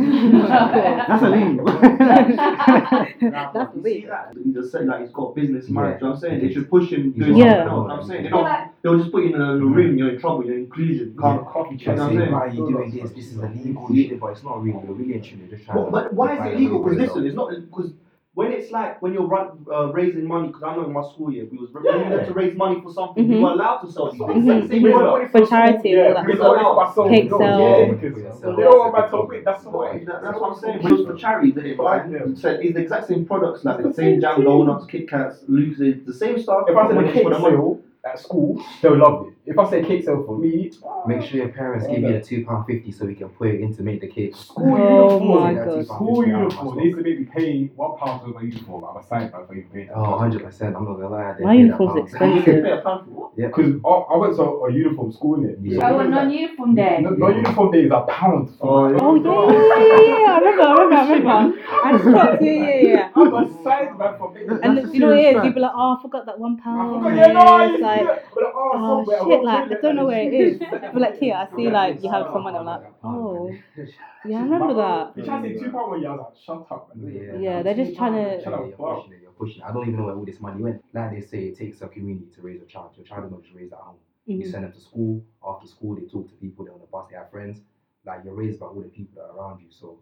That's 1.08 1.22
illegal. 1.24 1.64
Nah, 1.64 1.76
That's 3.52 3.54
but 3.54 3.76
you 3.76 3.82
see 3.82 3.90
illegal. 3.90 4.16
He's 4.44 4.54
just 4.54 4.72
saying 4.72 4.86
like 4.86 5.00
he's 5.02 5.10
got 5.10 5.34
business 5.34 5.68
Yeah. 5.68 5.74
mind. 5.74 5.94
You 6.00 6.06
know 6.06 6.10
what 6.12 6.16
I'm 6.16 6.20
saying? 6.20 6.40
They 6.46 6.52
should 6.52 6.70
push 6.70 6.90
him 6.90 7.12
doing 7.12 7.36
Yeah. 7.36 7.64
something 7.64 7.68
else. 7.68 7.90
I'm 7.92 8.06
saying 8.06 8.22
they 8.24 8.30
Yeah, 8.30 8.34
don't. 8.60 8.73
Like- 8.84 8.92
They'll 8.92 8.98
just 8.98 9.12
put 9.12 9.24
you 9.24 9.34
in 9.34 9.40
a 9.40 9.56
room. 9.56 9.96
You're 9.98 10.10
in 10.10 10.20
trouble. 10.20 10.44
You're 10.44 10.54
in 10.54 10.60
inclusion. 10.64 11.12
You 11.14 11.20
Can't 11.20 11.40
can't. 11.40 11.48
coffee 11.48 11.76
Try 11.76 11.96
chat. 11.96 11.96
You 11.96 12.00
know 12.02 12.08
to 12.08 12.14
say, 12.14 12.18
saying? 12.20 12.32
why 12.32 12.38
are 12.40 12.48
you 12.48 12.68
doing 12.68 12.90
this? 12.90 13.10
This 13.12 13.26
is 13.32 13.38
illegal, 13.38 13.86
you 13.90 14.08
shit, 14.08 14.20
but 14.20 14.26
it's 14.28 14.42
not 14.42 14.62
really. 14.62 14.78
They're 14.84 14.92
really 14.94 15.14
and 15.14 15.24
truly 15.24 15.46
just 15.50 15.64
trying 15.64 15.76
But, 15.78 15.84
to. 15.86 15.90
but 15.90 16.14
why 16.14 16.34
is 16.38 16.46
it 16.46 16.54
illegal? 16.56 16.82
Because 16.82 16.98
listen, 16.98 17.26
it's 17.26 17.34
not 17.36 17.50
because 17.50 17.92
when 18.34 18.50
it's 18.52 18.70
like 18.72 19.00
when 19.00 19.12
you're 19.14 19.26
run, 19.26 19.64
uh, 19.72 19.92
raising 19.92 20.26
money. 20.26 20.48
Because 20.48 20.64
I 20.64 20.74
know 20.76 20.84
in 20.84 20.92
my 20.92 21.02
school 21.02 21.32
year 21.32 21.46
we 21.50 21.56
was 21.56 21.70
when 21.72 21.84
we 21.84 22.04
had 22.04 22.26
to 22.26 22.32
raise 22.34 22.54
money 22.56 22.80
for 22.82 22.92
something. 22.92 23.26
We 23.28 23.36
Mhm. 23.36 23.42
were 23.42 23.50
allowed 23.52 23.78
to 23.78 23.92
sell 23.92 24.10
these 24.10 24.20
things. 24.20 24.68
Same 24.68 24.82
Raise 24.82 24.92
product. 24.92 25.12
money 25.12 25.28
For 25.28 25.46
charity 25.46 25.88
and 25.92 25.98
yeah, 25.98 26.08
all 26.08 26.14
that. 26.14 26.26
raise 26.26 26.38
money 26.38 26.62
for 26.64 26.74
myself. 26.76 27.08
Cake 27.08 27.30
No, 27.30 27.38
sell. 27.38 27.60
yeah, 27.60 27.92
because 27.92 28.22
Yeah. 28.22 28.50
They 28.56 28.62
don't 28.62 28.78
want 28.78 28.92
my 28.92 29.06
top 29.08 29.30
that's 29.44 29.62
the 29.64 29.70
way. 29.70 30.04
That- 30.04 30.22
That's 30.24 30.40
what 30.40 30.50
I'm 30.50 30.56
saying. 30.58 30.78
It 30.84 30.90
was 30.92 31.06
for 31.06 31.14
charity, 31.14 31.52
didn't 31.52 31.70
it? 31.70 31.78
Right? 31.78 32.10
Yeah. 32.10 32.24
You 32.26 32.34
said 32.36 32.60
it's 32.62 32.74
the 32.74 32.80
exact 32.82 33.06
same 33.06 33.24
products, 33.24 33.64
like 33.64 33.82
the 33.82 33.92
same 33.94 34.20
jam 34.20 34.42
donuts, 34.44 34.84
Kit 34.86 35.08
Kats, 35.08 35.44
Lucid, 35.48 36.04
the 36.04 36.12
same 36.12 36.38
stuff. 36.38 36.64
If 36.68 36.76
I 36.76 36.88
said 36.88 36.98
a 36.98 37.12
cake 37.12 37.22
for 37.22 37.30
the 37.30 37.38
money. 37.38 37.54
sale 37.56 37.78
at 38.04 38.18
school, 38.18 38.62
they'll 38.82 38.98
love 38.98 39.26
it. 39.28 39.33
If 39.46 39.58
I 39.58 39.68
say 39.70 39.84
cake 39.84 40.04
sale 40.04 40.22
for 40.26 40.38
me, 40.38 40.72
Make 41.06 41.22
sure 41.22 41.36
your 41.36 41.48
parents 41.50 41.86
give 41.86 41.98
you 42.00 42.16
a 42.16 42.20
two 42.22 42.46
pound 42.46 42.66
fifty 42.66 42.90
so 42.90 43.04
we 43.04 43.14
can 43.14 43.28
put 43.28 43.48
it 43.48 43.60
in 43.60 43.76
to 43.76 43.82
make 43.82 44.00
the 44.00 44.06
cake. 44.06 44.34
school 44.34 44.74
Oh 44.74 45.18
uniform. 45.18 45.42
my 45.44 45.50
Yeah, 45.52 45.64
god. 45.66 45.86
School 45.86 46.26
uniform. 46.26 46.76
They 46.78 46.84
used 46.84 46.96
to 46.98 47.04
make 47.04 47.18
me 47.20 47.24
pay 47.26 47.64
one 47.76 47.98
pound 47.98 48.22
for 48.22 48.28
my 48.28 48.40
uniform. 48.40 48.84
I'm 48.84 48.96
a 48.96 49.02
side 49.06 49.30
man 49.32 49.46
for 49.46 49.54
even 49.54 49.68
paying. 49.70 49.90
Oh, 49.94 50.12
100 50.12 50.42
percent. 50.42 50.74
I'm 50.76 50.84
not 50.86 50.94
gonna 50.94 51.10
lie. 51.10 51.34
they 51.38 51.44
My 51.44 51.56
pay 51.56 51.68
that 51.68 51.80
uniform's 51.80 52.14
pound. 52.14 52.38
expensive. 52.38 52.64
Pay 52.64 52.70
a 52.70 52.80
pound 52.80 53.04
for 53.04 53.10
what? 53.12 53.32
Yeah, 53.36 53.46
Because 53.48 53.74
I, 53.84 53.88
I 53.88 54.16
went 54.16 54.36
to 54.36 54.42
a 54.44 54.72
uniform 54.72 55.12
school 55.12 55.34
in 55.34 55.44
it. 55.50 55.58
Yeah. 55.60 55.90
Oh, 55.92 55.98
a 55.98 56.08
non-uniform 56.08 56.74
day. 56.74 56.98
No, 57.02 57.10
no 57.10 57.28
uniform 57.28 57.70
day 57.72 57.82
is 57.84 57.90
a 57.90 58.00
pound. 58.08 58.48
Oh, 58.62 58.96
oh 58.98 59.14
yeah, 59.16 59.52
yeah, 59.52 59.84
yeah, 59.84 60.00
yeah, 60.08 60.20
yeah. 60.24 60.32
I 60.32 60.38
remember, 60.40 60.62
I 60.64 61.04
remember, 61.04 61.28
I 61.28 61.40
remember. 61.42 61.60
I 61.84 62.00
stopped. 62.00 62.42
Yeah, 62.42 62.52
yeah, 62.52 62.80
yeah. 62.80 63.10
I'm 63.16 63.34
a 63.34 63.62
side 63.62 63.98
man 63.98 64.16
for 64.18 64.32
making 64.32 64.50
And 64.62 64.78
That's 64.78 64.88
a 64.88 64.92
you 64.94 65.00
know 65.00 65.08
what 65.08 65.18
it 65.18 65.22
serious 65.22 65.36
is? 65.36 65.44
You'd 65.44 65.54
be 65.54 65.60
like, 65.60 65.72
oh, 65.74 65.96
I 65.98 66.02
forgot 66.02 66.24
that 66.26 66.38
one 66.38 66.56
I 66.64 66.64
forgot, 66.94 67.16
yeah, 67.16 67.32
no, 67.32 67.40
I 67.40 67.64
It's 67.64 67.72
used 67.72 67.78
to 67.80 67.84
like, 67.84 68.00
do 68.00 68.08
it. 68.08 68.24
But, 68.34 68.44
oh, 68.44 68.70
oh 68.74 69.04
somewhere, 69.04 69.20
I 69.20 69.33
shit, 69.36 69.44
like 69.44 69.70
I 69.70 69.74
don't 69.80 69.96
know 69.96 70.06
where 70.06 70.22
it 70.22 70.34
is. 70.34 70.58
But 70.70 70.96
like 70.96 71.18
here, 71.18 71.34
I 71.34 71.56
see 71.56 71.70
like 71.70 72.02
you 72.02 72.10
have 72.10 72.26
someone. 72.32 72.54
I'm 72.56 72.64
like, 72.66 72.82
oh, 73.02 73.50
yeah, 74.24 74.38
I 74.38 74.42
remember 74.42 74.74
that. 74.74 75.16
You 75.16 75.24
try 75.24 75.42
to 75.42 75.48
say 75.58 75.64
two 75.64 75.70
pound 75.70 75.90
one 75.90 76.00
year, 76.00 76.10
I 76.10 76.14
like, 76.16 76.26
shut 76.44 76.66
up. 76.70 76.90
Yeah. 76.96 77.38
Yeah, 77.38 77.62
they're 77.62 77.74
just 77.74 77.96
trying 77.96 78.14
to. 78.14 78.42
Shut 78.42 78.52
up, 78.52 78.66
you're 78.66 78.76
pushing 78.76 79.12
it, 79.12 79.20
you're 79.22 79.30
pushing 79.32 79.60
it. 79.62 79.64
I 79.64 79.72
don't 79.72 79.82
even 79.88 79.98
know 79.98 80.06
where 80.06 80.14
all 80.16 80.24
this 80.24 80.40
money 80.40 80.62
went. 80.62 80.82
Like 80.94 81.10
they 81.12 81.20
say, 81.20 81.38
it 81.48 81.58
takes 81.58 81.82
a 81.82 81.88
community 81.88 82.26
to 82.34 82.42
raise 82.42 82.62
a 82.62 82.66
child. 82.66 82.92
Your 82.96 83.06
child 83.06 83.24
is 83.26 83.30
not 83.30 83.42
just 83.42 83.54
raised 83.54 83.72
at 83.72 83.78
home. 83.80 83.96
You 84.26 84.38
Mhm. 84.38 84.50
send 84.50 84.64
them 84.64 84.72
to 84.72 84.80
school. 84.80 85.22
After 85.46 85.66
school, 85.66 85.94
they 85.96 86.06
talk 86.06 86.28
to 86.28 86.34
people. 86.36 86.64
They're 86.64 86.74
on 86.74 86.80
the 86.80 86.86
bus. 86.86 87.06
They 87.10 87.16
have 87.16 87.30
friends. 87.30 87.60
Like 88.06 88.20
you're 88.24 88.34
raised 88.34 88.60
by 88.60 88.66
all 88.66 88.80
the 88.80 88.88
people 88.88 89.14
that 89.16 89.28
are 89.30 89.36
around 89.36 89.60
you. 89.60 89.70
So 89.70 89.98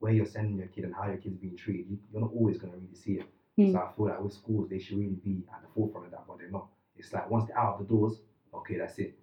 where 0.00 0.12
you're 0.12 0.26
sending 0.26 0.56
your 0.56 0.68
kid 0.68 0.84
and 0.84 0.94
how 0.94 1.06
your 1.06 1.16
kid's 1.16 1.36
being 1.38 1.56
treated, 1.56 1.86
you, 1.90 1.98
you're 2.12 2.20
not 2.22 2.32
always 2.32 2.56
gonna 2.58 2.74
really 2.74 2.94
see 2.94 3.14
it. 3.14 3.26
Mm. 3.58 3.72
So 3.72 3.78
I 3.78 3.90
feel 3.96 4.06
like 4.06 4.20
with 4.20 4.32
schools, 4.32 4.68
they 4.68 4.78
should 4.78 4.98
really 4.98 5.18
be 5.24 5.42
at 5.52 5.60
the 5.62 5.68
forefront 5.74 6.06
of 6.06 6.12
that, 6.12 6.24
but 6.28 6.38
they're 6.38 6.50
not. 6.50 6.66
It's 6.96 7.12
like 7.12 7.28
once 7.30 7.46
they're 7.48 7.58
out 7.58 7.74
of 7.74 7.80
the 7.80 7.92
doors, 7.94 8.20
okay, 8.58 8.76
that's 8.78 8.98
it. 8.98 9.14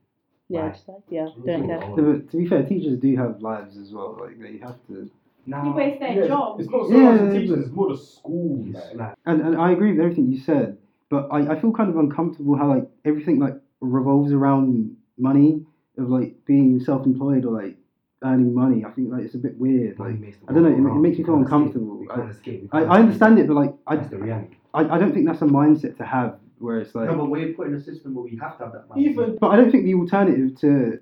Yeah, 0.50 0.70
just 0.72 0.88
like, 0.88 0.98
yeah, 1.10 1.28
don't 1.46 1.66
care. 1.68 1.80
No, 1.80 1.96
but 1.96 2.30
to 2.32 2.38
be 2.38 2.48
fair, 2.48 2.64
teachers 2.64 3.00
do 3.00 3.16
have 3.18 3.42
lives 3.42 3.78
as 3.78 3.92
well. 3.92 4.18
Like 4.20 4.40
they 4.40 4.58
have 4.58 4.78
to. 4.88 5.10
Now, 5.48 5.64
People, 5.64 5.80
it's 5.80 6.00
their 6.00 6.16
Yeah, 6.16 6.28
job. 6.28 6.60
It's 6.60 6.70
not 6.70 6.88
so 6.88 6.94
Yeah, 6.96 7.12
much 7.12 7.22
the 7.34 7.40
teachers, 7.40 7.66
it's 7.66 7.76
more 7.76 7.90
the 7.90 7.98
school. 7.98 8.66
it's 8.68 8.76
Like, 8.76 8.96
like 9.00 9.14
And, 9.28 9.42
and 9.42 9.58
I 9.58 9.72
agree 9.72 9.92
with 9.92 10.00
everything 10.02 10.32
you 10.32 10.40
said, 10.40 10.78
but 11.10 11.28
I, 11.32 11.52
I 11.54 11.60
feel 11.60 11.72
kind 11.72 11.90
of 11.90 11.98
uncomfortable 11.98 12.56
how 12.58 12.68
like 12.68 12.88
everything 13.06 13.40
like 13.40 13.56
revolves 13.80 14.32
around 14.32 14.96
money 15.18 15.64
of 15.98 16.10
like 16.10 16.34
being 16.46 16.80
self-employed 16.80 17.46
or 17.46 17.62
like 17.62 17.78
earning 18.24 18.54
money. 18.56 18.84
I 18.86 18.90
think 18.92 19.12
like 19.12 19.24
it's 19.24 19.36
a 19.36 19.40
bit 19.40 19.56
weird. 19.60 20.00
Like 20.00 20.10
money 20.10 20.18
makes 20.20 20.38
the 20.38 20.50
I 20.50 20.54
don't 20.54 20.64
know, 20.64 20.70
it- 20.70 20.96
it 20.98 21.00
makes 21.00 21.18
me 21.20 21.24
feel 21.24 21.36
uncomfortable. 21.36 22.06
I- 22.10 22.16
can't 22.16 22.32
escape. 22.32 22.62
We 22.64 22.70
I, 22.80 22.84
I 22.84 23.00
understand 23.00 23.38
it, 23.40 23.48
but 23.48 23.56
like 23.56 23.74
I, 23.88 23.96
That's 23.98 24.10
the 24.10 24.18
reality. 24.18 24.56
I 24.74 24.82
I 24.96 24.98
don't 24.98 25.14
think 25.14 25.26
that's 25.28 25.42
a 25.42 25.46
mindset 25.46 25.98
to 25.98 26.06
have 26.06 26.40
where 26.60 26.80
it's 26.80 26.94
like. 26.96 27.10
No, 27.10 27.16
but 27.18 27.30
we're 27.30 27.54
put 27.54 27.68
in 27.68 27.76
a 27.76 27.82
system 27.82 28.16
where 28.16 28.24
we 28.26 28.36
have 28.38 28.58
to 28.58 28.64
have 28.66 28.74
that 28.74 28.90
money. 28.90 29.06
even 29.06 29.38
But 29.40 29.50
I 29.50 29.56
don't 29.58 29.72
think 29.72 29.86
the 29.86 29.94
alternative 29.96 30.60
to 30.62 31.00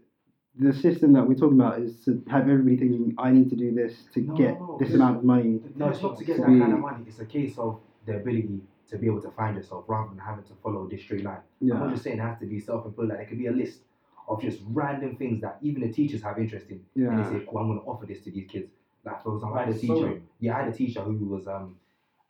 the 0.59 0.73
system 0.73 1.13
that 1.13 1.27
we're 1.27 1.33
talking 1.35 1.59
about 1.59 1.79
is 1.79 1.95
to 2.05 2.23
have 2.29 2.43
everybody 2.43 2.77
thinking 2.77 3.15
I 3.17 3.31
need 3.31 3.49
to 3.49 3.55
do 3.55 3.73
this 3.73 4.03
to 4.13 4.21
No, 4.21 4.33
get 4.35 4.59
no, 4.59 4.77
this 4.79 4.93
amount 4.93 5.17
of 5.17 5.23
money. 5.23 5.59
No, 5.75 5.89
it's 5.89 6.01
not 6.01 6.17
to 6.19 6.23
get 6.23 6.35
To 6.35 6.41
that 6.41 6.47
kind 6.47 6.73
of 6.73 6.79
money. 6.79 7.03
It's 7.07 7.19
a 7.19 7.25
case 7.25 7.57
of 7.57 7.79
the 8.05 8.17
ability 8.17 8.59
to 8.89 8.97
be 8.97 9.07
able 9.07 9.21
to 9.21 9.31
find 9.31 9.55
yourself 9.57 9.85
rather 9.87 10.09
than 10.09 10.19
having 10.19 10.43
to 10.43 10.53
follow 10.61 10.87
this 10.87 11.01
straight 11.01 11.23
line. 11.23 11.37
I'm 11.61 11.67
not 11.69 11.89
just 11.91 12.03
saying 12.03 12.19
it 12.19 12.21
has 12.21 12.37
to 12.39 12.45
be 12.45 12.59
self-employed. 12.59 13.09
Like 13.09 13.19
it 13.21 13.29
could 13.29 13.39
be 13.39 13.47
a 13.47 13.51
list 13.51 13.79
of 14.27 14.41
just 14.41 14.59
random 14.67 15.15
things 15.17 15.41
that 15.41 15.57
even 15.61 15.81
the 15.81 15.91
teachers 15.91 16.21
have 16.21 16.37
interest 16.37 16.67
in, 16.69 16.81
Yeah. 16.95 17.09
and 17.09 17.25
they 17.25 17.29
say, 17.39 17.45
"Cool, 17.49 17.59
I'm 17.59 17.67
going 17.67 17.79
to 17.79 17.85
offer 17.85 18.05
this 18.05 18.21
to 18.21 18.31
these 18.31 18.47
kids." 18.47 18.69
Like 19.03 19.21
for 19.23 19.35
example, 19.35 19.57
I 19.57 19.65
had 19.65 19.75
a 19.75 19.77
teacher. 19.77 19.95
sewing. 19.95 20.27
Yeah, 20.39 20.55
I 20.55 20.59
had 20.63 20.69
a 20.73 20.77
teacher 20.77 21.01
who 21.01 21.13
was 21.25 21.47
um, 21.47 21.75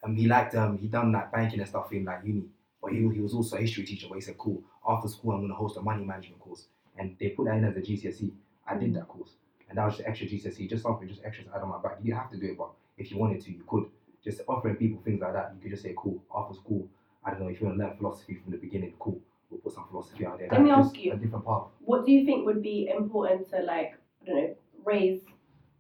um 0.04 0.16
he 0.16 0.28
liked 0.28 0.56
um 0.56 0.78
he 0.78 0.88
done 0.88 1.12
like 1.12 1.32
banking 1.32 1.60
and 1.60 1.68
stuff 1.70 1.92
in 1.92 2.06
like 2.06 2.22
uni, 2.24 2.46
but 2.84 2.92
he, 2.92 2.98
he 2.98 3.22
was 3.22 3.34
also 3.34 3.56
a 3.56 3.62
history 3.62 3.86
teacher. 3.86 4.08
But 4.10 4.16
he 4.16 4.22
said, 4.22 4.38
"Cool, 4.38 4.62
after 4.88 5.08
school 5.08 5.32
I'm 5.32 5.40
going 5.40 5.50
to 5.50 5.56
host 5.56 5.78
a 5.78 5.82
money 5.82 6.04
management 6.04 6.42
course," 6.42 6.66
and 6.98 7.16
they 7.20 7.30
put 7.30 7.46
that 7.46 7.56
in 7.56 7.64
as 7.64 7.78
a 7.78 7.82
GCSE. 7.82 8.32
I 8.68 8.78
did 8.78 8.94
that 8.96 9.08
course, 9.08 9.32
and 9.70 9.78
that 9.78 9.86
was 9.86 9.96
just 9.98 10.08
extra 10.08 10.28
GCSE, 10.28 10.70
just 10.70 10.84
something 10.84 11.08
just 11.08 11.22
extra 11.24 11.46
to 11.46 11.56
add 11.56 11.62
on 11.62 11.70
my 11.70 11.82
back. 11.82 11.98
You 12.00 12.12
didn't 12.12 12.20
have 12.20 12.32
to 12.32 12.38
do 12.38 12.48
it, 12.52 12.58
but 12.58 12.72
if 12.98 13.10
you 13.10 13.18
wanted 13.18 13.42
to, 13.46 13.52
you 13.52 13.64
could. 13.68 13.86
Just 14.24 14.42
offering 14.48 14.78
people 14.78 15.02
things 15.04 15.20
like 15.20 15.34
that, 15.34 15.54
you 15.56 15.62
could 15.62 15.72
just 15.72 15.84
say, 15.84 15.94
"Cool, 15.98 16.22
after 16.36 16.54
school, 16.54 16.88
I 17.26 17.32
don't 17.32 17.42
know 17.42 17.48
if 17.48 17.60
you 17.60 17.68
want 17.68 17.80
to 17.80 17.86
learn 17.86 17.98
philosophy 17.98 18.36
from 18.36 18.52
the 18.52 18.58
beginning. 18.58 18.94
Cool, 19.00 19.20
we'll 19.50 19.60
put 19.62 19.74
some 19.74 19.86
philosophy 19.90 20.26
out 20.26 20.40
there." 20.40 20.50
Let 20.52 20.62
me 20.62 20.72
ask 20.72 20.98
you. 20.98 21.14
a 21.14 21.16
different 21.16 21.46
path. 21.46 21.64
What 21.80 22.06
do 22.06 22.12
you 22.12 22.26
think 22.26 22.46
would 22.46 22.62
be 22.62 22.90
important 22.94 23.50
to 23.52 23.62
like 23.62 23.98
I 24.22 24.26
don't 24.26 24.36
know 24.36 24.56
raise 24.86 25.22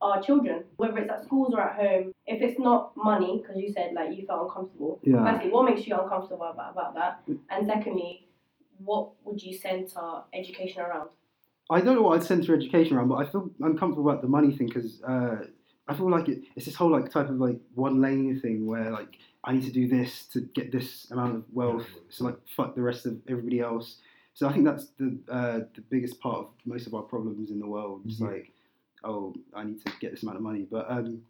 our 0.03 0.21
children, 0.21 0.63
whether 0.77 0.97
it's 0.97 1.09
at 1.09 1.23
schools 1.23 1.53
or 1.53 1.61
at 1.61 1.75
home? 1.75 2.11
If 2.27 2.41
it's 2.41 2.59
not 2.59 2.91
money, 2.95 3.41
because 3.41 3.57
you 3.61 3.71
said 3.71 3.93
like 3.93 4.15
you 4.17 4.25
felt 4.25 4.47
uncomfortable. 4.47 4.99
Yeah. 5.03 5.23
Firstly, 5.31 5.51
what 5.51 5.63
makes 5.69 5.87
you 5.87 5.97
uncomfortable 5.99 6.43
about, 6.45 6.71
about 6.73 6.93
that? 6.95 7.21
And 7.49 7.65
secondly, 7.65 8.27
what 8.83 9.11
would 9.23 9.41
you 9.41 9.53
center 9.57 10.21
education 10.33 10.81
around? 10.81 11.09
I 11.69 11.79
don't 11.79 11.95
know 11.95 12.01
what 12.01 12.19
I'd 12.19 12.25
center 12.25 12.53
education 12.55 12.97
around, 12.97 13.07
but 13.09 13.15
I 13.15 13.25
feel 13.25 13.49
uncomfortable 13.61 14.09
about 14.09 14.21
the 14.21 14.27
money 14.27 14.51
thing 14.55 14.67
because 14.67 15.01
uh, 15.03 15.37
I 15.87 15.93
feel 15.95 16.09
like 16.09 16.27
it, 16.27 16.43
it's 16.55 16.65
this 16.65 16.75
whole 16.75 16.91
like 16.91 17.09
type 17.09 17.29
of 17.29 17.37
like 17.37 17.57
one 17.75 18.01
lane 18.01 18.39
thing 18.41 18.65
where 18.65 18.91
like 18.91 19.17
I 19.45 19.53
need 19.53 19.63
to 19.63 19.71
do 19.71 19.87
this 19.87 20.25
to 20.33 20.41
get 20.41 20.71
this 20.71 21.09
amount 21.11 21.35
of 21.35 21.43
wealth, 21.53 21.87
so 22.09 22.25
like 22.25 22.37
fuck 22.55 22.75
the 22.75 22.81
rest 22.81 23.05
of 23.05 23.17
everybody 23.29 23.59
else. 23.59 23.97
So 24.33 24.47
I 24.47 24.53
think 24.53 24.65
that's 24.65 24.87
the 24.97 25.17
uh, 25.29 25.59
the 25.75 25.81
biggest 25.89 26.19
part 26.19 26.37
of 26.39 26.47
most 26.65 26.87
of 26.87 26.93
our 26.95 27.03
problems 27.03 27.49
in 27.51 27.59
the 27.59 27.67
world. 27.67 28.01
It's 28.05 28.19
Yeah. 28.19 28.27
like, 28.27 28.51
oh, 29.03 29.33
I 29.53 29.63
need 29.65 29.83
to 29.85 29.91
get 29.99 30.11
this 30.11 30.23
amount 30.23 30.37
of 30.37 30.43
money, 30.43 30.65
but 30.69 30.89
um, 30.89 31.21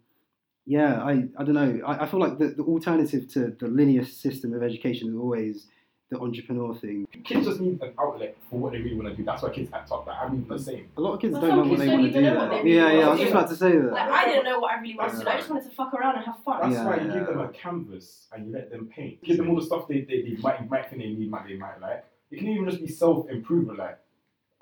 yeah, 0.66 1.02
I, 1.02 1.24
I 1.38 1.44
don't 1.44 1.54
know. 1.54 1.80
I, 1.86 2.04
I 2.04 2.06
feel 2.06 2.20
like 2.20 2.38
the, 2.38 2.48
the 2.48 2.62
alternative 2.62 3.28
to 3.34 3.54
the 3.58 3.68
linear 3.68 4.04
system 4.04 4.54
of 4.54 4.62
education 4.62 5.08
is 5.08 5.14
always 5.16 5.66
the 6.10 6.18
entrepreneur 6.20 6.74
thing. 6.74 7.06
kids 7.24 7.46
just 7.46 7.60
need 7.60 7.80
an 7.82 7.92
outlet 7.98 8.36
for 8.50 8.58
what 8.60 8.72
they 8.72 8.78
really 8.78 8.94
want 8.94 9.08
to 9.08 9.16
do. 9.16 9.24
That's 9.24 9.42
why 9.42 9.50
kids 9.50 9.70
act 9.72 9.90
up. 9.90 10.06
Like 10.06 10.16
I'm 10.20 10.46
the 10.46 10.58
same. 10.58 10.88
A 10.96 11.00
lot 11.00 11.14
of 11.14 11.20
kids 11.20 11.32
Well, 11.32 11.40
don't 11.42 11.50
some 11.50 11.58
know 11.58 11.70
what 11.70 11.78
they 11.78 11.88
want 11.88 12.02
to 12.04 12.12
do. 12.12 12.20
know 12.20 12.34
what 12.34 12.40
That. 12.40 12.50
they 12.50 12.62
really 12.62 12.76
Yeah, 12.76 12.92
yeah. 12.92 13.06
I 13.06 13.10
was 13.10 13.20
just 13.20 13.30
about 13.32 13.48
to 13.48 13.56
say 13.56 13.72
that. 13.72 13.92
Like 13.92 14.10
I 14.10 14.24
didn't 14.26 14.44
know 14.44 14.58
what 14.60 14.74
I 14.74 14.80
really 14.80 14.96
wanted 14.96 15.18
to 15.18 15.24
do. 15.24 15.28
I 15.30 15.36
just 15.38 15.50
wanted 15.50 15.64
to 15.70 15.74
fuck 15.74 15.94
around 15.94 16.16
and 16.16 16.24
have 16.26 16.36
fun. 16.44 16.60
That's 16.62 16.74
Yeah, 16.74 16.86
why 16.86 16.96
you 16.96 17.12
give 17.12 17.26
them 17.26 17.40
a 17.40 17.48
canvas 17.48 18.26
and 18.32 18.46
you 18.46 18.52
let 18.52 18.70
them 18.70 18.86
paint. 18.94 19.22
Give 19.24 19.38
them 19.38 19.48
all 19.50 19.56
the 19.56 19.64
stuff 19.66 19.88
they, 19.88 20.02
they, 20.02 20.22
they 20.22 20.36
might 20.40 20.68
might 20.70 20.88
think 20.90 21.02
they 21.02 21.08
need, 21.08 21.30
might 21.30 21.48
they 21.48 21.56
might 21.56 21.80
like. 21.80 22.04
It 22.30 22.38
can 22.38 22.48
even 22.48 22.68
just 22.68 22.80
be 22.82 22.88
self 22.88 23.28
improvement. 23.30 23.78
Like 23.78 23.98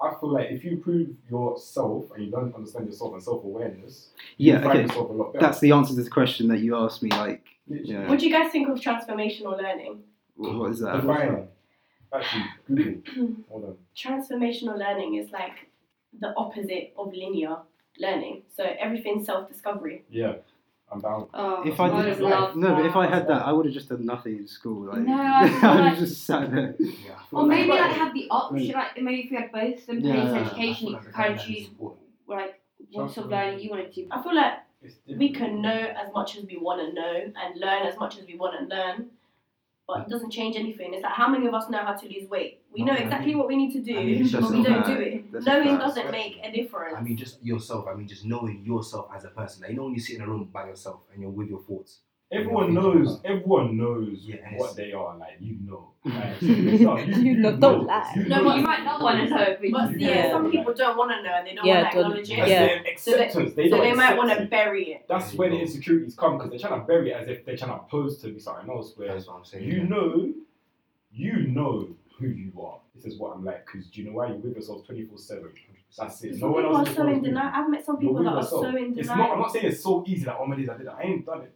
I 0.03 0.15
feel 0.19 0.33
like 0.33 0.51
if 0.51 0.65
you 0.65 0.73
improve 0.73 1.11
yourself 1.31 2.11
and 2.15 2.25
you 2.25 2.31
don't 2.31 2.55
understand 2.55 2.87
yourself 2.87 3.12
and 3.15 3.23
self 3.23 3.45
awareness, 3.45 4.09
Yeah, 4.37 4.55
you 4.57 4.61
find 4.65 4.71
okay. 4.79 4.83
yourself 4.83 5.11
a 5.11 5.12
lot 5.12 5.33
better. 5.33 5.47
That's 5.47 5.61
the 5.61 5.71
answer 5.73 5.95
to 5.95 6.03
the 6.03 6.11
question 6.11 6.49
that 6.49 6.59
you 6.61 6.77
asked 6.77 7.03
me. 7.03 7.11
Like, 7.11 7.45
Literally. 7.69 7.93
yeah. 7.93 8.09
What 8.09 8.19
do 8.19 8.27
you 8.29 8.33
guys 8.33 8.51
think 8.51 8.69
of 8.69 8.79
transformational 8.79 9.57
learning? 9.61 10.01
What, 10.37 10.55
what 10.57 10.71
is 10.73 10.81
that? 10.81 11.01
Define. 11.03 11.49
Actually, 12.15 12.45
Google. 12.67 13.37
Hold 13.51 13.65
on. 13.65 13.77
Transformational 13.97 14.79
learning 14.79 15.15
is 15.15 15.31
like 15.31 15.71
the 16.21 16.35
opposite 16.37 16.93
of 16.99 17.12
linear 17.12 17.57
learning. 17.99 18.43
So 18.55 18.65
everything's 18.79 19.27
self-discovery. 19.27 20.05
Yeah, 20.11 20.35
I'm 20.92 21.00
down. 21.00 21.28
Oh, 21.33 21.62
If 21.64 21.81
I 21.81 21.90
would 21.90 22.02
did, 22.02 22.09
have 22.11 22.20
loved 22.20 22.57
no, 22.57 22.74
but 22.74 22.85
if 22.87 22.96
I 22.96 23.07
had 23.07 23.26
that, 23.28 23.42
I 23.46 23.52
would 23.52 23.64
have 23.66 23.74
just 23.74 23.88
done 23.88 24.05
nothing 24.05 24.37
in 24.38 24.46
school. 24.46 24.87
Like, 24.88 25.00
No, 25.00 25.14
I 25.20 25.59
I 25.62 25.74
would 25.76 25.85
have 25.85 25.98
just 25.98 26.24
sat 26.24 26.50
there. 26.50 26.74
Yeah, 26.78 27.12
Or 27.33 27.46
maybe 27.46 27.70
like- 27.70 27.81
like 27.81 27.92
have 27.92 28.14
the 28.14 28.28
option, 28.31 28.72
like 28.72 29.00
maybe 29.02 29.22
if 29.22 29.31
you 29.31 29.38
had 29.38 29.52
both 29.52 29.78
of 29.81 29.87
them, 29.87 30.00
Yeah. 30.05 30.12
pace 30.14 30.33
I 30.33 30.38
education, 30.40 30.88
you 30.88 30.96
I 30.96 31.00
could 31.00 31.12
kind 31.12 31.35
of 31.35 31.40
choose 31.44 31.70
like 32.26 32.61
what 32.92 33.11
sort 33.12 33.26
of 33.26 33.31
learning 33.31 33.61
you 33.61 33.70
wanted 33.70 33.92
to. 33.94 34.07
I 34.11 34.22
feel 34.22 34.35
like 34.35 34.55
we 35.16 35.31
can 35.33 35.62
know 35.62 35.70
as 36.02 36.12
much 36.12 36.37
as 36.37 36.44
we 36.44 36.57
want 36.59 36.81
to 36.87 36.92
know 36.92 37.33
and 37.40 37.61
learn 37.61 37.83
as 37.87 37.96
much 37.98 38.18
as 38.18 38.26
we 38.26 38.37
want 38.37 38.59
to 38.59 38.74
learn, 38.74 39.11
but 39.87 40.01
it 40.01 40.09
doesn't 40.09 40.31
change 40.31 40.57
anything. 40.57 40.95
It's 40.95 41.03
like 41.03 41.12
how 41.12 41.29
many 41.29 41.47
of 41.47 41.55
us 41.55 41.68
know 41.68 41.79
how 41.79 41.95
to 41.95 42.07
lose 42.09 42.29
weight? 42.29 42.61
We 42.73 42.85
No, 42.85 42.92
know 42.92 42.99
exactly 42.99 43.35
what 43.35 43.49
we 43.49 43.57
need 43.57 43.73
to 43.73 43.81
do, 43.81 43.99
I 43.99 44.05
mean, 44.05 44.31
but 44.31 44.51
we 44.51 44.62
don't 44.62 44.87
do 44.87 44.92
it. 44.92 45.45
Knowing 45.45 45.77
doesn't 45.79 46.11
make 46.11 46.38
a 46.42 46.51
difference. 46.53 46.97
I 46.97 47.03
mean, 47.03 47.16
just 47.16 47.42
yourself. 47.45 47.87
I 47.88 47.95
mean, 47.95 48.09
just 48.09 48.25
knowing 48.25 48.64
yourself 48.64 49.09
as 49.14 49.25
a 49.25 49.29
person. 49.29 49.62
Like, 49.62 49.71
you 49.71 49.77
know, 49.77 49.85
when 49.85 49.95
you 49.95 50.01
sit 50.01 50.16
in 50.16 50.23
a 50.23 50.27
room 50.27 50.49
by 50.53 50.66
yourself 50.66 51.01
and 51.12 51.21
you're 51.21 51.31
with 51.31 51.49
your 51.49 51.61
thoughts. 51.61 52.01
Everyone 52.33 52.73
Yeah, 52.75 52.81
knows. 52.81 53.21
Everyone 53.25 53.77
knows 53.77 54.18
Yeah, 54.23 54.37
and 54.47 54.59
what 54.59 54.75
they 54.75 54.92
are. 54.92 55.16
Like 55.18 55.37
you 55.40 55.57
know. 55.66 55.88
Like, 56.05 56.35
it's 56.42 56.83
not- 56.83 57.07
You 57.18 57.37
know, 57.37 57.57
don't 57.57 57.87
lie. 57.87 58.12
You 58.16 58.25
No, 58.25 58.38
know 58.38 58.45
but 58.45 58.57
you 58.57 58.62
might 58.62 58.85
not 58.85 59.01
want 59.01 59.18
to 59.23 59.29
know, 59.29 59.37
but 59.37 59.71
but 59.71 59.92
you 59.92 59.99
yeah, 59.99 60.09
Yeah. 60.09 60.31
some 60.33 60.51
people 60.51 60.75
don't 60.75 60.97
want 60.97 61.11
to 61.12 61.23
know 61.23 61.35
and 61.35 61.47
they 61.47 61.55
don't 61.55 61.64
Yeah, 61.64 61.83
want 61.83 61.92
to 61.92 61.99
don't- 62.03 62.07
acknowledge 62.18 62.31
it. 62.31 62.38
Yeah. 62.38 62.66
their 62.66 62.83
acceptance. 62.92 63.55
they 63.55 63.68
So 63.71 63.77
don't 63.77 63.85
they 63.85 63.95
might 63.95 64.16
want 64.16 64.31
to 64.37 64.47
bury 64.47 64.85
it. 64.95 65.05
That's 65.09 65.27
There 65.27 65.33
you 65.35 65.38
where 65.38 65.51
the 65.51 65.61
insecurities 65.61 66.14
come 66.16 66.38
because 66.38 66.51
they're 66.51 66.59
trying 66.59 66.81
to 66.81 66.87
bury 66.87 67.11
it 67.11 67.14
as 67.14 67.29
if 67.29 67.45
they're 67.45 67.57
trying 67.57 67.79
to 67.79 67.85
pose 67.87 68.18
to 68.23 68.29
be 68.33 68.40
something 68.40 68.68
else. 68.68 68.95
Where 68.97 69.09
That's 69.14 69.27
what 69.29 69.37
I'm 69.37 69.45
saying. 69.45 69.64
you 69.64 69.85
know, 69.85 70.33
you 71.12 71.47
know 71.49 71.88
who 72.18 72.27
you 72.27 72.53
are. 72.61 72.79
This 72.97 73.05
is 73.05 73.18
what 73.18 73.37
I'm 73.37 73.45
like. 73.45 73.66
Because 73.66 73.87
do 73.88 74.01
you 74.01 74.09
know 74.09 74.14
why 74.16 74.29
you're 74.29 74.37
with 74.38 74.57
yourself 74.57 74.85
24 74.87 75.18
seven? 75.18 75.51
That's 75.97 76.25
it. 76.25 76.37
No 76.38 76.49
one 76.49 76.62
people 76.64 76.77
are 76.77 76.79
else 76.81 76.88
is 76.88 76.97
so 76.97 77.03
in 77.03 77.07
supposed 77.09 77.14
to 77.16 77.21
be. 77.21 77.29
denial. 77.29 77.53
I've 77.55 77.71
met 77.71 77.85
some 77.85 77.99
people 77.99 78.23
that 78.25 78.33
are 78.33 78.42
so 78.42 78.64
in 78.64 78.75
denial. 78.75 78.99
It's 78.99 79.09
not. 79.09 79.31
I'm 79.31 79.38
not 79.40 79.53
saying 79.53 79.66
it's 79.66 79.83
so 79.83 80.03
easy 80.07 80.25
that 80.25 80.37
oh 80.40 80.47
my 80.47 80.57
days 80.57 80.68
I 80.71 80.77
did 80.79 80.87
it. 80.87 80.92
I 80.99 81.03
ain't 81.03 81.27
done 81.27 81.42
it. 81.42 81.55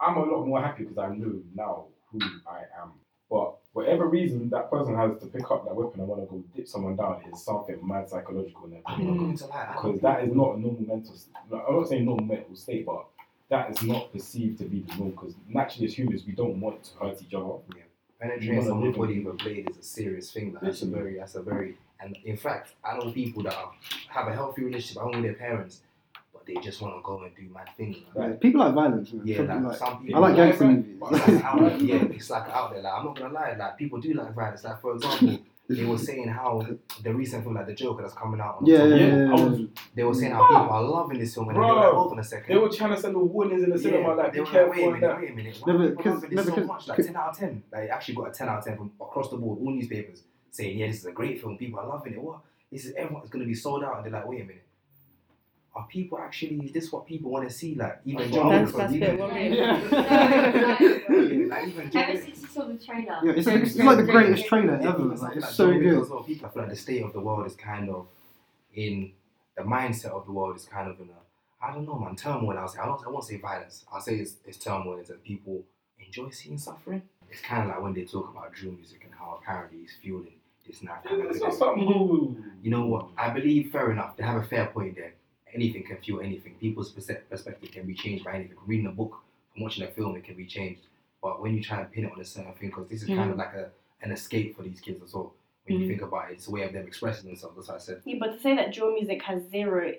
I'm 0.00 0.16
a 0.16 0.22
lot 0.24 0.46
more 0.46 0.60
happy 0.62 0.84
because 0.84 0.98
I 0.98 1.08
know 1.14 1.40
now 1.54 1.84
who 2.10 2.18
I 2.46 2.60
am. 2.82 2.92
But 3.30 3.54
whatever 3.72 4.06
reason 4.06 4.48
that 4.50 4.70
person 4.70 4.96
has 4.96 5.18
to 5.20 5.26
pick 5.26 5.48
up 5.50 5.64
that 5.64 5.74
weapon 5.74 6.00
and 6.00 6.08
want 6.08 6.22
to 6.22 6.26
go 6.26 6.42
dip 6.56 6.66
someone 6.66 6.96
down 6.96 7.22
is 7.32 7.42
something 7.44 7.78
mad 7.86 8.08
psychological 8.10 8.64
in 8.66 8.82
I'm 8.86 9.06
not 9.06 9.18
going 9.18 9.36
to 9.36 9.46
lie. 9.46 9.68
Because 9.74 10.00
that 10.00 10.24
is 10.24 10.34
not 10.34 10.56
a 10.56 10.60
normal 10.60 10.82
mental. 10.82 11.14
s- 11.14 11.28
like, 11.48 11.62
I'm 11.68 11.76
not 11.76 11.88
saying 11.88 12.04
normal 12.04 12.24
mental 12.24 12.56
state, 12.56 12.84
but 12.86 13.04
that 13.48 13.70
is 13.70 13.82
not 13.84 14.12
perceived 14.12 14.58
to 14.58 14.64
be 14.64 14.80
the 14.80 14.94
norm. 14.96 15.10
Because 15.10 15.34
naturally, 15.48 15.86
as 15.86 15.96
humans, 15.96 16.24
we 16.26 16.32
don't 16.32 16.60
want 16.60 16.82
to 16.84 16.96
hurt 16.98 17.22
each 17.22 17.34
other. 17.34 17.44
You 17.46 17.82
penetrating 18.20 18.54
someone's 18.66 18.96
body 18.96 19.20
with 19.24 19.34
a 19.34 19.44
blade 19.44 19.70
is 19.70 19.76
a 19.78 19.82
serious 19.82 20.30
thing. 20.32 20.52
Like, 20.54 20.62
that's 20.62 20.82
a 20.82 20.86
very, 20.86 21.16
that's 21.18 21.36
a 21.36 21.42
very, 21.42 21.76
and 22.00 22.16
in 22.24 22.36
fact, 22.36 22.74
I 22.84 22.96
know 22.98 23.12
people 23.12 23.42
that 23.44 23.54
are, 23.54 23.72
have 24.08 24.26
a 24.26 24.32
healthy 24.34 24.64
relationship 24.64 24.96
at 24.98 25.04
home 25.04 25.22
with 25.22 25.22
their 25.22 25.34
parents, 25.34 25.82
they 26.54 26.60
just 26.60 26.80
want 26.82 26.94
to 26.96 27.00
go 27.02 27.22
and 27.22 27.34
do 27.36 27.48
my 27.52 27.64
thing. 27.76 27.96
Like, 28.14 28.30
Yeah, 28.30 28.36
people 28.36 28.60
like 28.60 28.74
violence. 28.74 29.12
Man. 29.12 29.26
yeah, 29.26 29.36
Some 29.36 29.46
like, 29.46 29.56
people 29.56 29.68
like- 29.70 29.78
some 29.78 29.94
I 29.94 30.06
people. 30.06 30.20
like 30.20 30.36
gangster 30.36 30.64
movies. 30.64 30.96
It's 31.00 31.28
like 31.28 31.44
out 31.44 31.80
yeah, 31.90 31.94
it's 32.16 32.30
like 32.30 32.48
out 32.50 32.72
there. 32.72 32.82
Like 32.82 32.92
I'm 32.94 33.04
not 33.06 33.18
gonna 33.18 33.34
lie, 33.34 33.56
like 33.58 33.78
people 33.78 34.00
do 34.00 34.12
like 34.14 34.34
violence. 34.34 34.64
Like 34.64 34.80
for 34.80 34.94
example, 34.96 35.38
they 35.68 35.84
were 35.84 35.98
saying 35.98 36.26
how 36.26 36.66
the 37.04 37.14
recent 37.14 37.44
film, 37.44 37.54
like 37.54 37.66
the 37.66 37.74
Joker, 37.74 38.02
that's 38.02 38.14
coming 38.14 38.40
out. 38.40 38.56
On 38.58 38.66
Yeah, 38.66 38.78
October, 38.78 38.96
yeah, 38.96 39.06
yeah, 39.06 39.16
yeah, 39.16 39.30
was. 39.48 39.60
They 39.94 40.02
were 40.02 40.14
saying 40.14 40.32
how 40.32 40.46
people 40.48 40.68
are 40.70 40.82
loving 40.82 41.18
this 41.20 41.32
film, 41.34 41.48
and 41.48 41.56
then 41.56 41.62
they 41.62 41.68
were 41.70 41.76
like, 41.76 41.90
Bro, 41.90 42.00
hold 42.00 42.12
on 42.12 42.18
a 42.18 42.24
second. 42.24 42.54
They 42.54 42.60
were 42.60 42.68
trying 42.68 42.90
to 42.96 43.00
send 43.00 43.14
the 43.14 43.18
warnings 43.20 43.62
in 43.62 43.70
the 43.70 43.78
cinema, 43.78 44.08
Yeah, 44.08 44.14
like 44.14 44.32
they 44.32 44.40
be 44.40 44.50
were 44.50 44.66
like, 44.66 44.70
wait 44.72 44.82
a 44.82 44.90
minute, 44.90 45.00
that. 45.02 45.20
wait 45.20 45.30
a 45.30 45.34
minute. 45.34 45.62
No, 45.66 45.72
Why 45.74 45.78
but 45.78 45.84
are 45.84 45.90
people 45.96 46.12
'cause- 46.12 46.22
no, 46.22 46.28
this 46.28 46.44
so 46.46 46.50
because- 46.56 46.66
much? 46.66 46.88
Like 46.88 47.06
10 47.06 47.16
out 47.16 47.28
of 47.28 47.38
10. 47.38 47.62
Like, 47.72 47.88
actually 47.90 48.14
got 48.16 48.28
a 48.28 48.32
10 48.32 48.48
out 48.48 48.58
of 48.58 48.64
10 48.64 48.76
from 48.76 48.90
across 49.00 49.30
the 49.30 49.36
board, 49.36 49.58
all 49.60 49.70
newspapers 49.70 50.24
saying, 50.50 50.76
yeah, 50.76 50.88
this 50.88 50.96
is 50.98 51.06
a 51.06 51.12
great 51.12 51.40
film. 51.40 51.56
People 51.56 51.78
are 51.78 51.86
loving 51.86 52.14
it. 52.14 52.20
What? 52.20 52.40
This 52.72 52.86
is 52.86 52.94
everyone's 52.94 53.30
going 53.30 53.42
to 53.44 53.48
be 53.48 53.54
sold 53.54 53.84
out. 53.84 53.96
And 53.98 54.04
they're 54.06 54.12
like, 54.20 54.28
wait 54.28 54.40
a 54.40 54.44
minute. 54.44 54.64
Are 55.74 55.86
people 55.86 56.18
actually, 56.18 56.56
is 56.64 56.72
this 56.72 56.90
what 56.90 57.06
people 57.06 57.30
want 57.30 57.48
to 57.48 57.54
see? 57.54 57.76
Like, 57.76 58.00
even 58.04 58.22
That's 58.22 58.34
John 58.34 58.46
what 58.46 58.58
That's, 58.58 58.72
that's 58.72 58.92
even, 58.92 59.18
worrying. 59.18 59.52
yeah, 59.54 60.76
like, 61.48 61.68
even 61.68 61.90
John 61.90 62.02
Ever 62.02 62.20
since 62.20 62.42
you 62.42 62.48
saw 62.48 62.64
the 62.64 62.76
trailer. 62.76 63.20
Yeah, 63.22 63.32
it's, 63.32 63.44
So 63.44 63.52
it's, 63.52 63.76
like 63.76 63.96
the 63.98 64.02
greatest 64.04 64.46
trailer 64.46 64.74
ever. 64.74 64.88
even 64.88 65.16
Like, 65.16 65.36
it's 65.36 65.44
like 65.44 65.54
so 65.54 65.70
John 65.70 65.80
good. 65.80 66.10
well. 66.10 66.22
People, 66.24 66.46
I 66.46 66.50
feel 66.50 66.62
like 66.62 66.70
the 66.72 66.76
state 66.76 67.04
of 67.04 67.12
the 67.12 67.20
world 67.20 67.46
is 67.46 67.54
kind 67.54 67.88
of 67.88 68.06
in, 68.74 69.12
the 69.56 69.62
mindset 69.62 70.10
of 70.10 70.26
the 70.26 70.32
world 70.32 70.56
is 70.56 70.64
kind 70.64 70.90
of 70.90 70.98
in 70.98 71.08
a, 71.08 71.64
I 71.64 71.72
don't 71.72 71.86
know, 71.86 71.98
man, 71.98 72.16
turmoil. 72.16 72.58
I'll 72.58 72.66
say, 72.66 72.80
I, 72.80 72.86
don't, 72.86 73.06
I 73.06 73.10
won't 73.10 73.24
say 73.24 73.36
violence. 73.36 73.84
I'll 73.92 74.00
say 74.00 74.16
it's, 74.16 74.36
it's 74.44 74.58
turmoil. 74.58 74.98
It's 74.98 75.08
that 75.08 75.22
people 75.22 75.62
enjoy 76.04 76.30
seeing 76.30 76.58
suffering. 76.58 77.02
It's 77.30 77.42
kind 77.42 77.62
of 77.62 77.68
like 77.68 77.82
when 77.82 77.94
they 77.94 78.04
talk 78.04 78.28
about 78.28 78.52
drill 78.52 78.72
music 78.72 79.02
and 79.04 79.14
how 79.14 79.38
apparently 79.40 79.80
it's 79.80 79.92
fueling 80.02 80.34
this 80.66 80.82
now. 80.82 80.98
kind 81.04 81.20
It's 81.30 81.40
not 81.40 81.54
something. 81.54 81.84
Ooh. 81.84 82.36
You 82.62 82.70
know 82.70 82.86
what? 82.86 83.08
I 83.16 83.30
believe 83.30 83.70
fair 83.70 83.92
enough. 83.92 84.16
They 84.16 84.24
have 84.24 84.42
a 84.42 84.46
fair 84.46 84.66
point 84.66 84.96
there. 84.96 85.14
Anything 85.54 85.84
can 85.84 85.96
fuel 85.98 86.20
anything. 86.20 86.54
People's 86.60 86.90
perspective 86.90 87.70
can 87.72 87.86
be 87.86 87.94
changed 87.94 88.24
by 88.24 88.34
anything. 88.34 88.56
Reading 88.66 88.86
a 88.86 88.92
book, 88.92 89.20
from 89.52 89.62
watching 89.62 89.84
a 89.84 89.88
film, 89.88 90.16
it 90.16 90.24
can 90.24 90.34
be 90.34 90.46
changed. 90.46 90.82
But 91.22 91.42
when 91.42 91.54
you 91.54 91.62
try 91.62 91.80
and 91.80 91.90
pin 91.90 92.04
it 92.04 92.12
on 92.12 92.20
a 92.20 92.24
certain 92.24 92.52
thing, 92.54 92.68
because 92.68 92.88
this 92.88 93.02
is 93.02 93.08
kind 93.08 93.30
of 93.30 93.36
mm. 93.36 93.40
like 93.40 93.54
a 93.54 93.70
an 94.02 94.12
escape 94.12 94.56
for 94.56 94.62
these 94.62 94.80
kids 94.80 95.02
as 95.02 95.14
well. 95.14 95.32
When 95.66 95.78
you 95.78 95.84
mm. 95.84 95.88
think 95.88 96.02
about 96.02 96.30
it, 96.30 96.34
it's 96.34 96.48
a 96.48 96.50
way 96.50 96.62
of 96.62 96.72
them 96.72 96.86
expressing 96.86 97.26
themselves. 97.26 97.56
That's 97.56 97.68
what 97.68 97.76
I 97.76 97.80
said. 97.80 98.00
Yeah, 98.04 98.16
but 98.18 98.32
to 98.32 98.40
say 98.40 98.56
that 98.56 98.72
drill 98.72 98.92
music 98.92 99.22
has 99.22 99.42
zero 99.50 99.92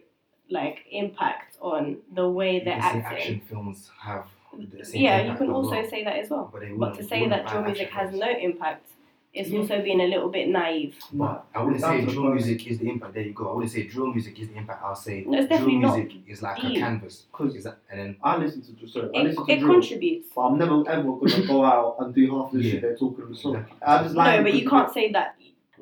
like 0.49 0.79
impact 0.91 1.57
on 1.61 1.97
the 2.13 2.27
way 2.27 2.55
You 2.55 2.65
they're 2.65 2.79
acting. 2.79 3.03
action 3.03 3.41
films 3.47 3.89
have 3.99 4.25
the 4.57 4.83
same 4.83 5.01
Yeah, 5.01 5.31
you 5.31 5.37
can 5.37 5.49
also 5.49 5.71
well. 5.71 5.89
say 5.89 6.03
that 6.03 6.17
as 6.17 6.29
well. 6.29 6.49
But, 6.51 6.63
But 6.77 6.95
to 6.95 7.03
say 7.03 7.27
that 7.27 7.45
buy 7.45 7.51
drill 7.51 7.63
action 7.63 7.63
music 7.63 7.89
has 7.91 8.13
no 8.13 8.29
impact 8.29 8.87
is 9.33 9.49
Yeah. 9.49 9.59
also 9.59 9.81
being 9.81 10.01
a 10.01 10.07
little 10.07 10.29
bit 10.29 10.49
naive. 10.49 10.97
But 11.13 11.45
I 11.55 11.63
wouldn't 11.63 11.81
say 11.81 12.01
the 12.05 12.11
drill 12.11 12.23
point. 12.23 12.35
music 12.35 12.67
is 12.67 12.79
the 12.79 12.89
impact. 12.89 13.13
There 13.13 13.23
you 13.23 13.33
go. 13.33 13.49
I 13.49 13.53
wouldn't 13.53 13.71
say 13.71 13.83
drill 13.83 14.07
music 14.07 14.37
is 14.39 14.49
the 14.49 14.55
impact. 14.57 14.83
I'll 14.83 14.95
say 14.95 15.23
No, 15.25 15.39
it's 15.39 15.47
drill 15.47 15.69
music 15.69 16.11
is 16.27 16.41
like 16.41 16.57
a 16.57 16.61
canvas. 16.61 16.79
canvas. 16.79 17.25
'Cause- 17.31 17.55
Is 17.55 17.63
that, 17.63 17.77
and 17.89 17.99
then 17.99 18.17
I 18.23 18.37
listen 18.37 18.61
to 18.61 18.87
sorry, 18.87 19.09
I 19.15 19.19
It, 19.19 19.23
listen 19.27 19.45
to 19.45 19.51
it 19.53 19.59
drill, 19.59 19.73
contributes. 19.73 20.29
but 20.35 20.41
I'm 20.41 20.57
never 20.57 20.83
ever 20.89 21.03
gonna 21.13 21.47
go 21.47 21.63
out 21.73 21.95
and 21.99 22.13
do 22.13 22.29
half 22.37 22.51
the 22.51 22.61
Yeah. 22.61 22.71
shit 22.71 22.81
they're 22.81 22.97
talking 22.97 23.23
about. 23.23 23.37
So 23.37 23.49
Exactly. 23.55 23.77
I 23.87 24.03
just 24.03 24.15
like 24.15 24.37
No, 24.39 24.43
but 24.43 24.53
you 24.53 24.69
can't 24.69 24.91
say 24.93 25.11
that. 25.13 25.35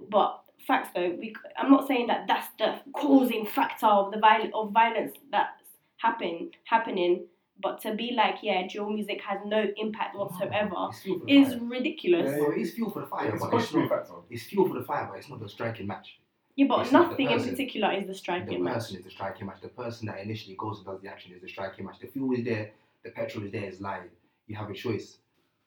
But 0.10 0.42
facts 0.68 0.90
though, 0.94 1.10
we, 1.20 1.34
I'm 1.58 1.72
not 1.72 1.88
saying 1.88 2.06
that 2.08 2.28
that's 2.28 2.48
the 2.60 2.76
causing 2.94 3.46
factor 3.48 3.88
of 3.88 4.12
the 4.12 4.20
viol- 4.20 4.52
of 4.54 4.72
violence 4.72 5.16
that's 5.32 5.50
happen 5.98 6.52
happening. 6.66 7.26
But 7.62 7.82
to 7.82 7.94
be 7.94 8.14
like, 8.16 8.36
yeah, 8.42 8.66
drill 8.72 8.90
music 8.90 9.20
has 9.22 9.40
no 9.46 9.66
impact 9.78 10.16
whatsoever 10.16 10.76
It's 10.90 11.00
fuel 11.02 11.20
for 11.20 11.26
the 11.26 11.32
is 11.42 11.54
fire. 11.54 11.60
ridiculous. 11.64 12.40
Well, 12.40 12.54
it's 12.56 12.72
fuel 12.72 12.90
for 12.90 13.02
the 13.02 13.08
fire, 13.08 13.28
It's 13.34 13.44
a 13.44 13.48
but 13.50 13.56
it's 13.58 13.66
cautionary 13.66 13.90
not. 13.90 13.98
factor. 14.00 14.14
It's 14.30 14.44
fuel 14.44 14.68
for 14.70 14.74
the 14.80 14.84
fire, 14.86 15.08
but 15.12 15.20
it's 15.20 15.30
not 15.30 15.40
the 15.42 15.50
striking 15.50 15.88
match. 15.88 16.20
Yeah, 16.56 16.68
but 16.68 16.82
It's 16.82 16.92
not 16.92 17.18
the 17.18 17.24
nothing 17.26 17.40
in 17.40 17.50
particular 17.50 17.92
is 17.92 18.04
the 18.04 18.08
The 18.08 18.16
striking 18.16 18.64
match. 18.64 18.74
The 18.74 18.80
person 18.80 18.98
is 18.98 19.04
the 19.04 19.12
striking 19.12 19.48
match. 19.48 19.62
The 19.62 19.68
person 19.70 20.08
that 20.08 20.20
initially 20.22 20.56
goes 20.58 20.78
and 20.78 20.86
does 20.86 21.02
the 21.02 21.10
action 21.10 21.34
is 21.34 21.42
the 21.42 21.50
striking 21.50 21.86
match. 21.86 22.00
The 22.00 22.08
fuel 22.08 22.32
is 22.34 22.46
there, 22.46 22.72
the 23.04 23.12
petrol 23.12 23.44
is 23.46 23.52
there, 23.52 23.64
is 23.66 23.82
lying. 23.82 24.10
You 24.48 24.56
have 24.56 24.70
a 24.70 24.74
choice. 24.74 25.18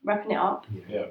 Wrapping 0.04 0.32
it 0.32 0.36
up, 0.38 0.66
Yeah. 0.88 1.06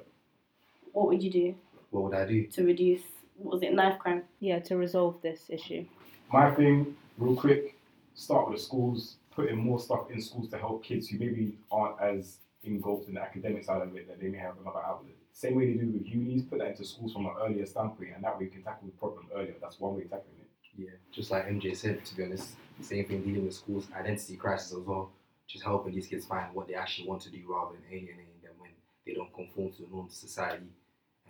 what 0.94 1.08
would 1.08 1.22
you 1.24 1.30
do 1.32 1.56
What 1.92 2.04
would 2.04 2.14
I 2.16 2.26
do? 2.26 2.48
to 2.48 2.64
reduce? 2.66 3.04
What 3.38 3.54
was 3.54 3.64
it, 3.64 3.74
knife 3.74 3.98
crime? 4.00 4.24
Yeah, 4.40 4.60
to 4.60 4.78
resolve 4.78 5.22
this 5.22 5.50
issue. 5.50 5.86
My 6.34 6.54
thing, 6.56 6.96
real 7.18 7.36
quick, 7.36 7.78
start 8.14 8.50
with 8.50 8.58
the 8.58 8.64
schools, 8.64 9.18
put 9.42 9.50
in 9.50 9.58
more 9.58 9.80
stuff 9.80 10.12
in 10.12 10.22
schools 10.22 10.50
to 10.50 10.58
help 10.58 10.84
kids 10.84 11.08
who 11.10 11.18
maybe 11.18 11.58
aren't 11.72 12.00
as 12.00 12.38
engulfed 12.64 13.08
in 13.08 13.16
the 13.16 13.22
academic 13.22 13.64
side 13.64 13.82
of 13.82 13.96
it 13.96 14.08
that 14.08 14.22
they 14.22 14.28
may 14.28 14.38
have 14.38 14.56
another 14.62 14.80
outlet. 14.86 15.16
Same 15.34 15.56
way 15.56 15.74
they 15.74 15.80
do 15.80 15.88
with 15.88 16.06
unis, 16.06 16.44
put 16.44 16.60
that 16.60 16.68
into 16.70 16.86
schools 16.86 17.14
from 17.14 17.26
an 17.26 17.34
earlier 17.42 17.66
standpoint, 17.66 18.12
and 18.16 18.24
that 18.24 18.38
way 18.38 18.46
you 18.46 18.52
can 18.52 18.62
tackle 18.62 18.88
the 18.88 18.94
problem 18.94 19.26
earlier. 19.34 19.56
That's 19.60 19.80
one 19.80 19.96
way 19.96 20.04
of 20.04 20.10
tackling 20.12 20.36
it. 20.42 20.48
Yeah, 20.78 20.92
just 21.12 21.32
like 21.32 21.48
MJ 21.48 21.76
said, 21.76 22.06
to 22.06 22.16
be 22.16 22.24
honest, 22.24 22.50
same 22.82 23.06
thing 23.06 23.24
dealing 23.24 23.46
with 23.46 23.56
schools, 23.56 23.88
identity 23.98 24.38
crisis 24.38 24.72
as 24.74 24.80
well. 24.80 25.12
Just 25.48 25.64
helping 25.64 25.94
these 25.94 26.08
kids 26.08 26.26
find 26.26 26.54
what 26.54 26.68
they 26.68 26.76
actually 26.76 27.08
want 27.08 27.22
to 27.24 27.30
do 27.30 27.40
rather 27.48 27.74
than 27.74 27.84
alienating 27.90 28.40
them 28.42 28.54
when 28.58 28.70
they 29.06 29.14
don't 29.14 29.34
conform 29.34 29.72
to 29.72 29.82
the 29.82 29.88
norms 29.92 30.14
of 30.14 30.30
society. 30.30 30.68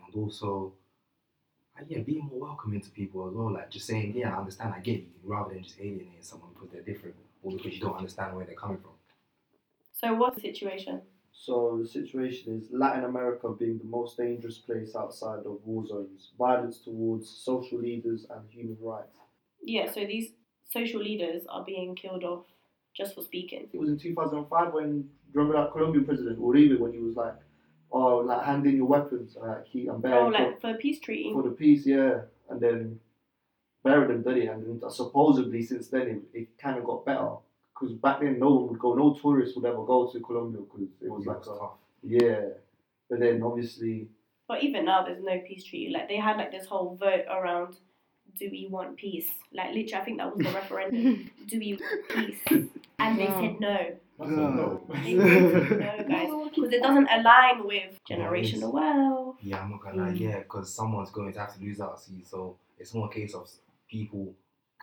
And 0.06 0.16
also, 0.16 0.74
uh, 1.80 1.84
yeah, 1.88 2.00
being 2.00 2.26
more 2.26 2.40
welcoming 2.40 2.82
to 2.82 2.90
people 2.92 3.28
as 3.28 3.34
well. 3.34 3.52
Like 3.52 3.72
just 3.72 3.88
saying, 3.88 4.14
yeah, 4.16 4.36
I 4.36 4.40
understand, 4.40 4.74
I 4.76 4.80
get 4.80 5.00
you, 5.00 5.08
rather 5.24 5.54
than 5.54 5.64
just 5.64 5.80
alienating 5.80 6.22
someone 6.22 6.52
because 6.54 6.70
they're 6.72 6.82
different 6.82 7.16
or 7.42 7.52
because 7.52 7.74
you 7.74 7.80
don't 7.82 7.96
understand 7.98 8.36
where 8.36 8.46
they're 8.46 8.56
coming 8.56 8.78
from. 8.80 8.92
So 9.94 10.14
what's 10.16 10.36
the 10.36 10.42
situation? 10.42 11.02
So 11.34 11.80
the 11.82 11.88
situation 11.88 12.60
is 12.60 12.68
Latin 12.72 13.06
America 13.06 13.50
being 13.58 13.78
the 13.78 13.86
most 13.86 14.18
dangerous 14.18 14.58
place 14.58 14.96
outside 14.96 15.40
of 15.40 15.60
war 15.64 15.86
zones, 15.88 16.32
violence 16.38 16.80
towards 16.80 17.30
social 17.30 17.80
leaders 17.80 18.26
and 18.30 18.42
human 18.50 18.78
rights. 18.82 19.18
Yeah, 19.64 19.90
so 19.92 20.02
these 20.06 20.32
social 20.70 21.02
leaders 21.02 21.44
are 21.50 21.64
being 21.64 21.96
killed 21.96 22.24
off 22.24 22.46
just 22.96 23.16
for 23.16 23.22
speaking. 23.22 23.68
It 23.72 23.80
was 23.80 23.90
in 23.90 23.98
2005 23.98 24.74
when, 24.74 25.08
remember 25.34 25.58
that 25.62 25.72
Colombian 25.72 26.06
president, 26.06 26.40
Uribe, 26.40 26.80
when 26.80 26.92
he 26.92 27.00
was 27.00 27.16
like, 27.16 27.36
oh, 27.92 28.18
like 28.18 28.44
hand 28.44 28.66
in 28.66 28.76
your 28.76 28.86
weapons, 28.86 29.38
like, 29.40 29.66
he, 29.66 29.82
and 29.88 29.98
Oh, 29.98 30.00
bearing 30.00 30.32
like 30.34 30.60
for 30.62 30.72
a 30.72 30.74
peace 30.76 31.00
treaty. 31.00 31.32
for 31.34 31.44
the 31.44 31.52
peace, 31.52 31.86
yeah. 31.86 32.22
And 32.50 32.60
then 32.60 33.00
buried 33.84 34.10
them, 34.10 34.22
did 34.24 34.44
it? 34.44 34.50
And 34.50 34.82
supposedly 34.92 35.62
since 35.64 35.88
then 35.88 36.02
it, 36.34 36.40
it 36.40 36.58
kind 36.58 36.78
of 36.78 36.86
got 36.86 37.06
better. 37.06 37.30
Because 37.74 37.96
back 37.96 38.20
then 38.22 38.38
no 38.40 38.50
one 38.54 38.68
would 38.70 38.80
go, 38.80 38.94
no 38.94 39.14
tourists 39.20 39.56
would 39.56 39.66
ever 39.66 39.84
go 39.84 40.08
to 40.12 40.20
Colombia 40.20 40.62
because 40.62 40.88
it 41.02 41.10
was 41.10 41.24
Yeah, 41.26 41.32
like 41.34 41.42
a, 41.42 41.46
tough. 41.46 41.72
yeah. 42.04 42.42
But 43.10 43.20
then 43.20 43.42
obviously, 43.44 44.08
But 44.48 44.64
even 44.64 44.86
now, 44.86 45.04
there's 45.04 45.24
no 45.24 45.40
peace 45.48 45.64
treaty. 45.64 45.92
Like 45.92 46.08
they 46.08 46.18
had 46.18 46.38
like 46.38 46.52
this 46.52 46.66
whole 46.68 46.96
vote 46.96 47.26
around, 47.30 47.78
do 48.38 48.50
we 48.52 48.68
want 48.70 48.98
peace? 48.98 49.28
Like 49.54 49.74
literally, 49.74 49.96
I 49.96 50.06
think 50.06 50.18
that 50.20 50.36
was 50.36 50.46
the 50.46 50.52
referendum. 50.54 51.32
do 51.48 51.60
we 51.60 51.78
want 51.80 52.10
peace? 52.10 52.70
And 53.00 53.18
they 53.18 53.26
said 53.26 53.60
no. 53.60 53.78
That's 54.20 54.32
a 54.32 54.36
no. 54.36 54.82
They 55.04 55.16
voted 55.16 55.72
no, 55.80 56.06
guys, 56.08 56.30
because 56.54 56.72
it 56.72 56.84
doesn't 56.84 57.08
align 57.12 57.66
with 57.66 58.00
generational 58.08 58.72
wealth. 58.72 59.38
Yeah, 59.42 59.60
I'm 59.64 59.72
not 59.72 59.82
gonna 59.82 60.04
lie. 60.04 60.12
Yeah, 60.12 60.38
because 60.42 60.72
someone's 60.72 61.10
going 61.10 61.34
to 61.34 61.40
have 61.40 61.56
to 61.56 61.60
lose 61.64 61.82
out. 61.82 62.00
See, 62.00 62.22
so 62.24 62.58
it's 62.78 62.94
more 62.94 63.08
a 63.08 63.12
case 63.12 63.34
of 63.34 63.50
people 63.92 64.34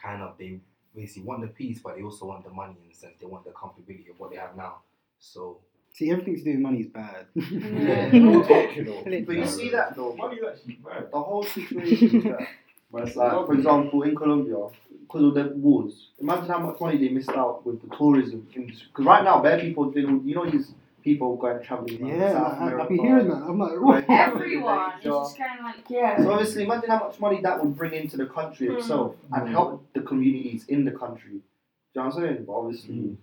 kind 0.00 0.22
of 0.22 0.36
they 0.38 0.60
basically 0.94 1.22
want 1.22 1.40
the 1.40 1.48
peace, 1.48 1.80
but 1.82 1.96
they 1.96 2.02
also 2.02 2.26
want 2.26 2.44
the 2.44 2.50
money 2.50 2.76
in 2.82 2.88
the 2.88 2.94
sense 2.94 3.14
they 3.20 3.26
want 3.26 3.44
the 3.44 3.50
comfortability 3.50 4.10
of 4.10 4.18
what 4.18 4.30
they 4.30 4.36
have 4.36 4.56
now. 4.56 4.76
So 5.18 5.58
See, 5.98 6.12
everything 6.12 6.36
to 6.36 6.44
do 6.44 6.50
with 6.52 6.60
money 6.60 6.80
is 6.80 6.86
bad. 6.86 7.26
Yeah. 7.34 9.20
But 9.26 9.36
you 9.36 9.46
see 9.46 9.70
that 9.70 9.96
though, 9.96 10.14
Money's 10.14 10.44
actually 10.48 10.74
bad. 10.74 11.10
the 11.10 11.20
whole 11.20 11.42
situation 11.42 12.18
is 12.18 12.24
that. 12.24 12.46
But 12.92 13.08
it's 13.08 13.16
Like, 13.16 13.32
for 13.46 13.54
example, 13.54 14.02
in 14.02 14.14
Colombia, 14.14 14.68
because 15.00 15.24
of 15.24 15.34
the 15.34 15.52
wars, 15.56 16.10
imagine 16.20 16.46
how 16.46 16.58
much 16.60 16.80
money 16.80 16.98
they 16.98 17.08
missed 17.08 17.30
out 17.30 17.66
with 17.66 17.82
the 17.82 17.96
tourism 17.96 18.46
industry. 18.54 18.86
Because 18.92 19.06
right 19.06 19.24
now, 19.24 19.42
bare 19.42 19.58
people, 19.60 19.90
they 19.90 20.00
you 20.02 20.34
know, 20.36 20.48
these 20.48 20.70
people 21.08 21.36
going 21.36 21.62
traveling. 21.62 22.02
around 22.02 22.20
yeah, 22.20 22.42
I, 22.42 22.48
I, 22.48 22.56
America. 22.56 22.82
I've 22.82 22.88
been 22.88 22.98
hearing 22.98 23.28
that. 23.28 23.34
I'm 23.48 23.58
like, 23.58 23.80
what? 23.80 24.04
Everyone 24.08 24.90
is 24.92 25.00
Asia. 25.00 25.08
just 25.08 25.38
going 25.38 25.62
like, 25.62 25.76
yeah. 25.88 26.18
So 26.22 26.30
obviously, 26.32 26.64
imagine 26.64 26.90
how 26.90 26.98
much 27.06 27.18
money 27.20 27.40
that 27.42 27.62
would 27.62 27.76
bring 27.76 27.94
into 27.94 28.16
the 28.16 28.26
country 28.26 28.68
itself 28.68 29.14
and 29.32 29.48
help 29.48 29.86
the 29.94 30.00
communities 30.00 30.64
in 30.68 30.84
the 30.84 30.90
country. 30.92 31.30
Do 31.30 31.36
you 31.36 32.02
know 32.02 32.04
what 32.08 32.14
I'm 32.16 32.20
saying? 32.22 32.44
But 32.46 32.52
obviously, 32.52 32.94
Mm. 32.94 33.16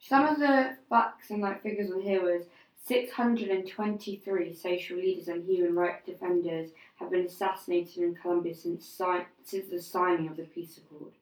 Some 0.00 0.26
of 0.26 0.38
the 0.38 0.76
facts 0.88 1.30
and 1.30 1.42
like 1.42 1.60
figures 1.62 1.90
on 1.90 2.00
here 2.00 2.22
was 2.22 2.44
623 2.84 4.54
social 4.54 4.96
leaders 4.96 5.28
and 5.28 5.44
human 5.44 5.74
rights 5.74 6.06
defenders 6.06 6.70
have 6.96 7.10
been 7.10 7.26
assassinated 7.26 7.98
in 8.04 8.14
Colombia 8.14 8.54
since 8.54 8.86
si- 8.86 9.26
since 9.42 9.68
the 9.68 9.80
signing 9.82 10.28
of 10.28 10.36
the 10.36 10.44
peace 10.44 10.78
accord 10.78 11.12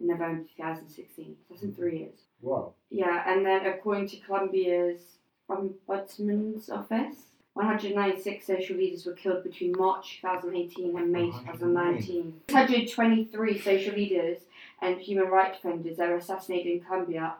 in 0.00 0.06
November 0.08 0.44
2016. 0.56 1.36
That's 1.50 1.62
in 1.62 1.74
three 1.74 1.98
years. 1.98 2.20
Wow. 2.40 2.74
Yeah, 2.90 3.24
and 3.26 3.44
then 3.44 3.66
according 3.66 4.08
to 4.10 4.16
Colombia's 4.18 5.00
Ombudsman's 5.48 6.70
office, 6.70 7.16
196 7.54 8.46
social 8.46 8.76
leaders 8.76 9.04
were 9.04 9.12
killed 9.12 9.44
between 9.44 9.72
March 9.76 10.18
2018 10.22 10.96
and 10.96 11.12
May 11.12 11.26
2019. 11.26 12.40
123 12.48 13.60
social 13.60 13.94
leaders 13.94 14.38
and 14.80 15.00
human 15.00 15.28
rights 15.28 15.58
defenders 15.58 15.98
that 15.98 16.08
were 16.08 16.16
assassinated 16.16 16.72
in 16.72 16.80
Colombia 16.80 17.34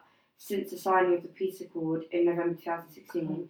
since 0.45 0.71
the 0.73 0.77
signing 0.77 1.15
of 1.15 1.23
the 1.23 1.29
peace 1.29 1.61
accord 1.61 2.03
in 2.11 2.25
November 2.25 2.55
2016. 2.55 3.49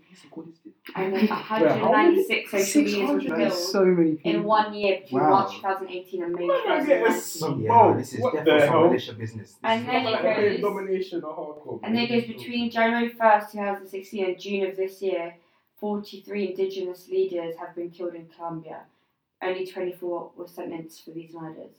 And 0.94 1.14
then 1.16 1.26
196 1.26 2.50
social 2.50 2.82
leaders 2.82 3.08
were 3.30 3.38
That 3.38 3.46
is 3.46 3.54
killed 3.54 3.68
so 3.70 3.84
many 3.86 4.10
people. 4.16 4.30
in 4.30 4.44
one 4.44 4.74
year 4.74 5.00
between 5.00 5.22
Wow. 5.22 5.30
March 5.30 5.54
2018 5.56 6.22
and 6.22 6.34
May 6.34 6.46
Why 6.48 6.54
am 6.56 6.60
I 6.82 6.84
getting 6.84 7.06
2019. 7.06 7.20
some- 7.22 7.60
yeah, 7.62 7.68
Whoa, 7.70 7.92
no, 7.92 7.98
this 7.98 8.12
is 8.12 8.20
what 8.20 8.34
definitely 8.34 8.60
the 8.60 8.66
some 8.66 8.82
militia 8.82 9.12
business. 9.14 9.48
This 9.52 9.58
And 9.62 9.80
is 9.80 9.86
then 9.86 10.06
it 10.06 10.22
goes- 10.22 10.60
domination 10.60 11.24
or 11.24 11.34
hardcore. 11.34 11.80
And 11.82 11.96
then 11.96 12.02
it 12.04 12.08
goes 12.10 12.26
between 12.36 12.70
January 12.70 13.08
1st, 13.08 13.52
2016 13.52 14.24
and 14.26 14.38
June 14.38 14.66
of 14.68 14.76
this 14.76 15.00
year, 15.00 15.36
43 15.78 16.50
indigenous 16.50 17.08
leaders 17.08 17.56
have 17.56 17.74
been 17.74 17.88
killed 17.90 18.14
in 18.14 18.26
Colombia. 18.36 18.80
Only 19.42 19.66
24 19.66 20.32
were 20.36 20.46
sentenced 20.46 21.06
for 21.06 21.12
these 21.12 21.32
murders. 21.32 21.72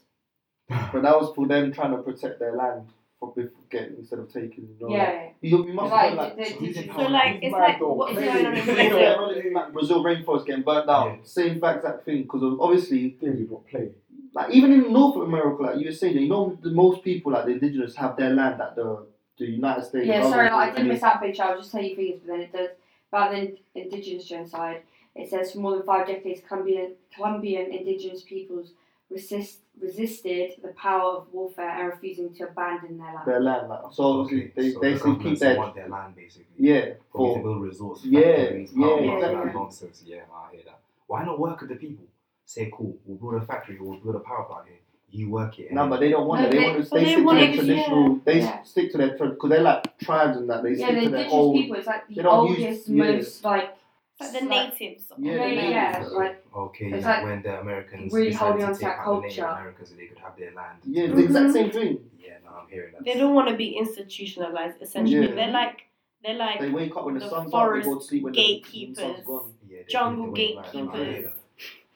but 0.91 1.03
that 1.03 1.15
was 1.21 1.31
for 1.35 1.45
them 1.45 1.71
trying 1.71 1.91
to 1.95 2.01
protect 2.01 2.39
their 2.39 2.55
land 2.55 2.87
for 3.33 3.41
before 3.41 3.63
getting 3.69 3.97
instead 3.97 4.19
of 4.19 4.31
taking. 4.31 4.67
You 4.79 4.87
know, 4.87 4.95
Yeah. 4.95 5.29
You, 5.41 5.65
you 5.67 5.73
must 5.73 5.91
Like, 5.91 6.09
have 6.09 6.17
like. 6.17 6.37
the- 6.37 6.45
So 6.45 6.53
who's 6.55 6.75
the- 6.75 6.83
So 6.93 7.01
like 7.01 7.39
it's 7.41 7.51
like 7.53 7.79
what's 7.81 8.13
going 8.15 8.45
on 8.45 8.53
in 8.57 8.65
Brazil? 8.65 8.99
yeah, 8.99 9.69
Brazil 9.71 10.03
rainforest 10.03 10.45
getting 10.45 10.63
burnt 10.63 10.87
down. 10.87 11.07
Yeah. 11.09 11.15
Same 11.23 11.51
exact 11.57 11.77
exact 11.77 12.05
thing 12.05 12.23
because 12.23 12.43
obviously, 12.59 13.17
They 13.21 13.27
did 13.27 13.51
not 13.51 13.65
play. 13.67 13.89
like 14.33 14.49
even 14.51 14.71
in 14.73 14.91
North 14.93 15.15
America, 15.17 15.63
like 15.63 15.77
you 15.79 15.85
were 15.85 15.91
saying, 15.91 16.17
you 16.17 16.27
know, 16.29 16.57
the 16.61 16.71
most 16.71 17.03
people 17.03 17.31
like 17.31 17.45
the 17.45 17.51
indigenous 17.51 17.95
have 17.95 18.15
their 18.17 18.31
land 18.31 18.61
at 18.61 18.75
the 18.75 19.05
the 19.37 19.45
United 19.45 19.83
States. 19.83 20.05
Yeah, 20.05 20.21
sorry, 20.29 20.49
government, 20.49 20.53
like, 20.55 20.67
I 20.67 20.71
did 20.71 20.79
and 20.81 20.87
miss 20.89 21.01
that 21.01 21.21
picture. 21.21 21.43
I'll 21.43 21.57
just 21.57 21.71
tell 21.71 21.81
you 21.83 21.95
figures, 21.95 22.19
but 22.21 22.31
then 22.33 22.41
it 22.41 22.51
does. 22.53 22.69
About 23.11 23.31
the 23.31 23.57
indigenous 23.75 24.25
genocide, 24.25 24.81
it 25.15 25.29
says 25.29 25.51
for 25.51 25.59
more 25.59 25.73
than 25.77 25.83
five 25.83 26.05
decades, 26.07 26.41
Colombian, 26.47 26.93
Colombian 27.15 27.71
indigenous 27.71 28.21
peoples 28.23 28.71
resist, 29.13 29.59
resisted 29.79 30.51
the 30.61 30.69
power 30.69 31.17
of 31.17 31.27
warfare 31.31 31.69
and 31.69 31.87
refusing 31.93 32.33
to 32.35 32.43
abandon 32.47 32.97
their 32.97 33.13
land. 33.13 33.27
their 33.27 33.39
land. 33.39 33.69
Like, 33.69 33.79
so 33.91 34.03
obviously 34.21 34.45
Okay, 34.45 34.53
they 34.55 34.71
so 34.71 34.79
they 34.79 34.93
the 34.93 34.99
still 34.99 35.15
keep 35.15 35.39
their 35.39 35.57
want 35.57 35.75
their 35.75 35.89
land 35.89 36.15
basically. 36.15 36.45
yeah 36.57 36.85
For 37.11 37.27
me 37.29 37.35
to 37.35 37.41
build 37.43 37.61
resource 37.63 38.01
Yeah, 38.03 38.21
factories, 38.21 38.71
yeah, 38.75 38.87
power 38.87 39.01
yeah, 39.01 39.13
and 39.13 39.23
that 39.47 39.53
nonsense. 39.53 40.03
Yeah, 40.05 40.21
I 40.35 40.51
hear 40.53 40.61
that. 40.65 40.79
Why 41.07 41.23
not 41.25 41.39
work 41.39 41.61
with 41.61 41.69
the 41.69 41.75
people? 41.75 42.05
Say, 42.45 42.71
cool, 42.75 42.97
we'll 43.05 43.17
build 43.17 43.41
a 43.41 43.45
factory, 43.45 43.77
we'll 43.79 43.97
build 43.99 44.15
a 44.15 44.19
power 44.19 44.43
plant 44.45 44.67
here. 44.67 44.77
You 45.09 45.29
work 45.29 45.59
it. 45.59 45.71
no, 45.71 45.87
but 45.87 45.99
they 45.99 46.09
don't 46.09 46.27
want 46.27 46.41
No, 46.41 46.47
it. 46.47 46.51
They, 46.51 46.57
they- 46.57 46.63
want 46.65 46.83
to 46.83 46.89
but 46.89 46.99
they 46.99 47.05
they 47.05 47.11
stick 47.13 47.23
to 47.25 47.33
their 47.35 47.49
it, 47.49 47.55
traditional. 47.55 48.19
They 48.25 48.39
yeah. 48.39 48.63
stick 48.63 48.91
to 48.93 48.97
their 48.97 49.09
because 49.17 49.49
they're 49.49 49.61
like 49.61 49.97
tribes 49.99 50.37
and 50.37 50.49
that. 50.49 50.63
They 50.63 50.71
yeah, 50.71 50.87
stick 50.87 50.95
the 50.95 51.01
to 51.05 51.09
their 51.11 51.19
indigenous 51.19 51.33
old. 51.33 51.55
people, 51.55 51.75
it's 51.77 51.87
like 51.87 52.07
they 52.07 52.15
the 52.15 52.23
don't 52.23 52.49
use- 52.49 52.59
oldest, 52.59 52.87
yeah. 52.89 53.03
most 53.11 53.43
like. 53.45 53.77
Like 54.19 54.31
the 54.31 54.45
like- 54.45 54.79
natives. 54.79 55.05
Yeah, 55.17 55.33
Yeah, 55.33 55.47
the 55.47 55.69
yeah, 55.69 56.07
like 56.11 56.45
Okay, 56.55 56.85
It's 56.85 57.05
like 57.05 57.17
like 57.17 57.23
when 57.25 57.41
the 57.41 57.59
Americans 57.61 58.13
really 58.13 58.29
decided 58.29 58.61
holding 58.61 58.61
to 58.61 58.65
on 58.67 58.73
to 58.73 58.79
take 58.79 58.89
that 58.89 58.99
out 58.99 59.05
the 59.21 59.27
Native 59.27 59.37
culture. 59.43 59.59
Americans 59.59 59.89
so 59.89 59.95
they 59.95 60.05
could 60.05 60.17
have 60.19 60.37
their 60.37 60.51
land. 60.53 60.77
Yeah, 60.85 61.03
it's 61.03 61.15
the 61.15 61.23
exact 61.23 61.45
Mhm. 61.47 61.53
same 61.53 61.71
thing. 61.71 62.09
Yeah, 62.19 62.33
no, 62.45 62.49
I'm 62.61 62.69
hearing 62.69 62.93
that. 62.93 63.03
They 63.05 63.15
don't 63.15 63.33
want 63.33 63.49
to 63.49 63.55
be 63.55 63.69
institutionalized. 63.77 64.81
Essentially, 64.81 65.27
Yeah. 65.29 65.35
they're 65.35 65.51
like 65.51 65.79
they're 66.23 66.35
like 66.35 66.59
They 66.61 66.69
wake 66.69 66.95
up 66.95 67.03
when 67.05 67.15
the, 67.15 67.19
the 67.19 67.29
sun's 67.29 67.53
out, 67.53 67.73
they 67.73 67.81
go 67.81 67.83
forest 67.83 67.89
to 67.89 68.01
sleep 68.07 68.23
when 68.23 68.33
the, 68.33 68.39
when 68.39 68.47
the 68.47 68.53
sun's 68.63 68.71
gatekeepers. 68.71 69.25
gone. 69.25 69.53
Yeah, 69.67 69.77
they 69.79 69.83
jungle 69.85 70.31
they 70.31 70.53
won't 70.53 70.55
like- 70.55 70.65
I 70.65 70.71
hear 70.71 70.85
gatekeepers. 70.85 71.33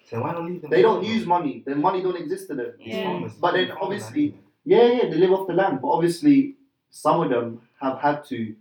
So 0.09 0.21
why 0.21 0.31
don't 0.33 0.45
leave 0.47 0.61
them? 0.61 0.71
They 0.71 0.81
don't 0.81 1.03
use 1.03 1.25
money. 1.25 1.63
Their 1.65 1.75
money 1.75 2.01
don't 2.01 2.17
exist 2.17 2.47
to 2.49 2.55
them. 2.55 2.73
Yeah. 2.79 3.27
But 3.39 3.51
then 3.53 3.71
obviously- 3.71 4.35
Yeah, 4.65 4.83
yeah, 4.83 5.09
they 5.09 5.15
live 5.17 5.31
off 5.31 5.47
the 5.47 5.53
land, 5.53 5.79
but 5.81 5.89
obviously 5.89 6.55
some 6.89 7.21
of 7.21 7.29
them 7.29 7.61
have 7.79 7.99
had 7.99 8.25
to, 8.25 8.53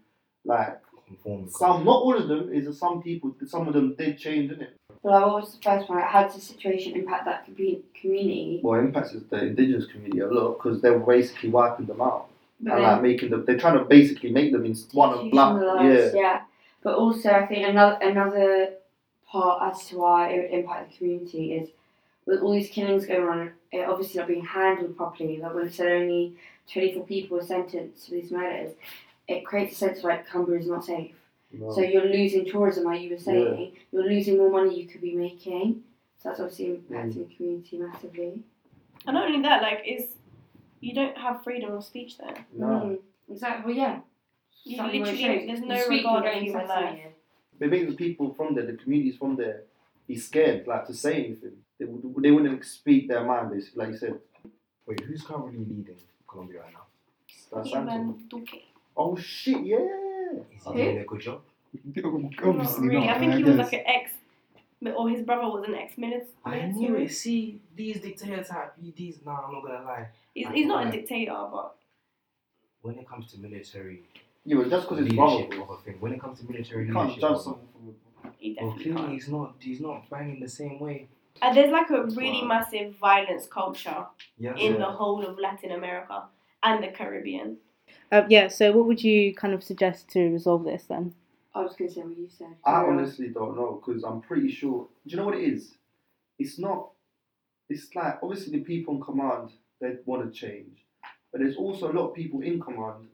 like, 0.45 0.81
Conform 1.07 1.49
some, 1.49 1.85
not 1.85 2.03
all 2.03 2.17
of 2.17 2.27
them, 2.27 2.53
is 2.53 2.67
that 2.67 2.75
some 2.75 3.01
people, 3.01 3.33
some 3.47 3.69
of 3.69 3.75
them 3.75 3.95
did 3.95 4.19
change, 4.19 4.51
innit? 4.51 4.71
But 5.03 5.13
like, 5.13 5.27
what 5.27 5.35
was 5.43 5.55
the 5.57 5.63
first 5.63 5.89
one? 5.89 6.01
How 6.03 6.25
does 6.25 6.35
the 6.35 6.41
situation 6.41 6.97
impact 6.97 7.27
that 7.27 7.47
commu- 7.47 7.83
community? 7.95 8.61
Well, 8.63 8.81
it 8.81 8.85
impacts 8.87 9.13
the 9.13 9.39
indigenous 9.47 9.87
community 9.87 10.19
a 10.21 10.27
lot 10.27 10.59
because 10.59 10.81
they're 10.83 10.99
basically 10.99 11.51
wiping 11.51 11.87
them 11.87 12.01
out 12.01 12.27
But 12.61 12.73
and 12.75 12.83
then- 12.85 12.93
like 12.93 13.03
making 13.03 13.31
them. 13.31 13.45
They're 13.45 13.59
trying 13.59 13.79
to 13.79 13.85
basically 13.85 14.33
make 14.33 14.51
them 14.51 14.65
in 14.65 14.75
one 14.93 15.11
of 15.17 15.31
black. 15.31 15.63
Yeah, 15.85 16.11
yeah. 16.13 16.41
But 16.83 16.97
also, 16.97 17.31
I 17.31 17.47
think 17.47 17.69
another 17.69 17.99
another 18.03 18.75
part 19.29 19.73
as 19.75 19.87
to 19.89 19.99
why 19.99 20.31
it 20.31 20.43
would 20.43 20.59
impact 20.59 20.91
the 20.91 20.99
community 20.99 21.53
is 21.55 21.69
with 22.27 22.41
all 22.41 22.53
these 22.53 22.71
killings 22.71 23.07
going 23.07 23.29
on, 23.29 23.53
it 23.71 23.89
obviously 23.89 24.19
not 24.19 24.27
being 24.29 24.45
handled 24.45 24.97
properly. 24.97 25.37
Like 25.39 25.55
when 25.55 25.67
it 25.69 25.75
said 25.75 25.87
only 25.93 26.35
24 26.73 27.05
people 27.07 27.37
were 27.39 27.45
sentenced 27.45 28.07
for 28.09 28.15
these 28.15 28.33
murders, 28.33 28.73
it 29.29 29.45
creates 29.45 29.73
a 29.75 29.77
sense 29.77 29.99
of 29.99 30.05
like 30.05 30.29
Colombia 30.29 30.59
is 30.59 30.67
not 30.67 30.85
safe. 30.85 31.15
No. 31.53 31.71
So 31.73 31.81
you're 31.81 32.05
losing 32.07 32.45
tourism, 32.45 32.85
like 32.85 33.01
you 33.01 33.11
were 33.11 33.19
saying. 33.19 33.73
You're 33.93 34.05
losing 34.09 34.37
more 34.39 34.51
money 34.51 34.81
you 34.81 34.87
could 34.89 35.01
be 35.01 35.15
making. 35.15 35.83
So 36.19 36.29
that's 36.29 36.41
obviously 36.41 36.81
impacting 36.91 37.29
the 37.29 37.35
community 37.37 37.79
massively. 37.79 38.43
And 39.07 39.15
not 39.15 39.27
only 39.29 39.43
that, 39.43 39.63
like 39.63 39.83
is 39.87 40.05
you 40.81 40.95
don't 40.95 41.17
have 41.17 41.43
freedom 41.45 41.73
of 41.75 41.85
speech 41.85 42.19
there. 42.19 42.47
no. 42.57 42.67
Mm, 42.67 42.99
exactly. 43.31 43.73
Well, 43.75 43.77
yeah. 43.83 44.01
You 44.65 44.77
Something 44.79 45.03
literally 45.05 45.47
there's 45.47 45.61
no 45.61 45.77
speak, 45.81 45.91
regard 45.99 46.25
you're 46.25 46.33
of 46.33 46.35
getting 46.35 46.49
human 46.49 46.67
life. 46.69 46.79
assassinated. 46.79 47.13
They 47.59 47.67
make 47.69 47.89
the 47.89 47.95
people 47.95 48.35
from 48.35 48.55
there, 48.55 48.67
the 48.67 48.73
communities 48.75 49.17
from 49.17 49.37
there, 49.37 49.63
be 50.09 50.17
scared, 50.19 50.67
like 50.67 50.87
to 50.89 50.95
say 50.95 51.15
anything. 51.25 51.53
They 51.79 51.85
would, 51.85 52.23
they 52.23 52.31
wouldn't 52.33 52.65
speak 52.65 53.09
their 53.09 53.25
mind, 53.25 53.51
basically, 53.53 53.79
like 53.85 53.93
you 53.93 53.99
said. 53.99 54.19
Wait, 54.87 55.01
who's 55.01 55.23
currently 55.23 55.59
leading 55.59 55.97
Colombia 56.29 56.61
right 56.63 56.73
now? 56.73 56.87
That's 57.53 57.71
Santos. 57.71 58.17
Duque. 58.29 58.63
Oh 58.97 59.17
shit, 59.17 59.65
yeah. 59.65 59.79
Is 60.55 60.65
he 60.65 60.73
doing 60.73 60.99
a 60.99 61.05
good 61.05 61.21
job? 61.21 61.41
Obviously 61.97 62.45
not 62.45 62.79
really. 62.81 63.07
not. 63.07 63.17
I 63.17 63.19
think 63.19 63.35
he 63.35 63.45
was 63.45 63.57
like 63.57 63.73
an 63.75 63.83
ex, 63.87 64.13
or 64.97 65.09
his 65.11 65.23
brother 65.23 65.43
was 65.49 65.65
an 65.69 65.75
ex-minister. 65.75 66.31
I 66.45 66.67
knew 66.67 66.97
it. 66.97 67.13
See, 67.13 67.61
these 67.77 68.01
dictator 68.01 68.43
type, 68.43 68.75
these. 68.97 69.19
Nah, 69.25 69.43
I'm 69.47 69.53
not 69.53 69.63
gonna 69.63 69.85
lie. 69.85 70.09
He's, 70.35 70.49
he's 70.49 70.67
not 70.67 70.87
a 70.87 70.91
dictator, 70.91 71.33
but 71.53 71.75
When 72.83 72.99
it 72.99 73.09
comes 73.09 73.31
to 73.33 73.39
military 73.39 74.03
Yeah, 74.45 74.57
but 74.59 74.71
just 74.71 74.89
because 74.89 75.05
it's 75.07 75.15
wrong, 75.15 75.37
leadership 75.43 75.63
of 75.63 75.71
a 75.71 75.77
thing, 75.83 75.97
when 76.01 76.13
it 76.13 76.21
comes 76.21 76.41
to 76.41 76.51
military 76.51 76.87
you 76.87 76.93
can't 76.93 77.09
leadership, 77.09 77.21
judge 77.23 77.33
of 77.33 77.43
someone 77.43 77.61
from 77.73 78.33
he 78.39 78.57
well, 78.61 78.73
clearly 78.73 78.93
can't. 79.01 79.13
he's 79.13 79.29
not. 79.29 79.55
He's 79.61 79.81
not 79.81 80.09
banging 80.11 80.41
the 80.41 80.49
same 80.49 80.79
way. 80.81 81.09
And 81.43 81.55
there's 81.57 81.71
like 81.71 81.91
a 81.91 82.05
really 82.21 82.41
Wow. 82.43 82.49
massive 82.49 82.97
violence 82.97 83.47
culture 83.47 84.07
Yeah. 84.39 84.55
in 84.57 84.73
yeah. 84.73 84.79
the 84.79 84.87
whole 84.87 85.25
of 85.27 85.39
Latin 85.39 85.73
America 85.73 86.25
and 86.63 86.83
the 86.83 86.89
Caribbean. 86.89 87.59
Uh, 88.13 88.23
yeah, 88.29 88.49
so 88.49 88.73
what 88.73 88.87
would 88.87 89.03
you 89.03 89.35
kind 89.35 89.55
of 89.55 89.63
suggest 89.63 90.09
to 90.11 90.29
resolve 90.31 90.65
this 90.65 90.85
then? 90.85 91.15
I 91.55 91.63
was 91.63 91.75
going 91.77 91.89
to 91.89 91.95
say 91.95 92.03
what 92.03 92.17
you 92.17 92.29
said. 92.29 92.55
I 92.65 92.83
Yeah. 92.83 92.89
honestly 92.89 93.29
don't 93.29 93.57
know 93.57 93.83
because 93.85 94.05
I'm 94.05 94.21
pretty 94.21 94.51
sure. 94.51 94.87
Do 95.07 95.11
you 95.11 95.17
know 95.17 95.25
what 95.27 95.37
it 95.39 95.45
is? 95.45 95.75
It's 96.39 96.59
not. 96.59 96.91
It's 97.69 97.95
like 97.95 98.19
obviously 98.23 98.59
the 98.59 98.65
people 98.65 98.95
in 98.97 99.01
command 99.03 99.51
they 99.81 99.97
want 100.05 100.33
to 100.33 100.39
change, 100.39 100.85
but 101.33 101.41
there's 101.41 101.57
also 101.57 101.91
a 101.91 101.95
lot 101.95 102.09
of 102.11 102.15
people 102.15 102.41
in 102.43 102.61
command 102.61 103.09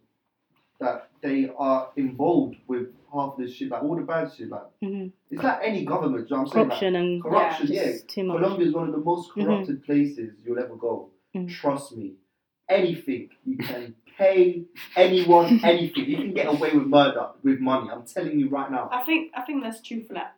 that 0.80 1.08
they 1.22 1.50
are 1.56 1.90
involved 1.96 2.56
with 2.66 2.88
half 3.12 3.36
this 3.38 3.54
shit, 3.54 3.70
like 3.70 3.82
all 3.82 3.96
the 3.96 4.02
bad 4.02 4.32
shit. 4.32 4.48
Like 4.50 4.62
hmm 4.82 5.06
it's 5.30 5.42
like 5.42 5.60
any 5.62 5.84
government. 5.86 6.28
do 6.28 6.34
you 6.34 6.36
know 6.36 6.42
what 6.42 6.48
I'm 6.48 6.52
saying? 6.52 6.68
Like, 6.68 6.78
Corruption 6.80 6.96
and 6.96 7.22
corruption, 7.22 7.66
just 7.68 7.78
yeah. 7.86 7.92
too 8.08 8.24
much. 8.24 8.36
Colombia 8.38 8.66
is 8.66 8.74
one 8.74 8.88
of 8.88 8.92
the 8.92 8.98
most 9.00 9.30
Mhm. 9.30 9.44
corrupted 9.44 9.84
places 9.84 10.34
you'll 10.44 10.58
ever 10.58 10.76
go. 10.76 11.08
Mm. 11.34 11.48
Trust 11.48 11.96
me. 11.96 12.14
Anything 12.68 13.28
you 13.44 13.56
can 13.58 13.94
pay 14.16 14.62
anyone 14.96 15.60
anything. 15.64 16.06
You 16.06 16.16
can 16.16 16.34
get 16.34 16.46
away 16.46 16.72
with 16.72 16.86
murder 16.86 17.28
with 17.42 17.60
money. 17.60 17.90
I'm 17.90 18.04
telling 18.06 18.38
you 18.38 18.48
right 18.48 18.70
now. 18.70 18.88
I 18.92 19.02
think 19.02 19.32
I 19.36 19.42
think 19.42 19.62
that's 19.62 19.82
true 19.82 20.02
for 20.04 20.14
like 20.14 20.28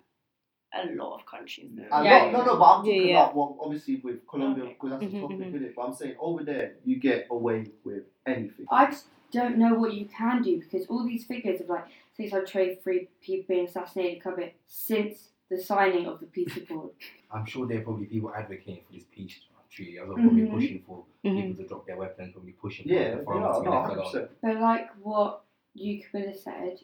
a 0.74 0.92
lot 0.94 1.20
of 1.20 1.26
countries. 1.26 1.70
though. 1.74 1.84
A 1.92 2.02
Yeah, 2.02 2.24
lot, 2.24 2.32
no, 2.32 2.44
no, 2.44 2.56
but 2.58 2.64
I'm 2.64 2.78
talking 2.84 3.06
yeah. 3.08 3.20
about 3.22 3.36
well, 3.36 3.56
obviously 3.62 3.96
with 4.02 4.26
Colombia 4.26 4.64
Okay. 4.64 4.72
because 4.80 4.90
that's 4.98 5.12
the 5.12 5.18
Mhm, 5.18 5.20
topic, 5.20 5.36
mhm. 5.38 5.48
isn't 5.48 5.64
it? 5.64 5.74
But 5.76 5.82
I'm 5.82 5.94
saying 5.94 6.16
over 6.18 6.42
there 6.42 6.74
you 6.84 6.96
get 6.96 7.28
away 7.30 7.66
with 7.84 8.04
anything. 8.26 8.66
I 8.70 8.86
just 8.86 9.06
don't 9.30 9.58
know 9.58 9.74
what 9.74 9.92
you 9.94 10.06
can 10.06 10.42
do 10.42 10.60
because 10.60 10.86
all 10.88 11.04
these 11.06 11.24
figures 11.26 11.60
of 11.60 11.68
like 11.68 11.84
600 12.16 12.46
trade 12.48 12.78
free 12.82 13.08
people 13.20 13.44
being 13.54 13.66
assassinated 13.66 14.22
come 14.22 14.40
in 14.40 14.50
since 14.66 15.28
the 15.50 15.58
signing 15.58 16.06
of 16.06 16.18
the 16.20 16.26
peace 16.26 16.56
accord. 16.56 16.90
I'm 17.30 17.44
sure 17.46 17.66
there 17.66 17.78
are 17.78 17.82
probably 17.82 18.06
people 18.06 18.32
advocating 18.34 18.82
for 18.86 18.92
this 18.94 19.04
peace 19.14 19.38
treaty. 19.74 19.98
as 19.98 20.06
well, 20.08 20.16
probably 20.16 20.42
Mhm. 20.42 20.50
pushing 20.52 20.82
for 20.86 21.04
Mhm. 21.24 21.36
people 21.48 21.62
to 21.62 21.68
drop 21.68 21.86
their 21.86 21.96
weapons, 21.96 22.32
probably 22.32 22.52
pushing 22.52 22.86
Yeah, 22.88 22.96
for 22.96 23.10
they 23.10 23.18
the 23.18 23.24
farmers 23.24 23.44
are. 23.44 23.54
to 23.54 23.60
be 23.64 23.70
No, 23.70 23.76
left 23.76 24.14
100. 24.14 24.28
But 24.42 24.60
like 24.60 24.86
what 25.02 25.44
you 25.74 26.02
could 26.10 26.24
have 26.26 26.36
said, 26.36 26.80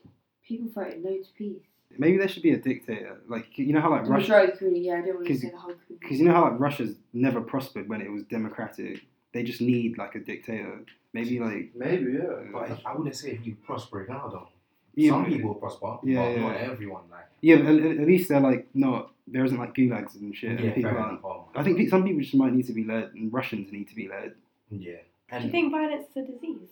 people 0.46 0.68
voted 0.68 1.04
no 1.04 1.10
to 1.16 1.32
peace. 1.36 1.62
Maybe 1.98 2.18
there 2.18 2.28
should 2.28 2.42
be 2.42 2.52
a 2.52 2.56
dictator. 2.58 3.20
Like 3.28 3.58
you 3.58 3.72
know 3.72 3.80
how 3.80 3.90
like 3.90 4.04
The 4.04 4.10
Russia, 4.10 4.22
majority 4.32 4.56
community, 4.58 4.84
yeah, 4.86 4.94
I 4.98 5.00
don't 5.02 5.14
want 5.16 5.26
to 5.26 5.32
'Cause- 5.32 5.42
say 5.42 5.50
the 5.50 5.56
whole 5.56 5.72
community. 5.74 5.96
because 6.00 6.18
you 6.20 6.26
know 6.26 6.32
how 6.34 6.44
like 6.50 6.60
Russia's 6.60 6.96
never 7.12 7.40
prospered 7.40 7.88
when 7.88 8.00
it 8.00 8.10
was 8.10 8.22
democratic. 8.24 9.04
They 9.32 9.42
just 9.44 9.60
need 9.60 9.98
like 9.98 10.14
a 10.14 10.20
dictator. 10.20 10.84
Maybe 11.12 11.38
like 11.40 11.72
Maybe, 11.74 12.12
yeah. 12.12 12.44
But 12.52 12.70
I- 12.70 12.80
I 12.86 12.96
wouldn't 12.96 13.16
say 13.16 13.32
if 13.32 13.46
you 13.46 13.56
prosper 13.56 14.06
now, 14.08 14.28
though. 14.28 14.48
yeah, 14.94 15.10
Some 15.10 15.26
people 15.26 15.54
prosper, 15.54 15.98
Yeah, 16.04 16.24
but 16.24 16.30
yeah. 16.36 16.40
not 16.42 16.56
everyone. 16.56 17.02
Like, 17.10 17.26
yeah. 17.40 17.56
At, 17.56 17.66
at 18.02 18.06
least 18.06 18.28
they're 18.28 18.40
like 18.40 18.66
not 18.74 19.12
there 19.32 19.44
isn't 19.44 19.58
like 19.58 19.74
gulags 19.74 20.14
and 20.14 20.34
shit. 20.34 20.50
and 20.50 20.60
yeah, 20.60 20.72
people 20.72 20.90
aren't. 20.90 21.20
I 21.56 21.62
think 21.62 21.88
some 21.88 22.04
people 22.04 22.20
just 22.20 22.34
might 22.34 22.52
need 22.52 22.66
to 22.66 22.72
be 22.72 22.84
led, 22.84 23.10
and 23.14 23.32
Russians 23.32 23.72
need 23.72 23.88
to 23.88 23.94
be 23.94 24.08
led. 24.08 24.34
Yeah. 24.70 24.96
Do 25.38 25.44
you 25.44 25.50
think 25.50 25.72
violence 25.72 26.06
is 26.10 26.16
a 26.16 26.32
disease? 26.32 26.68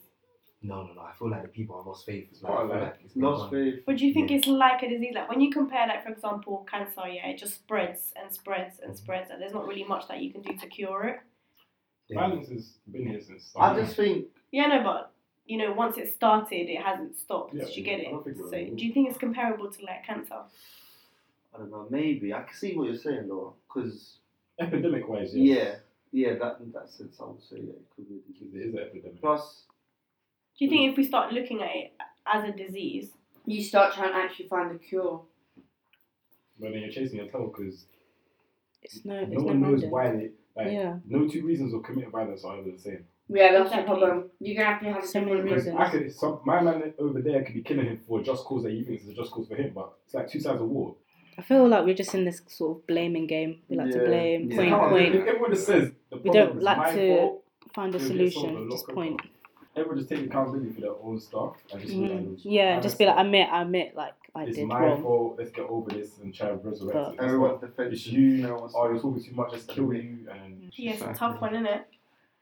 no, 0.61 0.83
no, 0.83 0.93
no. 0.95 1.03
I 1.03 1.13
feel 1.17 1.31
like 1.31 1.43
the 1.43 1.49
people 1.49 1.77
have 1.77 1.87
lost 1.87 2.05
faith 2.05 2.29
as 2.33 2.43
well. 2.43 2.59
Oh, 2.63 2.67
like, 2.67 2.81
like 2.81 2.99
Lost 3.15 3.53
faith. 3.53 3.81
But 3.87 3.97
do 3.97 4.07
you 4.07 4.13
think 4.13 4.31
Yeah. 4.31 4.39
it's 4.39 4.47
like 4.47 4.83
a 4.83 4.89
disease? 4.89 5.13
Like 5.15 5.29
when 5.29 5.41
you 5.41 5.51
compare, 5.51 5.87
like 5.87 6.03
for 6.03 6.11
example, 6.11 6.67
cancer, 6.71 7.07
yeah, 7.07 7.29
it 7.29 7.39
just 7.39 7.55
spreads 7.55 8.13
and 8.21 8.33
spreads 8.33 8.81
and 8.81 8.93
mm-hmm. 8.93 9.05
spreads, 9.05 9.31
and 9.31 9.41
there's 9.41 9.53
not 9.53 9.69
really 9.69 9.85
much 9.85 10.09
that 10.09 10.21
you 10.21 10.33
can 10.33 10.43
do 10.43 10.57
to 10.57 10.67
cure 10.67 11.05
it. 11.05 11.21
Yeah. 12.09 12.21
Violence 12.21 12.49
has 12.49 12.73
been 12.91 13.07
here 13.07 13.21
since. 13.21 13.53
I 13.57 13.79
just 13.79 13.95
think 13.95 14.27
Yeah, 14.51 14.67
no, 14.67 14.83
but 14.83 15.13
you 15.47 15.59
know, 15.59 15.73
once 15.73 15.97
it 15.97 16.13
started, 16.13 16.69
it 16.69 16.83
hasn't 16.83 17.17
stopped. 17.17 17.55
Yeah, 17.55 17.65
Did 17.65 17.77
you 17.77 17.85
get 17.85 18.01
it? 18.01 18.11
don't 18.11 18.25
think 18.25 18.37
it 18.37 18.43
So, 18.43 18.77
do 18.77 18.85
you 18.85 18.93
think 18.93 19.09
it's 19.09 19.19
comparable 19.19 19.71
to 19.71 19.85
like 19.85 20.05
cancer? 20.05 20.41
I 21.59 21.63
don't 21.63 21.71
know. 21.71 21.87
Maybe 21.91 22.33
I 22.33 22.43
can 22.43 22.55
see 22.55 22.77
what 22.77 22.85
you're 22.85 22.97
saying 22.97 23.27
though, 23.29 23.55
because 23.67 24.19
epidemic 24.61 25.09
wise, 25.09 25.35
yeah, 25.35 25.55
yes. 25.55 25.77
yeah, 26.13 26.35
that 26.39 26.59
in 26.63 26.71
that 26.73 26.89
sense 26.89 27.17
I 27.21 27.25
would 27.25 27.43
say 27.43 27.57
yeah, 27.57 27.73
it 27.73 27.87
could 27.95 28.09
be 28.09 28.15
a 28.17 28.19
It 28.19 28.39
disease. 28.53 28.69
is 28.69 28.75
an 28.75 28.81
epidemic. 28.81 29.21
Plus, 29.21 29.63
Do 30.59 30.65
you 30.65 30.71
think 30.71 30.91
if 30.93 30.97
we 30.97 31.05
start 31.05 31.33
looking 31.33 31.61
at 31.63 31.71
it 31.75 31.93
as 32.33 32.45
a 32.49 32.53
disease, 32.53 33.11
you 33.47 33.63
start 33.63 33.95
trying 33.95 34.13
to 34.13 34.19
actually 34.19 34.49
find 34.49 34.71
the 34.75 34.79
cure. 34.79 35.23
But 36.61 36.73
then 36.73 36.81
you're 36.83 36.91
chasing 36.91 37.19
your 37.19 37.29
tail 37.29 37.53
because 37.55 37.85
It's 38.83 39.05
no, 39.05 39.17
it's 39.17 39.31
no 39.33 39.39
no, 39.41 39.45
one 39.47 39.61
knows 39.61 39.83
mandate. 39.83 39.91
why 39.91 40.11
they 40.11 40.31
like. 40.57 40.73
Yeah. 40.73 40.97
No 41.07 41.27
two 41.29 41.45
reasons 41.45 41.73
of 41.75 41.83
committing 41.83 42.11
violence 42.11 42.45
are 42.45 42.59
ever 42.59 42.71
the 42.71 42.79
same. 42.79 43.05
Yeah, 43.31 43.53
that's 43.53 43.67
Exactly. 43.71 43.83
the 43.83 43.87
problem. 44.01 44.31
You're 44.41 44.57
gonna 44.57 44.75
have 44.75 44.83
to 44.83 44.93
have 44.93 45.05
So 45.05 45.21
different 45.21 45.45
many 45.45 45.55
reasons. 45.57 45.77
I 45.79 45.91
could, 45.91 46.13
some, 46.15 46.41
my 46.47 46.61
man 46.63 46.95
over 46.99 47.21
there 47.21 47.45
could 47.45 47.55
be 47.55 47.63
killing 47.63 47.87
him 47.87 48.01
for 48.09 48.21
a 48.21 48.23
just 48.23 48.43
cause 48.45 48.63
that 48.63 48.73
you 48.73 48.85
think 48.85 49.03
is 49.03 49.09
a 49.09 49.13
just 49.15 49.31
cause 49.31 49.47
for 49.49 49.55
him, 49.55 49.73
but 49.75 49.93
it's 50.07 50.15
like 50.15 50.31
two 50.31 50.41
sides 50.41 50.61
of 50.63 50.69
war. 50.69 50.97
I 51.39 51.43
feel 51.43 51.69
like 51.69 51.85
we're 51.85 51.95
just 51.95 52.15
in 52.15 52.25
this 52.25 52.43
sort 52.49 52.79
of 52.79 52.87
blaming 52.89 53.27
game. 53.29 53.61
We 53.69 53.77
like 53.77 53.93
to 53.93 53.99
blame, 54.01 54.51
Yeah. 54.51 54.57
point, 54.57 54.71
Come 54.71 54.81
on, 54.81 54.91
point. 54.91 55.15
Everyone 55.15 55.51
just 55.53 55.67
says 55.67 55.93
the 56.11 56.17
We 56.19 56.31
don't 56.31 56.57
is 56.59 56.63
like 56.65 56.79
my 56.79 56.93
to 56.97 57.17
fault, 57.17 57.45
find 57.75 57.95
a 57.95 57.99
it'll 57.99 58.09
get 58.09 58.19
solved 58.19 58.27
a 58.27 58.31
solution. 58.41 58.71
Just 58.71 58.89
point. 58.89 59.21
everyone 59.77 59.99
just 59.99 60.09
take 60.11 60.27
accountability 60.27 60.71
for 60.75 60.81
their 60.81 60.91
own 61.01 61.21
stuff 61.21 61.57
and 61.73 61.81
just 61.81 61.95
Mhm. 61.95 62.01
realize, 62.09 62.45
Yeah, 62.45 62.75
"Ah, 62.79 62.81
just 62.81 62.99
be 62.99 63.05
like, 63.07 63.15
that's- 63.15 63.27
admit, 63.27 63.49
I 63.53 63.63
admit, 63.63 63.95
like 63.95 64.15
I 64.35 64.41
didn't. 64.41 64.49
it's 64.49 64.59
did 64.59 64.67
my 64.67 64.81
wrong. 64.81 65.03
fault. 65.03 65.35
Let's 65.39 65.51
get 65.53 65.67
over 65.67 65.91
this 65.91 66.19
and 66.19 66.35
try 66.35 66.49
and 66.49 66.65
resurrect 66.65 66.95
But- 66.95 67.09
it. 67.11 67.15
It's 67.15 67.23
everyone's 67.23 67.61
defensive. 67.61 67.93
It's 67.93 68.07
you. 68.09 68.43
everyone's- 68.45 68.73
Oh, 68.77 68.89
you're 68.91 68.99
talking 68.99 69.23
too 69.23 69.35
much. 69.37 69.53
Let's 69.53 69.65
kill 69.67 69.95
you. 69.95 70.27
And 70.33 70.73
yeah, 70.75 70.93
it's 70.95 71.03
a 71.03 71.13
tough 71.15 71.41
one, 71.41 71.55
isn't 71.55 71.67
it? 71.67 71.83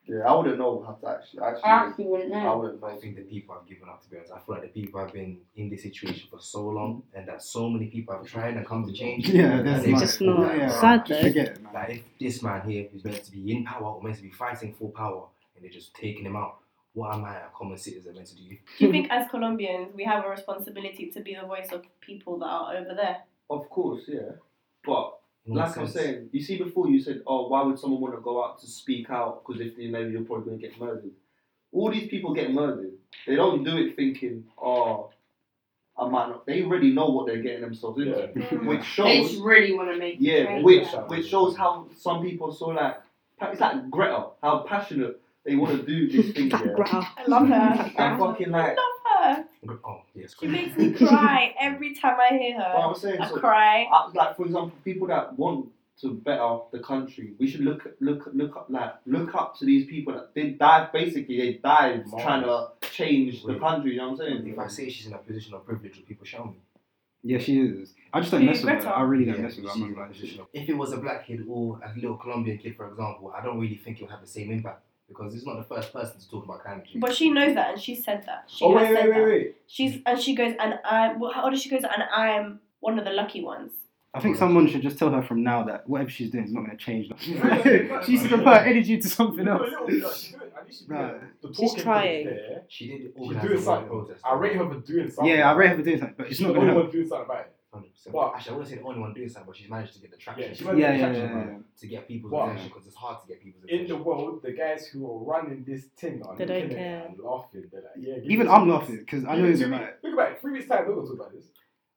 Yeah, 0.08 0.20
I 0.20 0.34
wouldn't 0.36 0.58
know 0.58 0.84
how 0.86 0.92
to 0.92 1.16
actually. 1.16 1.40
I 1.40 1.48
Actually, 1.50 1.62
actually 1.70 2.04
wouldn't 2.06 2.30
know. 2.30 2.52
I 2.52 2.54
wouldn't 2.54 2.80
know. 2.80 2.88
I 2.88 2.96
think 2.96 3.16
the 3.16 3.22
people 3.22 3.54
have 3.56 3.66
given 3.66 3.88
up 3.88 4.02
to 4.02 4.08
be 4.10 4.16
honest. 4.16 4.32
I 4.32 4.38
feel 4.38 4.54
like 4.54 4.62
the 4.62 4.80
people 4.80 5.00
have 5.00 5.12
been 5.12 5.38
in 5.56 5.68
this 5.68 5.82
situation 5.82 6.28
for 6.30 6.40
so 6.40 6.66
long 6.68 7.02
and 7.14 7.26
that 7.28 7.42
so 7.42 7.68
many 7.68 7.86
people 7.86 8.14
have 8.16 8.24
tried 8.26 8.56
and 8.56 8.64
come 8.66 8.86
to 8.86 8.92
change. 8.92 9.28
Yeah, 9.28 9.62
that's 9.62 9.84
they 9.84 9.92
It's 9.92 10.00
just 10.00 10.20
not 10.20 10.40
like, 10.40 10.58
yeah. 10.58 10.80
sad 10.80 11.00
"Oh, 11.00 11.08
though. 11.08 11.40
It. 11.42 11.58
Like 11.74 11.90
if 11.90 12.02
this 12.20 12.42
man 12.42 12.68
here 12.68 12.86
who's 12.92 13.04
meant 13.04 13.24
to 13.24 13.32
be 13.32 13.52
in 13.52 13.64
power 13.64 13.82
or 13.94 14.02
meant 14.02 14.16
to 14.16 14.22
be 14.22 14.30
fighting 14.30 14.74
for 14.78 14.90
power 14.90 15.26
and 15.54 15.64
they're 15.64 15.72
just 15.72 15.94
taking 15.94 16.24
him 16.24 16.36
out, 16.36 16.58
what 16.94 17.12
am 17.14 17.24
I 17.24 17.36
a 17.36 17.48
common 17.56 17.76
citizen 17.76 18.14
meant 18.14 18.28
to 18.28 18.36
do? 18.36 18.42
Do 18.78 18.86
you 18.86 18.92
think 18.92 19.08
as 19.10 19.28
Colombians 19.28 19.94
we 19.94 20.04
have 20.04 20.24
a 20.24 20.28
responsibility 20.28 21.10
to 21.10 21.20
be 21.20 21.34
the 21.34 21.46
voice 21.46 21.72
of 21.72 21.82
people 22.00 22.38
that 22.38 22.46
are 22.46 22.76
over 22.76 22.94
there? 22.94 23.18
Of 23.50 23.68
course, 23.70 24.02
yeah. 24.06 24.32
But 24.84 25.18
In 25.46 25.54
what 25.54 25.68
like 25.68 25.78
I'm 25.78 25.86
saying, 25.86 26.28
you 26.32 26.40
see, 26.42 26.58
before 26.58 26.88
you 26.88 27.00
said, 27.00 27.22
"Oh, 27.26 27.48
why 27.48 27.62
would 27.62 27.78
someone 27.78 28.00
want 28.00 28.14
to 28.14 28.20
go 28.20 28.44
out 28.44 28.58
to 28.60 28.66
speak 28.66 29.10
out? 29.10 29.44
Because 29.46 29.60
if 29.60 29.76
they 29.76 29.86
know 29.86 30.00
you're 30.00 30.22
probably 30.22 30.46
going 30.46 30.58
to 30.60 30.68
get 30.68 30.78
murdered." 30.80 31.10
All 31.72 31.90
these 31.90 32.08
people 32.08 32.32
get 32.34 32.52
murdered. 32.52 32.92
They 33.26 33.36
don't 33.36 33.62
do 33.64 33.76
it 33.76 33.96
thinking, 33.96 34.44
"Oh, 34.60 35.10
I 35.98 36.08
might 36.08 36.28
not." 36.28 36.46
They 36.46 36.62
already 36.62 36.92
know 36.92 37.08
what 37.10 37.26
they're 37.26 37.42
getting 37.42 37.62
themselves 37.62 37.98
into, 38.00 38.30
yeah, 38.34 38.58
which 38.58 38.80
They 38.80 38.84
shows, 38.84 39.30
just 39.30 39.42
really 39.42 39.72
want 39.74 39.90
to 39.90 39.98
make 39.98 40.16
yeah, 40.20 40.44
change. 40.46 40.64
which 40.64 40.84
yeah. 40.92 41.00
which 41.06 41.28
shows 41.28 41.56
how 41.56 41.88
some 41.96 42.22
people 42.22 42.50
are 42.50 42.54
so 42.54 42.68
like, 42.68 42.96
it's 43.42 43.60
like 43.60 43.90
Greta, 43.90 44.28
how 44.42 44.60
passionate 44.68 45.20
they 45.44 45.54
want 45.54 45.78
to 45.80 45.86
do 45.86 46.08
this 46.10 46.32
thing. 46.34 46.50
Yeah. 46.50 46.58
I 47.16 47.24
love 47.28 47.46
her. 47.48 47.92
And 47.98 48.18
fucking 48.18 48.54
I 48.54 48.58
like, 48.68 48.76
love 48.76 48.95
her. 49.34 49.46
Oh, 49.84 50.02
yes. 50.14 50.34
She 50.38 50.46
makes 50.46 50.76
me 50.76 50.92
cry 50.92 51.54
every 51.60 51.94
time 51.94 52.16
I 52.20 52.36
hear 52.36 52.56
what 52.58 52.66
her. 52.66 52.78
I'm 52.88 52.94
saying, 52.94 53.20
I 53.20 53.28
so 53.28 53.38
cry. 53.38 53.86
uh, 53.92 54.10
like 54.14 54.36
for 54.36 54.46
example, 54.46 54.72
people 54.84 55.06
that 55.08 55.38
want 55.38 55.68
to 56.02 56.12
better 56.12 56.58
the 56.72 56.78
country, 56.80 57.32
we 57.38 57.46
should 57.48 57.62
look 57.62 57.86
look 58.00 58.28
look 58.34 58.56
up 58.56 58.66
like 58.68 58.94
look 59.06 59.34
up 59.34 59.58
to 59.58 59.64
these 59.64 59.86
people 59.86 60.12
that 60.12 60.34
they 60.34 60.50
died 60.50 60.92
basically 60.92 61.38
they 61.38 61.52
died 61.54 62.06
Martyrs. 62.06 62.22
trying 62.24 62.42
to 62.42 62.68
change 62.90 63.42
the 63.44 63.58
country. 63.58 63.92
You 63.92 63.98
know 63.98 64.10
what 64.10 64.20
I'm 64.20 64.42
saying? 64.42 64.46
If 64.48 64.58
I 64.58 64.66
say 64.68 64.90
she's 64.90 65.06
in 65.06 65.14
a 65.14 65.18
position 65.18 65.54
of 65.54 65.64
privilege, 65.64 65.96
will 65.96 66.04
people 66.04 66.26
show 66.26 66.44
me? 66.44 66.56
Yeah, 67.22 67.38
she 67.38 67.58
is. 67.60 67.92
I 68.12 68.20
just 68.20 68.30
don't 68.30 68.42
Who, 68.42 68.46
mess 68.46 68.62
with 68.62 68.84
her. 68.84 68.90
I 68.90 69.02
really 69.02 69.24
don't 69.24 69.36
Yeah, 69.36 69.42
mess 69.42 69.56
with 69.56 69.64
her. 69.64 69.70
I'm 69.72 69.82
in 69.84 69.92
a 69.94 69.96
not 69.96 70.12
position 70.12 70.38
like, 70.38 70.48
If 70.52 70.68
it 70.68 70.74
was 70.76 70.92
a 70.92 70.98
black 70.98 71.26
kid 71.26 71.44
or 71.48 71.80
a 71.82 71.92
little 71.98 72.16
Colombian 72.18 72.58
kid, 72.58 72.76
for 72.76 72.88
example, 72.88 73.32
I 73.36 73.42
don't 73.42 73.58
really 73.58 73.74
think 73.76 73.98
it 73.98 74.02
would 74.02 74.10
have 74.12 74.20
the 74.20 74.26
same 74.28 74.52
impact 74.52 74.82
because 75.08 75.32
he's 75.32 75.44
not 75.46 75.56
the 75.56 75.74
first 75.74 75.92
person 75.92 76.18
to 76.20 76.28
talk 76.30 76.44
about 76.44 76.62
climate 76.62 76.86
change. 76.86 77.00
But 77.00 77.14
she 77.14 77.30
knows 77.30 77.54
that 77.54 77.72
and 77.74 77.80
she 77.80 77.94
said 77.94 78.24
that. 78.26 78.44
She 78.48 78.64
Oh 78.64 78.76
has 78.76 78.88
wait, 78.88 78.94
wait, 78.94 79.04
wait, 79.08 79.14
that. 79.14 79.24
wait. 79.24 79.56
She's 79.66 79.98
and 80.06 80.18
she 80.20 80.34
goes 80.34 80.54
and 80.58 80.74
I 80.84 81.12
well, 81.14 81.32
how 81.32 81.48
does 81.50 81.62
she 81.62 81.68
goes 81.70 81.82
and 81.82 82.02
I'm 82.14 82.60
one 82.80 82.98
of 82.98 83.04
the 83.04 83.12
lucky 83.12 83.42
ones. 83.42 83.72
I 84.14 84.20
think 84.20 84.36
someone 84.38 84.66
should 84.66 84.80
just 84.80 84.98
tell 84.98 85.10
her 85.10 85.22
from 85.22 85.42
now 85.42 85.64
that 85.64 85.86
whatever 85.86 86.08
she's 86.08 86.30
doing 86.30 86.44
is 86.44 86.52
not 86.52 86.64
going 86.64 86.76
to 86.78 86.82
change. 86.82 87.10
Yeah. 87.26 88.02
she 88.02 88.16
should 88.16 88.30
put 88.30 88.44
her 88.46 88.52
energy 88.64 88.98
to 88.98 89.08
something 89.08 89.46
else. 89.46 89.68
no, 89.70 89.86
no, 89.86 90.10
she's 90.12 90.30
doing- 90.32 90.42
at 90.56 90.64
least 90.66 90.78
she's 90.78 90.86
doing 90.88 91.00
No. 91.00 91.20
the 91.42 91.48
She's 91.54 91.68
talking 91.70 91.82
trying. 91.84 92.24
points 92.26 92.40
there. 92.48 92.62
She 92.68 92.86
did 92.88 93.00
She's 93.02 93.10
organize 93.16 93.42
doing 93.46 93.58
a 93.58 93.62
something. 93.62 93.88
protest. 93.88 94.20
I 94.24 94.34
rate 94.34 94.56
her 94.56 94.68
for 94.70 94.80
doing 94.80 95.10
something. 95.10 95.34
Yeah, 95.34 95.50
I 95.50 95.54
rate 95.54 95.68
her 95.68 95.76
for 95.76 95.82
doing 95.82 95.98
something, 95.98 96.14
but 96.16 96.28
She's 96.28 96.40
not 96.40 96.54
going 96.54 96.66
to 96.68 96.74
one 96.74 96.90
doing 96.90 97.06
something 97.08 97.24
about 97.26 97.40
it. 97.40 97.52
100%. 97.82 98.12
But- 98.12 98.34
Actually, 98.34 98.50
I 98.52 98.56
wouldn't 98.56 98.70
say 98.70 98.76
the 98.80 98.84
only 98.88 99.00
one 99.00 99.12
doing 99.14 99.28
something, 99.28 99.46
but 99.46 99.56
she's 99.56 99.70
managed 99.70 99.92
to 99.94 100.00
get 100.00 100.10
the 100.10 100.16
traction. 100.16 100.48
Yeah, 100.50 100.54
she 100.54 100.64
Yeah, 100.64 100.70
managed 100.72 100.80
yeah, 100.82 100.88
to 100.90 100.92
yeah, 100.92 100.98
get 100.98 101.12
traction, 101.20 101.38
yeah, 101.38 101.44
man. 101.44 101.64
yeah. 101.74 101.80
to 101.80 101.86
get 101.86 102.08
people's 102.08 102.30
But- 102.32 102.44
attention 102.44 102.68
because 102.68 102.86
it's 102.86 102.96
hard 102.96 103.20
to 103.22 103.26
get 103.28 103.42
people's 103.42 103.64
In 103.68 103.86
the 103.86 103.96
world, 103.96 104.42
the 104.42 104.52
guys 104.52 104.86
who 104.88 105.10
are 105.10 105.18
running 105.24 105.64
this 105.64 105.84
thing 106.00 106.22
are 106.24 106.36
They 106.36 106.44
don't 106.46 106.70
care. 106.70 107.06
and 107.08 107.18
laughing. 107.18 107.64
They're 107.70 107.82
like, 107.82 107.90
yeah. 107.96 108.16
Even 108.32 108.48
I'm 108.48 108.68
laughing 108.68 108.96
because 108.98 109.24
I 109.24 109.36
know 109.36 109.44
it's 109.46 109.60
two 109.60 109.68
that 109.70 109.80
like, 109.80 110.00
Think 110.02 110.14
about 110.14 110.32
it. 110.32 110.40
Three 110.40 110.52
weeks 110.52 110.66
time, 110.68 110.86
we're 110.86 110.94
gonna 110.94 111.06
talk 111.08 111.16
about 111.16 111.32
this. 111.32 111.46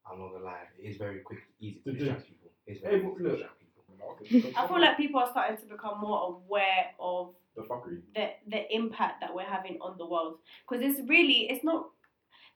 I'm 0.10 0.20
not 0.20 0.32
gonna 0.34 0.46
lie, 0.46 0.64
it 0.78 0.86
is 0.90 0.98
very 0.98 1.20
quick, 1.20 1.40
easy 1.60 1.80
to 1.82 1.84
To 1.84 1.92
do. 1.92 1.98
distract 2.00 2.28
people. 2.28 2.50
It's 2.68 2.82
Hey, 2.82 2.90
very 2.90 2.98
easy 3.00 3.08
to 3.18 3.24
look. 3.24 3.32
distract 3.34 3.54
people. 3.60 4.54
I 4.58 4.68
feel 4.68 4.82
like 4.82 4.98
people 4.98 5.20
are 5.20 5.30
starting 5.30 5.58
to 5.58 5.66
become 5.66 6.00
more 6.02 6.20
aware 6.46 6.92
of 7.00 7.36
the 7.56 7.62
fuckery. 7.62 8.02
the 8.16 8.32
the 8.48 8.76
impact 8.76 9.22
that 9.22 9.34
we're 9.36 9.44
having 9.44 9.78
on 9.82 9.98
the 9.98 10.06
world 10.06 10.40
because 10.68 10.84
it's 10.84 11.00
really 11.08 11.50
it's 11.52 11.64
not 11.64 11.90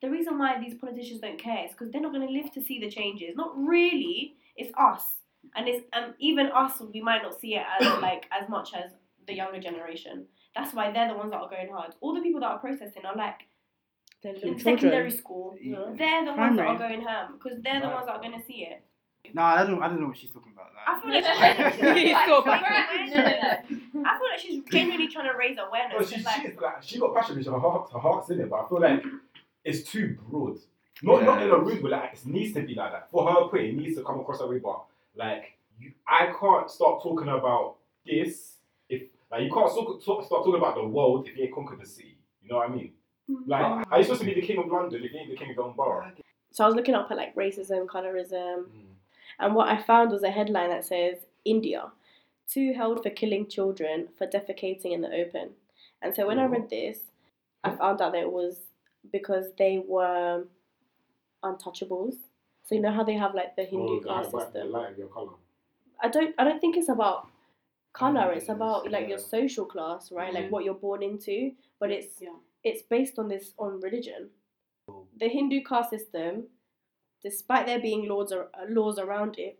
the 0.03 0.09
reason 0.09 0.37
why 0.37 0.59
these 0.59 0.75
politicians 0.75 1.21
don't 1.21 1.39
care 1.39 1.65
is 1.65 1.71
because 1.71 1.89
they're 1.89 2.01
not 2.01 2.11
going 2.11 2.27
to 2.27 2.33
live 2.33 2.51
to 2.51 2.61
see 2.61 2.77
the 2.77 2.91
changes 2.91 3.35
not 3.35 3.51
really 3.57 4.35
it's 4.57 4.71
us 4.77 5.03
and 5.55 5.67
it's 5.67 5.83
and 5.93 6.13
even 6.19 6.47
us 6.47 6.73
we 6.93 7.01
might 7.01 7.23
not 7.23 7.39
see 7.39 7.55
it 7.55 7.63
as 7.79 7.87
like 8.01 8.25
as 8.39 8.47
much 8.49 8.73
as 8.75 8.91
the 9.27 9.33
younger 9.33 9.59
generation 9.59 10.25
that's 10.53 10.73
why 10.73 10.91
they're 10.91 11.07
the 11.07 11.15
ones 11.15 11.31
that 11.31 11.37
are 11.39 11.49
going 11.49 11.69
hard 11.71 11.95
all 12.01 12.13
the 12.13 12.21
people 12.21 12.41
that 12.41 12.51
are 12.51 12.59
protesting 12.59 13.05
are 13.05 13.15
like 13.15 13.47
in 14.23 14.33
little 14.35 14.59
secondary 14.59 15.11
school 15.11 15.55
Yeah. 15.59 15.85
they're 15.97 16.25
the 16.25 16.33
ones 16.33 16.57
that 16.57 16.67
are 16.67 16.77
going 16.77 17.01
ham 17.01 17.39
because 17.41 17.61
they're 17.63 17.81
the 17.81 17.87
ones 17.87 18.05
that 18.05 18.15
are 18.15 18.21
going 18.21 18.37
to 18.39 18.45
see 18.45 18.67
it 18.69 18.83
nah, 19.33 19.55
I 19.55 19.65
don't, 19.65 19.81
I 19.81 19.87
don't 19.87 20.01
know 20.01 20.07
what 20.07 20.17
she's 20.17 20.31
talking 20.31 20.51
about. 20.51 20.67
I 20.85 20.99
feel 20.99 21.11
like 21.13 21.73
she's, 21.73 22.03
He's 22.03 22.17
still 22.23 22.41
back. 22.43 22.61
no, 23.07 23.21
no, 23.21 23.23
no. 23.23 24.09
I 24.09 24.17
feel 24.17 24.27
like 24.29 24.39
she's 24.39 24.63
genuinely 24.69 25.07
trying 25.07 25.31
to 25.31 25.37
raise 25.37 25.57
awareness. 25.57 25.97
No, 25.97 26.05
she, 26.05 26.15
It's 26.15 26.25
like, 26.25 26.41
she's 26.41 26.61
like, 26.61 26.83
she 26.83 26.99
got 26.99 27.15
passion, 27.15 27.43
her 27.43 27.57
heart, 27.59 27.89
her 27.93 27.99
heart's 27.99 28.29
in 28.31 28.41
it, 28.41 28.49
but 28.49 28.65
I 28.65 28.67
feel 28.67 28.81
like 28.81 29.01
it's 29.63 29.89
too 29.89 30.17
broad. 30.29 30.57
Not 31.01 31.23
not 31.23 31.41
in 31.41 31.49
a 31.49 31.57
rude 31.57 31.83
way, 31.83 31.91
like 31.91 32.13
it 32.13 32.25
needs 32.25 32.53
to 32.53 32.61
be 32.61 32.75
like 32.75 32.91
that. 32.91 33.09
For 33.11 33.29
her 33.29 33.47
point, 33.49 33.65
it 33.65 33.75
needs 33.75 33.95
to 33.97 34.03
come 34.03 34.19
across 34.19 34.39
that 34.39 34.47
way, 34.47 34.59
but 34.59 34.83
like 35.15 35.57
you, 35.79 35.91
I 36.07 36.31
can't 36.39 36.69
start 36.69 37.01
talking 37.03 37.27
about 37.27 37.75
this 38.05 38.53
if 38.89 39.03
like 39.31 39.43
you 39.43 39.51
can't 39.51 39.71
start, 39.71 40.01
start 40.01 40.27
talking 40.29 40.55
about 40.55 40.75
the 40.75 40.87
world 40.87 41.27
if 41.27 41.37
you 41.37 41.43
ain't 41.43 41.53
conquered 41.53 41.81
the 41.81 41.85
city. 41.85 42.17
You 42.41 42.49
know 42.49 42.57
what 42.57 42.69
I 42.69 42.73
mean? 42.73 42.91
Like, 43.47 43.87
are 43.89 43.97
you 43.97 44.03
supposed 44.03 44.21
to 44.21 44.25
be 44.25 44.33
the 44.33 44.45
king 44.45 44.59
of 44.59 44.67
London 44.67 45.01
if 45.03 45.11
you 45.11 45.19
ain't 45.19 45.29
the 45.29 45.37
king 45.37 45.51
of 45.51 45.55
Dunbar? 45.55 46.13
So 46.51 46.63
I 46.63 46.67
was 46.67 46.75
looking 46.75 46.93
up 46.93 47.09
at 47.09 47.17
like 47.17 47.35
racism, 47.35 47.85
colorism, 47.85 48.65
Mm. 48.67 48.93
And 49.39 49.55
what 49.55 49.67
I 49.67 49.81
found 49.81 50.11
was 50.11 50.23
a 50.23 50.31
headline 50.31 50.69
that 50.69 50.85
says 50.85 51.25
India, 51.45 51.91
two 52.47 52.73
held 52.73 53.03
for 53.03 53.09
killing 53.09 53.47
children 53.47 54.09
for 54.17 54.27
defecating 54.27 54.93
in 54.93 55.01
the 55.01 55.11
open. 55.11 55.51
And 56.01 56.15
so 56.15 56.27
when 56.27 56.39
I 56.39 56.45
read 56.45 56.69
this, 56.69 56.99
I 57.63 57.71
found 57.71 58.01
out 58.01 58.11
that 58.11 58.21
it 58.21 58.31
was 58.31 58.57
because 59.11 59.53
they 59.57 59.83
were 59.85 60.45
untouchables. 61.43 62.15
So 62.63 62.75
you 62.75 62.81
know 62.81 62.91
how 62.91 63.03
they 63.03 63.13
have 63.15 63.35
like 63.35 63.55
the 63.55 63.63
Hindu 63.65 63.97
Oh, 63.97 63.99
caste 63.99 64.33
light- 64.33 64.53
the 64.53 64.59
system. 64.59 64.71
light 64.71 64.91
of 64.91 64.97
your 64.97 65.09
colour. 65.09 65.33
I 66.01 66.07
don't 66.09 66.33
I 66.37 66.43
don't 66.43 66.59
think 66.59 66.77
it's 66.77 66.89
about 66.89 67.27
color. 67.93 68.31
Mm, 68.33 68.37
It's 68.37 68.49
about 68.49 68.89
like 68.91 69.07
your 69.09 69.19
social 69.19 69.65
class, 69.65 70.11
right? 70.11 70.33
Like 70.33 70.45
Mhm. 70.45 70.51
what 70.51 70.63
you're 70.63 70.73
born 70.87 71.03
into. 71.03 71.55
But 71.79 71.91
it's 71.91 72.21
Yeah. 72.21 72.35
it's 72.63 72.81
based 72.83 73.19
on 73.19 73.27
this 73.27 73.53
on 73.57 73.79
religion. 73.81 74.31
The 75.17 75.27
Hindu 75.29 75.63
caste 75.63 75.89
system, 75.91 76.49
despite 77.21 77.65
there 77.65 77.79
being 77.79 78.07
laws 78.07 78.31
uh, 78.31 78.47
laws 78.67 78.97
around 78.99 79.37
it, 79.39 79.59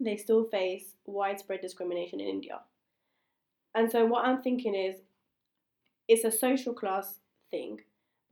they 0.00 0.16
still 0.16 0.44
face 0.44 0.96
widespread 1.06 1.60
discrimination 1.60 2.20
in 2.20 2.28
India. 2.28 2.62
And 3.74 3.90
so 3.90 4.06
what 4.06 4.24
I'm 4.24 4.40
thinking 4.42 4.74
is, 4.74 5.02
it's 6.08 6.24
a 6.24 6.30
social 6.30 6.72
class 6.74 7.20
thing, 7.50 7.82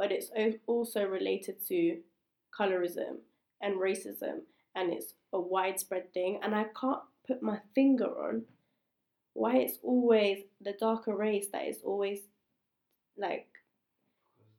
but 0.02 0.10
it's 0.10 0.32
also 0.66 1.04
related 1.04 1.64
to 1.68 1.98
colorism 2.58 3.18
and 3.60 3.76
racism, 3.76 4.40
and 4.74 4.92
it's 4.92 5.14
a 5.32 5.40
widespread 5.40 6.12
thing. 6.12 6.40
And 6.42 6.56
I 6.56 6.64
can't 6.78 7.02
put 7.24 7.40
my 7.40 7.58
finger 7.72 8.06
on 8.06 8.42
why 9.34 9.58
it's 9.58 9.78
always 9.80 10.38
the 10.60 10.72
darker 10.72 11.14
race 11.14 11.46
that 11.52 11.68
is 11.68 11.82
always 11.84 12.18
like 13.16 13.46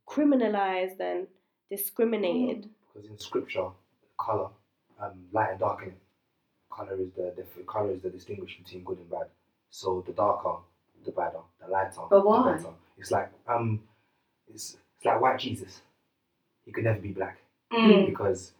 criminalized 0.07 1.01
and 1.01 1.27
discriminated. 1.69 2.69
Because 2.93 3.09
in 3.09 3.19
scripture, 3.19 3.67
color, 4.17 4.47
um, 5.01 5.25
light 5.33 5.51
and 5.51 5.59
dark 5.59 5.83
in. 5.83 5.93
Color 6.71 7.01
is 7.01 7.11
the, 7.17 7.33
the 7.35 7.63
color 7.63 7.91
is 7.91 8.01
the 8.01 8.09
distinguish 8.09 8.57
between 8.63 8.85
good 8.85 8.97
and 8.97 9.09
bad. 9.09 9.27
So 9.71 10.05
the 10.07 10.13
darker, 10.13 10.55
the 11.03 11.11
badder. 11.11 11.43
The 11.61 11.69
lighter, 11.69 11.99
But 12.09 12.25
why? 12.25 12.43
the 12.53 12.57
better. 12.59 12.73
It's 12.97 13.11
like 13.11 13.29
um, 13.45 13.81
it's 14.47 14.77
it's 15.03 15.05
like 15.07 15.19
white 15.19 15.37
Jesus. 15.39 15.81
He 16.65 16.71
could 16.71 16.85
never 16.85 16.99
be 16.99 17.09
black 17.11 17.37
Mm. 17.73 18.05
because 18.05 18.51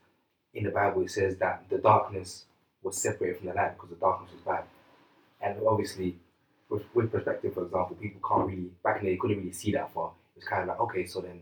in 0.54 0.64
the 0.64 0.72
Bible 0.72 1.04
it 1.04 1.12
says 1.12 1.38
that 1.38 1.64
the 1.70 1.78
darkness 1.78 2.46
was 2.82 2.98
separated 2.98 3.38
from 3.38 3.48
the 3.48 3.54
light 3.54 3.76
because 3.76 3.92
the 3.92 3.96
darkness 3.96 4.32
was 4.34 4.42
bad. 4.42 4.64
And 5.40 5.58
obviously, 5.66 6.18
with, 6.68 6.84
with 6.96 7.12
perspective, 7.12 7.54
for 7.54 7.64
example, 7.64 7.96
people 7.96 8.20
can't 8.28 8.48
really 8.48 8.72
back 8.84 9.00
in 9.00 9.06
the 9.06 9.12
day 9.12 9.18
couldn't 9.18 9.38
really 9.38 9.52
see 9.54 9.72
that 9.74 9.94
far. 9.94 10.12
It's 10.36 10.46
kind 10.48 10.64
of 10.64 10.68
like 10.70 10.80
okay, 10.82 11.06
so 11.06 11.22
then 11.22 11.42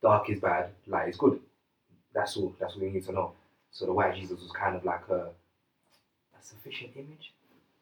dark 0.00 0.30
is 0.30 0.40
bad, 0.40 0.70
light 0.86 1.08
is 1.10 1.16
good. 1.16 1.40
That's 2.14 2.36
all. 2.38 2.54
That's 2.58 2.74
what 2.74 2.84
we 2.84 2.90
need 2.90 3.04
to 3.06 3.12
know. 3.12 3.32
So 3.70 3.84
the 3.86 3.92
white 3.92 4.14
Jesus 4.14 4.40
was 4.40 4.52
kind 4.52 4.76
of 4.76 4.84
like 4.84 5.06
a, 5.10 5.26
a 6.38 6.40
sufficient 6.40 6.92
image 6.96 7.32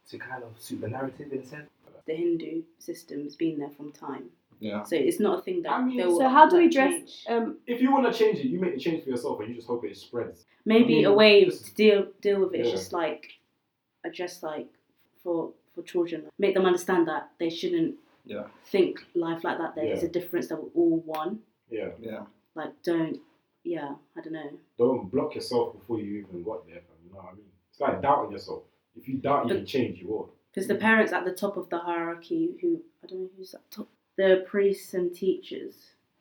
to 0.09 0.18
kind 0.18 0.42
of 0.42 0.51
suit 0.59 0.80
the 0.80 0.88
narrative 0.88 1.32
in 1.32 1.40
a 1.40 1.46
sense. 1.46 1.68
The 2.07 2.14
Hindu 2.14 2.62
system's 2.78 3.36
been 3.36 3.59
there 3.59 3.70
from 3.76 3.92
time. 3.92 4.30
Yeah. 4.61 4.82
So 4.84 4.94
it's 4.96 5.18
not 5.18 5.38
a 5.38 5.42
thing 5.42 5.62
that 5.62 5.72
I 5.72 5.82
mean, 5.82 5.98
So 5.98 6.28
how 6.28 6.48
do 6.48 6.56
we 6.58 6.68
dress? 6.68 6.92
change. 6.92 7.24
Um, 7.28 7.58
If 7.66 7.80
you 7.80 7.90
want 7.92 8.12
to 8.12 8.16
change 8.16 8.38
it, 8.40 8.46
you 8.46 8.61
make 8.61 8.74
the 8.74 8.80
change 8.80 9.02
for 9.04 9.11
yourself 9.11 9.40
and 9.40 9.48
you 9.48 9.54
just 9.54 9.66
hope 9.66 9.84
it 9.84 9.96
spreads. 9.96 10.44
Maybe 10.66 10.94
I 10.94 10.96
mean, 10.98 11.04
a 11.06 11.14
way 11.14 11.44
just- 11.46 11.64
to 11.66 11.74
deal 11.74 12.06
deal 12.20 12.40
with 12.40 12.54
it 12.54 12.61
is 12.61 12.66
Yeah. 12.68 12.72
just 12.74 12.92
like 12.92 13.24
address 14.04 14.42
like 14.42 14.68
for 15.22 15.52
for 15.74 15.82
children, 15.82 16.28
make 16.38 16.54
them 16.54 16.66
understand 16.66 17.06
that 17.08 17.30
they 17.38 17.48
shouldn't 17.48 17.94
Yeah. 18.26 18.48
think 18.64 19.04
life 19.14 19.44
like 19.44 19.58
that. 19.58 19.74
There 19.76 19.86
is 19.86 20.02
Yeah. 20.02 20.08
a 20.08 20.12
difference 20.12 20.48
that 20.48 20.56
we're 20.62 20.70
all 20.74 20.98
one. 21.20 21.42
Yeah. 21.70 21.90
Yeah. 22.00 22.26
Like 22.54 22.72
don't 22.82 23.20
yeah, 23.62 23.94
I 24.16 24.20
don't 24.22 24.32
know. 24.32 24.50
Don't 24.78 25.11
block 25.11 25.34
yourself 25.34 25.74
before 25.74 26.00
you 26.00 26.20
even 26.20 26.42
got 26.42 26.66
there, 26.66 26.80
fam. 26.80 26.96
You 27.04 27.11
know 27.12 27.18
what 27.18 27.32
I 27.32 27.36
mean? 27.36 27.50
It's 27.70 27.80
like 27.80 28.00
doubting 28.02 28.32
yourself. 28.32 28.64
If 28.96 29.06
you 29.08 29.18
doubt 29.18 29.44
you 29.44 29.48
But- 29.50 29.56
can 29.58 29.66
change, 29.66 30.00
you 30.00 30.08
will. 30.08 30.34
Because 30.52 30.66
the 30.66 30.74
parents 30.74 31.12
at 31.12 31.24
the 31.24 31.32
top 31.32 31.56
of 31.56 31.68
the 31.68 31.78
hierarchy, 31.78 32.56
who 32.61 32.82
I 33.02 33.06
don't 33.06 33.20
know 33.20 33.30
who's 33.36 33.54
at 33.54 33.70
top, 33.70 33.88
the 34.21 34.45
priests 34.47 34.93
and 34.93 35.14
teachers, 35.14 35.75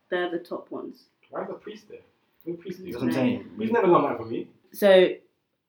they're 0.09 0.31
the 0.31 0.39
top 0.39 0.71
ones. 0.71 1.07
Why 1.29 1.41
is 1.41 1.47
the 1.49 1.53
priest 1.55 1.89
there? 1.89 1.99
Who's 2.45 2.55
the 2.55 2.61
priest 2.61 2.79
That's 2.83 2.95
what 2.95 3.03
I'm 3.03 3.11
saying. 3.11 3.45
He's 3.59 3.71
never 3.71 3.87
done 3.87 4.03
that 4.03 4.17
for 4.17 4.25
me. 4.25 4.47
So 4.71 5.09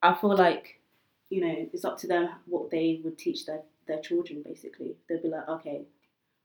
I 0.03 0.15
feel 0.15 0.37
like, 0.37 0.81
you 1.29 1.41
know, 1.41 1.55
it's 1.73 1.85
up 1.85 1.99
to 1.99 2.07
them 2.07 2.29
what 2.47 2.71
they 2.71 3.01
would 3.03 3.19
teach 3.19 3.47
their, 3.47 3.63
their 3.89 4.01
children 4.01 4.43
basically. 4.45 4.95
They'll 5.09 5.21
be 5.21 5.29
like, 5.29 5.49
okay, 5.49 5.83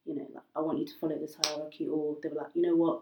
you 0.05 0.15
know, 0.15 0.27
like, 0.33 0.43
I 0.55 0.61
want 0.61 0.79
you 0.79 0.85
to 0.87 0.93
follow 0.99 1.17
this 1.19 1.35
hierarchy, 1.45 1.87
or 1.87 2.17
they'll 2.21 2.31
be 2.31 2.37
like, 2.37 2.47
you 2.55 2.63
know 2.63 2.75
what, 2.75 3.01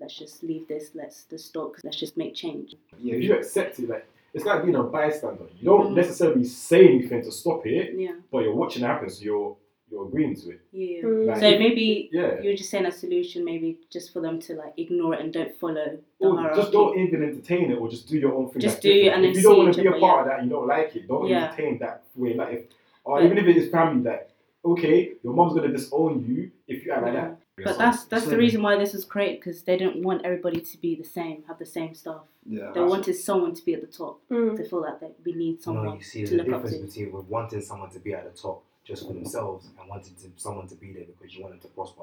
let's 0.00 0.16
just 0.18 0.42
leave 0.42 0.66
this, 0.68 0.90
let's 0.94 1.24
just 1.24 1.46
stop, 1.48 1.74
let's 1.84 1.98
just 1.98 2.16
make 2.16 2.34
change. 2.34 2.76
Yeah. 2.98 3.14
If 3.16 3.22
you 3.24 3.34
accept 3.36 3.78
it, 3.78 3.90
like 3.90 4.06
it's 4.32 4.46
like 4.46 4.62
being 4.64 4.76
a 4.76 4.82
bystander. 4.82 5.44
You 5.58 5.66
don't 5.66 5.88
Mm. 5.92 5.96
necessarily 5.96 6.44
say 6.44 6.88
anything 6.88 7.22
to 7.24 7.30
stop 7.30 7.66
it, 7.66 7.94
Yeah, 7.94 8.14
but 8.30 8.38
you're 8.44 8.54
watching 8.54 8.82
it 8.82 8.86
happen, 8.86 9.10
so 9.10 9.22
you're 9.22 9.56
you're 9.92 10.06
agreeing 10.08 10.34
to 10.34 10.50
it. 10.52 10.60
yeah. 10.72 11.02
Mm. 11.02 11.26
Like, 11.26 11.36
So 11.36 11.50
maybe 11.58 12.08
yeah. 12.12 12.40
you're 12.42 12.56
just 12.56 12.70
saying 12.70 12.86
a 12.86 12.90
solution, 12.92 13.44
maybe 13.44 13.78
just 13.90 14.12
for 14.12 14.20
them 14.20 14.40
to 14.40 14.54
like 14.54 14.72
ignore 14.78 15.14
it 15.14 15.20
and 15.20 15.32
don't 15.32 15.54
follow 15.60 15.74
the 16.20 16.26
Or 16.26 16.36
hierarchy. 16.36 16.60
just 16.62 16.72
don't 16.72 16.98
even 16.98 17.22
entertain 17.22 17.70
it, 17.70 17.74
or 17.78 17.88
just 17.90 18.08
do 18.08 18.18
your 18.18 18.32
own 18.34 18.48
thing. 18.50 18.62
Just 18.62 18.76
that's 18.76 18.82
do 18.82 18.90
it 18.90 19.02
different. 19.02 19.16
and 19.16 19.24
if 19.26 19.34
then 19.34 19.42
you 19.42 19.48
don't 19.48 19.58
want 19.58 19.74
to 19.74 19.82
be 19.82 19.88
a 19.88 19.92
part 19.92 20.02
yeah. 20.02 20.20
of 20.22 20.26
that, 20.38 20.44
you 20.44 20.50
don't 20.50 20.66
like 20.66 20.96
it. 20.96 21.06
Don't 21.06 21.26
Yeah. 21.28 21.44
entertain 21.44 21.78
that 21.80 22.02
way. 22.16 22.34
Like 22.34 22.52
if, 22.54 22.60
or 23.04 23.18
But- 23.18 23.26
even 23.26 23.38
if 23.38 23.46
it 23.46 23.56
is 23.58 23.68
family, 23.70 24.02
that 24.04 24.30
okay, 24.64 25.12
your 25.24 25.34
mom's 25.34 25.54
gonna 25.54 25.68
disown 25.72 26.24
you 26.26 26.50
if 26.68 26.86
you 26.86 26.92
act 26.92 27.02
like 27.02 27.14
that. 27.14 27.38
But 27.64 27.76
that's 27.78 28.04
that's 28.06 28.26
the 28.26 28.36
reason 28.38 28.62
why 28.62 28.76
this 28.78 28.94
is 28.94 29.04
created 29.04 29.38
because 29.40 29.62
they 29.62 29.76
don't 29.76 30.02
want 30.02 30.24
everybody 30.24 30.60
to 30.60 30.78
be 30.80 30.94
the 30.96 31.04
same, 31.04 31.44
have 31.48 31.58
the 31.58 31.66
same 31.66 31.94
stuff. 31.94 32.22
Yeah. 32.48 32.72
They 32.74 32.80
wanted 32.80 33.14
someone 33.14 33.54
to 33.54 33.64
be 33.64 33.74
at 33.74 33.82
the 33.82 33.86
top. 33.86 34.20
mm. 34.30 34.56
They 34.56 34.64
feel 34.64 34.80
like 34.80 34.98
that 35.00 35.14
we 35.24 35.32
need 35.34 35.62
someone 35.62 35.84
No, 35.84 35.94
you 35.94 36.02
see, 36.02 36.24
to 36.24 36.30
there's 36.36 36.40
a 36.40 36.44
look 36.44 36.54
up 36.56 36.62
difference 36.62 36.94
to. 36.94 37.00
between 37.00 37.12
with 37.16 37.26
wanting 37.26 37.60
someone 37.60 37.90
to 37.90 38.00
be 38.00 38.14
at 38.14 38.24
the 38.24 38.36
top 38.40 38.64
just 38.84 39.06
for 39.06 39.12
themselves 39.12 39.68
and 39.78 39.88
wanting 39.88 40.14
to, 40.22 40.30
someone 40.36 40.66
to 40.68 40.74
be 40.74 40.92
there 40.92 41.04
because 41.04 41.34
you 41.34 41.42
want 41.42 41.54
them 41.54 41.60
to 41.60 41.68
prosper. 41.68 42.02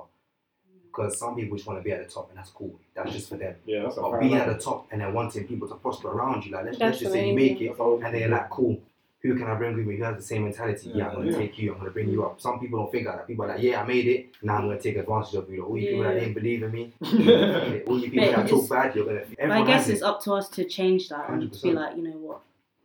Because 0.88 1.20
some 1.20 1.36
people 1.36 1.56
just 1.56 1.68
want 1.68 1.80
to 1.80 1.84
be 1.84 1.92
at 1.92 2.06
the 2.06 2.12
top 2.12 2.30
and 2.30 2.38
that's 2.38 2.50
cool. 2.50 2.80
That's 2.96 3.12
just 3.12 3.30
for 3.30 3.38
them. 3.38 3.56
Yeah, 3.66 3.84
that's 3.84 3.98
a 3.98 4.02
But 4.02 4.20
being 4.20 4.32
line. 4.32 4.42
at 4.42 4.48
the 4.58 4.64
top 4.64 4.88
and 4.92 5.02
then 5.02 5.14
wanting 5.14 5.48
people 5.48 5.68
to 5.68 5.76
prosper 5.76 6.10
around 6.10 6.46
you, 6.46 6.52
like 6.52 6.66
let's, 6.66 6.80
let's 6.80 7.00
just 7.00 7.12
say 7.12 7.30
you 7.30 7.36
make 7.36 7.62
it 7.62 7.78
and 7.80 8.16
they're 8.16 8.30
like, 8.30 8.50
cool. 8.50 8.80
Who 9.22 9.36
can 9.36 9.48
I 9.48 9.56
bring 9.56 9.76
with 9.76 9.86
me? 9.86 9.98
Who 9.98 10.04
has 10.04 10.16
the 10.16 10.24
same 10.24 10.46
mentality? 10.46 10.92
Yeah, 10.96 11.10
I'm 11.10 11.16
gonna 11.16 11.32
Yeah. 11.32 11.38
take 11.38 11.60
you. 11.60 11.74
I'm 11.74 11.80
gonna 11.80 11.92
bring 11.92 12.08
you 12.10 12.24
up. 12.26 12.40
Some 12.40 12.58
people 12.58 12.80
don't 12.80 12.90
think 12.90 13.06
like 13.06 13.18
that. 13.18 13.28
People 13.28 13.44
are 13.44 13.50
like, 13.50 13.62
yeah, 13.62 13.82
I 13.82 13.86
made 13.86 14.08
it. 14.08 14.28
Now 14.42 14.56
I'm 14.56 14.68
gonna 14.68 14.80
take 14.80 14.96
advantage 14.96 15.34
of 15.36 15.50
you. 15.50 15.66
All 15.66 15.78
you 15.78 15.90
people 15.90 16.04
that 16.06 16.14
didn't 16.14 16.36
believe 16.36 16.64
in 16.64 16.72
me, 16.72 16.94
all 17.86 18.00
you 18.00 18.10
people 18.10 18.32
But 18.32 18.36
that 18.38 18.50
talk 18.50 18.70
bad, 18.70 18.96
you're 18.96 19.06
gonna. 19.06 19.24
But 19.38 19.52
I 19.52 19.66
guess 19.66 19.90
it's 19.90 20.00
it. 20.00 20.06
up 20.06 20.24
to 20.24 20.34
us 20.36 20.48
to 20.52 20.64
change 20.64 21.10
that 21.10 21.30
and 21.30 21.52
to 21.52 21.62
be 21.62 21.74
like, 21.74 21.98
you 21.98 22.04
know 22.04 22.12
what, 22.18 22.40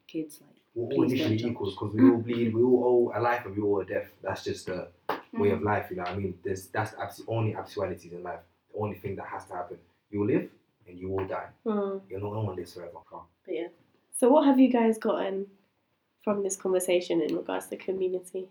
kids 0.08 0.40
like. 0.40 0.53
We're 0.74 0.84
all 0.84 0.88
please 1.06 1.18
don't 1.20 1.30
initially 1.30 1.50
equals 1.52 1.74
because 1.74 1.94
we 1.94 2.10
all 2.10 2.16
bleed, 2.18 2.54
we 2.54 2.62
all 2.62 2.84
owe 3.14 3.18
a 3.18 3.20
life 3.20 3.44
and 3.46 3.56
we 3.56 3.62
all 3.62 3.76
owe 3.76 3.80
a 3.80 3.84
death. 3.84 4.10
That's 4.22 4.44
just 4.44 4.66
the 4.66 4.88
way 5.32 5.48
Mm. 5.50 5.54
of 5.54 5.62
life, 5.62 5.86
you 5.90 5.96
know 5.96 6.02
what 6.02 6.12
I 6.12 6.16
mean? 6.16 6.38
There's 6.44 6.66
that's 6.68 6.92
the 6.92 7.02
abs- 7.02 7.22
only 7.28 7.54
actualities 7.54 8.12
in 8.12 8.22
life. 8.22 8.40
The 8.72 8.78
only 8.80 8.96
thing 8.96 9.16
that 9.16 9.26
has 9.26 9.44
to 9.46 9.54
happen. 9.54 9.78
You 10.10 10.20
will 10.20 10.26
live 10.26 10.48
and 10.88 10.98
you 10.98 11.08
will 11.10 11.26
die. 11.26 11.48
Mm. 11.66 12.00
You're 12.08 12.20
not 12.20 12.32
no 12.32 12.40
one 12.42 12.56
lives 12.56 12.74
forever. 12.74 12.98
But 13.10 13.54
yeah. 13.54 13.68
So 14.12 14.28
what 14.30 14.44
have 14.46 14.58
you 14.60 14.68
guys 14.70 14.98
gotten 14.98 15.46
from 16.22 16.42
this 16.42 16.56
conversation 16.56 17.20
in 17.20 17.36
regards 17.36 17.66
to 17.68 17.76
community? 17.76 18.48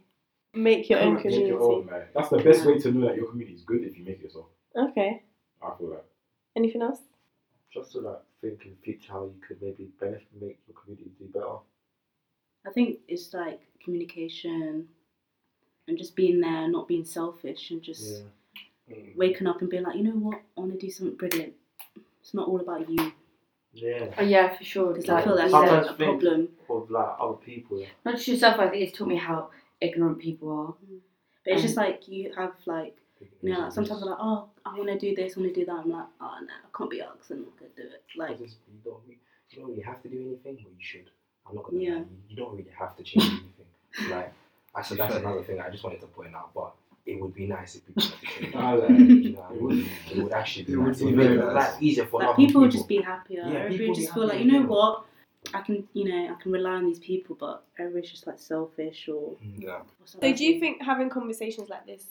Make 0.54 0.90
your 0.90 1.00
own 1.00 1.18
community. 1.20 1.48
your 1.48 1.62
own, 1.64 1.86
man. 1.88 2.04
That's 2.14 2.30
the 2.30 2.38
best 2.38 2.66
way 2.66 2.78
to 2.80 2.92
know 2.92 3.08
that 3.08 3.16
your 3.16 3.28
community 3.28 3.56
is 3.56 3.64
good 3.64 3.84
if 3.84 3.98
you 3.98 4.06
make 4.06 4.20
it 4.20 4.24
yourself. 4.26 4.46
Okay. 4.76 5.24
I 5.62 5.72
feel 5.78 5.90
that. 5.92 6.06
Anything 6.56 6.82
else? 6.84 7.00
Just 7.74 7.94
to 7.94 8.00
like 8.02 8.20
think 8.42 8.66
in 8.66 8.76
future 8.84 9.12
how 9.14 9.24
you 9.24 9.36
could 9.48 9.60
maybe 9.62 9.90
benefit, 10.00 10.28
make 10.40 10.60
your 10.68 10.78
community 10.80 11.10
do 11.18 11.26
better. 11.34 11.56
I 12.66 12.72
think 12.72 13.00
it's 13.08 13.34
like 13.34 13.62
communication 13.84 14.88
and 15.88 15.98
just 15.98 16.16
being 16.16 16.40
there, 16.40 16.68
not 16.68 16.88
being 16.88 17.06
selfish, 17.06 17.72
and 17.72 17.82
just 17.82 18.24
waking 19.16 19.48
up 19.48 19.62
and 19.62 19.70
being 19.70 19.84
like, 19.84 19.96
you 19.98 20.04
know 20.04 20.12
what, 20.12 20.42
I 20.58 20.62
want 20.62 20.72
to 20.74 20.78
do 20.78 20.92
something 20.92 21.16
brilliant. 21.16 21.54
It's 22.22 22.34
not 22.34 22.48
all 22.48 22.60
about 22.62 22.90
you. 22.90 23.12
Yeah. 23.74 24.14
Oh, 24.18 24.24
yeah, 24.24 24.56
for 24.56 24.64
sure. 24.64 24.94
Because 24.94 25.08
Like, 25.08 25.22
I 25.22 25.26
feel 25.26 25.36
that's 25.36 25.52
sometimes 25.52 25.88
a, 25.88 25.90
a 25.92 25.94
problem. 25.96 26.50
Of 26.70 26.90
like 26.92 27.16
other 27.20 27.34
people. 27.34 27.84
not 28.06 28.16
just 28.16 28.28
yourself, 28.28 28.60
I 28.60 28.70
think 28.70 28.84
it's 28.84 28.98
taught 28.98 29.08
me 29.08 29.16
how 29.18 29.50
ignorant 29.82 30.20
people 30.20 30.52
are. 30.52 30.76
But 31.44 31.54
it's 31.54 31.62
Um, 31.62 31.68
just 31.68 31.78
like 31.78 32.08
you 32.08 32.32
have 32.38 32.54
like, 32.66 32.96
you 33.42 33.52
know, 33.52 33.62
like 33.62 33.72
sometimes 33.74 34.02
I'm 34.04 34.10
like, 34.10 34.20
oh, 34.22 34.50
I 34.66 34.78
want 34.78 34.90
to 34.90 35.00
do 35.00 35.16
this, 35.16 35.36
I 35.36 35.40
want 35.42 35.54
to 35.54 35.60
do 35.60 35.66
that. 35.66 35.74
I'm 35.74 35.90
like, 35.90 36.06
oh 36.22 36.38
no, 36.42 36.54
I 36.54 36.78
can't 36.78 36.90
be 36.90 37.02
asked, 37.02 37.32
I'm 37.32 37.42
not 37.42 37.58
gonna 37.60 37.72
do 37.76 37.84
it. 37.84 38.04
Like, 38.16 38.40
you 38.40 38.48
don't, 38.86 39.02
you 39.08 39.58
don't 39.60 39.70
really 39.72 39.82
have 39.82 40.02
to 40.04 40.10
do 40.10 40.18
anything, 40.22 40.56
but 40.64 40.72
you 40.72 40.80
should. 40.80 41.10
I'm 41.48 41.56
not 41.56 41.66
gonna 41.66 41.78
Yeah. 41.80 41.90
lie, 41.92 41.98
you, 42.00 42.08
you 42.30 42.36
don't 42.36 42.52
really 42.56 42.72
have 42.78 42.96
to 42.98 43.04
change 43.04 43.26
anything. 43.26 44.10
Like, 44.12 44.34
actually, 44.76 44.98
that's 44.98 45.16
another 45.16 45.44
thing 45.44 45.60
I 45.60 45.70
just 45.70 45.84
wanted 45.84 46.02
to 46.02 46.08
point 46.08 46.36
out. 46.36 46.54
But 46.54 46.74
it 47.06 47.20
would 47.22 47.34
be 47.34 47.48
nice 47.48 47.76
if 47.76 47.86
people 47.86 48.04
had 48.04 48.20
to 48.20 48.26
change. 48.26 48.56
I 48.56 48.74
like 48.74 48.90
you 48.90 49.34
know, 49.34 49.48
it 49.54 49.62
would, 49.62 49.78
it 50.12 50.18
would 50.24 50.32
actually 50.34 50.64
be 50.66 50.74
It 50.74 50.78
would 50.78 50.88
nice. 50.88 51.00
be 51.00 51.06
would 51.06 51.16
make 51.16 51.28
very 51.28 51.38
life 51.38 51.74
nice. 51.74 51.82
easier 51.82 52.06
for 52.06 52.20
like 52.22 52.30
other 52.30 52.36
people 52.38 52.62
would 52.62 52.72
just 52.72 52.88
be 52.88 53.02
happier. 53.02 53.42
Yeah, 53.42 53.48
everybody 53.48 53.78
people 53.78 53.94
would 53.94 54.02
just 54.02 54.14
feel 54.14 54.28
like, 54.28 54.40
you 54.40 54.46
know 54.46 54.60
general. 54.60 54.76
what, 54.76 55.06
I 55.54 55.62
can, 55.62 55.88
you 55.94 56.06
know, 56.06 56.34
I 56.34 56.42
can 56.42 56.52
rely 56.54 56.72
on 56.72 56.86
these 56.86 57.00
people, 57.00 57.36
but 57.40 57.64
everybody's 57.78 58.10
just 58.10 58.26
like 58.26 58.40
selfish 58.40 59.10
or. 59.10 59.36
Mm. 59.44 59.64
Yeah. 59.64 59.80
So 60.06 60.20
do 60.20 60.46
you 60.46 60.60
think 60.60 60.82
having 60.82 61.10
conversations 61.10 61.70
like 61.70 61.86
this 61.86 62.06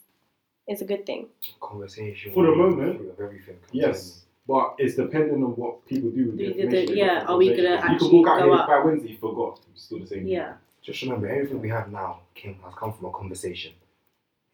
is 0.68 0.82
a 0.82 0.84
good 0.84 1.06
thing? 1.06 1.28
conversation 1.60 2.32
For 2.34 2.44
the 2.44 2.54
moment, 2.54 3.00
with 3.00 3.18
everything. 3.18 3.56
Yes. 3.72 4.24
But 4.46 4.74
it's 4.78 4.96
dependent 4.96 5.44
on 5.44 5.50
what 5.56 5.86
people 5.86 6.10
do 6.10 6.26
with 6.26 6.36
the 6.36 6.46
Do 6.48 6.52
the- 6.54 6.60
information. 6.62 6.94
they 6.94 7.00
yeah, 7.00 7.20
got 7.20 7.30
are 7.30 7.36
we 7.36 7.48
from 7.48 7.56
gonna 7.58 7.68
conversation. 7.80 7.94
actually 7.94 8.06
You 8.06 8.10
can 8.10 8.18
walk 8.22 8.28
out 8.28 8.38
go 8.40 8.44
here 8.52 8.54
up? 8.60 8.66
by 8.68 8.78
Wednesday, 8.84 9.08
you 9.10 9.16
forgot. 9.18 9.60
It's 9.72 9.82
still 9.84 9.98
the 10.00 10.06
same. 10.06 10.26
Yeah. 10.26 10.54
Just 10.82 11.02
remember, 11.02 11.28
everything 11.28 11.60
we 11.60 11.68
have 11.68 11.92
now 11.92 12.20
came 12.34 12.58
has 12.64 12.74
come 12.74 12.92
from 12.92 13.06
a 13.06 13.10
conversation. 13.12 13.72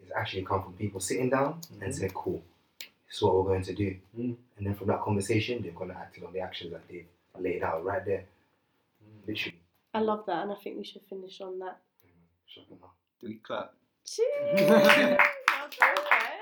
It's 0.02 0.12
actually 0.14 0.44
come 0.44 0.62
from 0.62 0.74
people 0.74 1.00
sitting 1.00 1.30
down 1.30 1.60
and 1.80 1.94
saying, 1.94 2.12
"Cool, 2.14 2.42
this 2.78 3.16
is 3.16 3.22
what 3.22 3.34
we're 3.34 3.44
going 3.44 3.62
to 3.62 3.74
do," 3.74 3.96
Mm. 4.16 4.36
and 4.58 4.66
then 4.66 4.74
from 4.74 4.88
that 4.88 5.00
conversation, 5.00 5.62
they're 5.62 5.72
going 5.72 5.88
to 5.90 5.96
act 5.96 6.22
on 6.22 6.32
the 6.34 6.40
actions 6.40 6.70
that 6.72 6.86
they've 6.88 7.06
laid 7.38 7.62
out 7.62 7.82
right 7.84 8.04
there. 8.04 8.26
Literally. 9.26 9.58
I 9.94 10.00
love 10.00 10.26
that, 10.26 10.42
and 10.42 10.52
I 10.52 10.54
think 10.56 10.76
we 10.76 10.84
should 10.84 11.02
finish 11.08 11.40
on 11.40 11.58
that. 11.60 11.78
Shocking, 12.46 12.78
huh? 12.80 12.88
Do 13.20 13.26
we 13.28 13.34
clap? 13.36 13.72
Cheers! 14.04 14.28
That 15.48 15.66
was 15.66 15.74
perfect. 15.76 16.37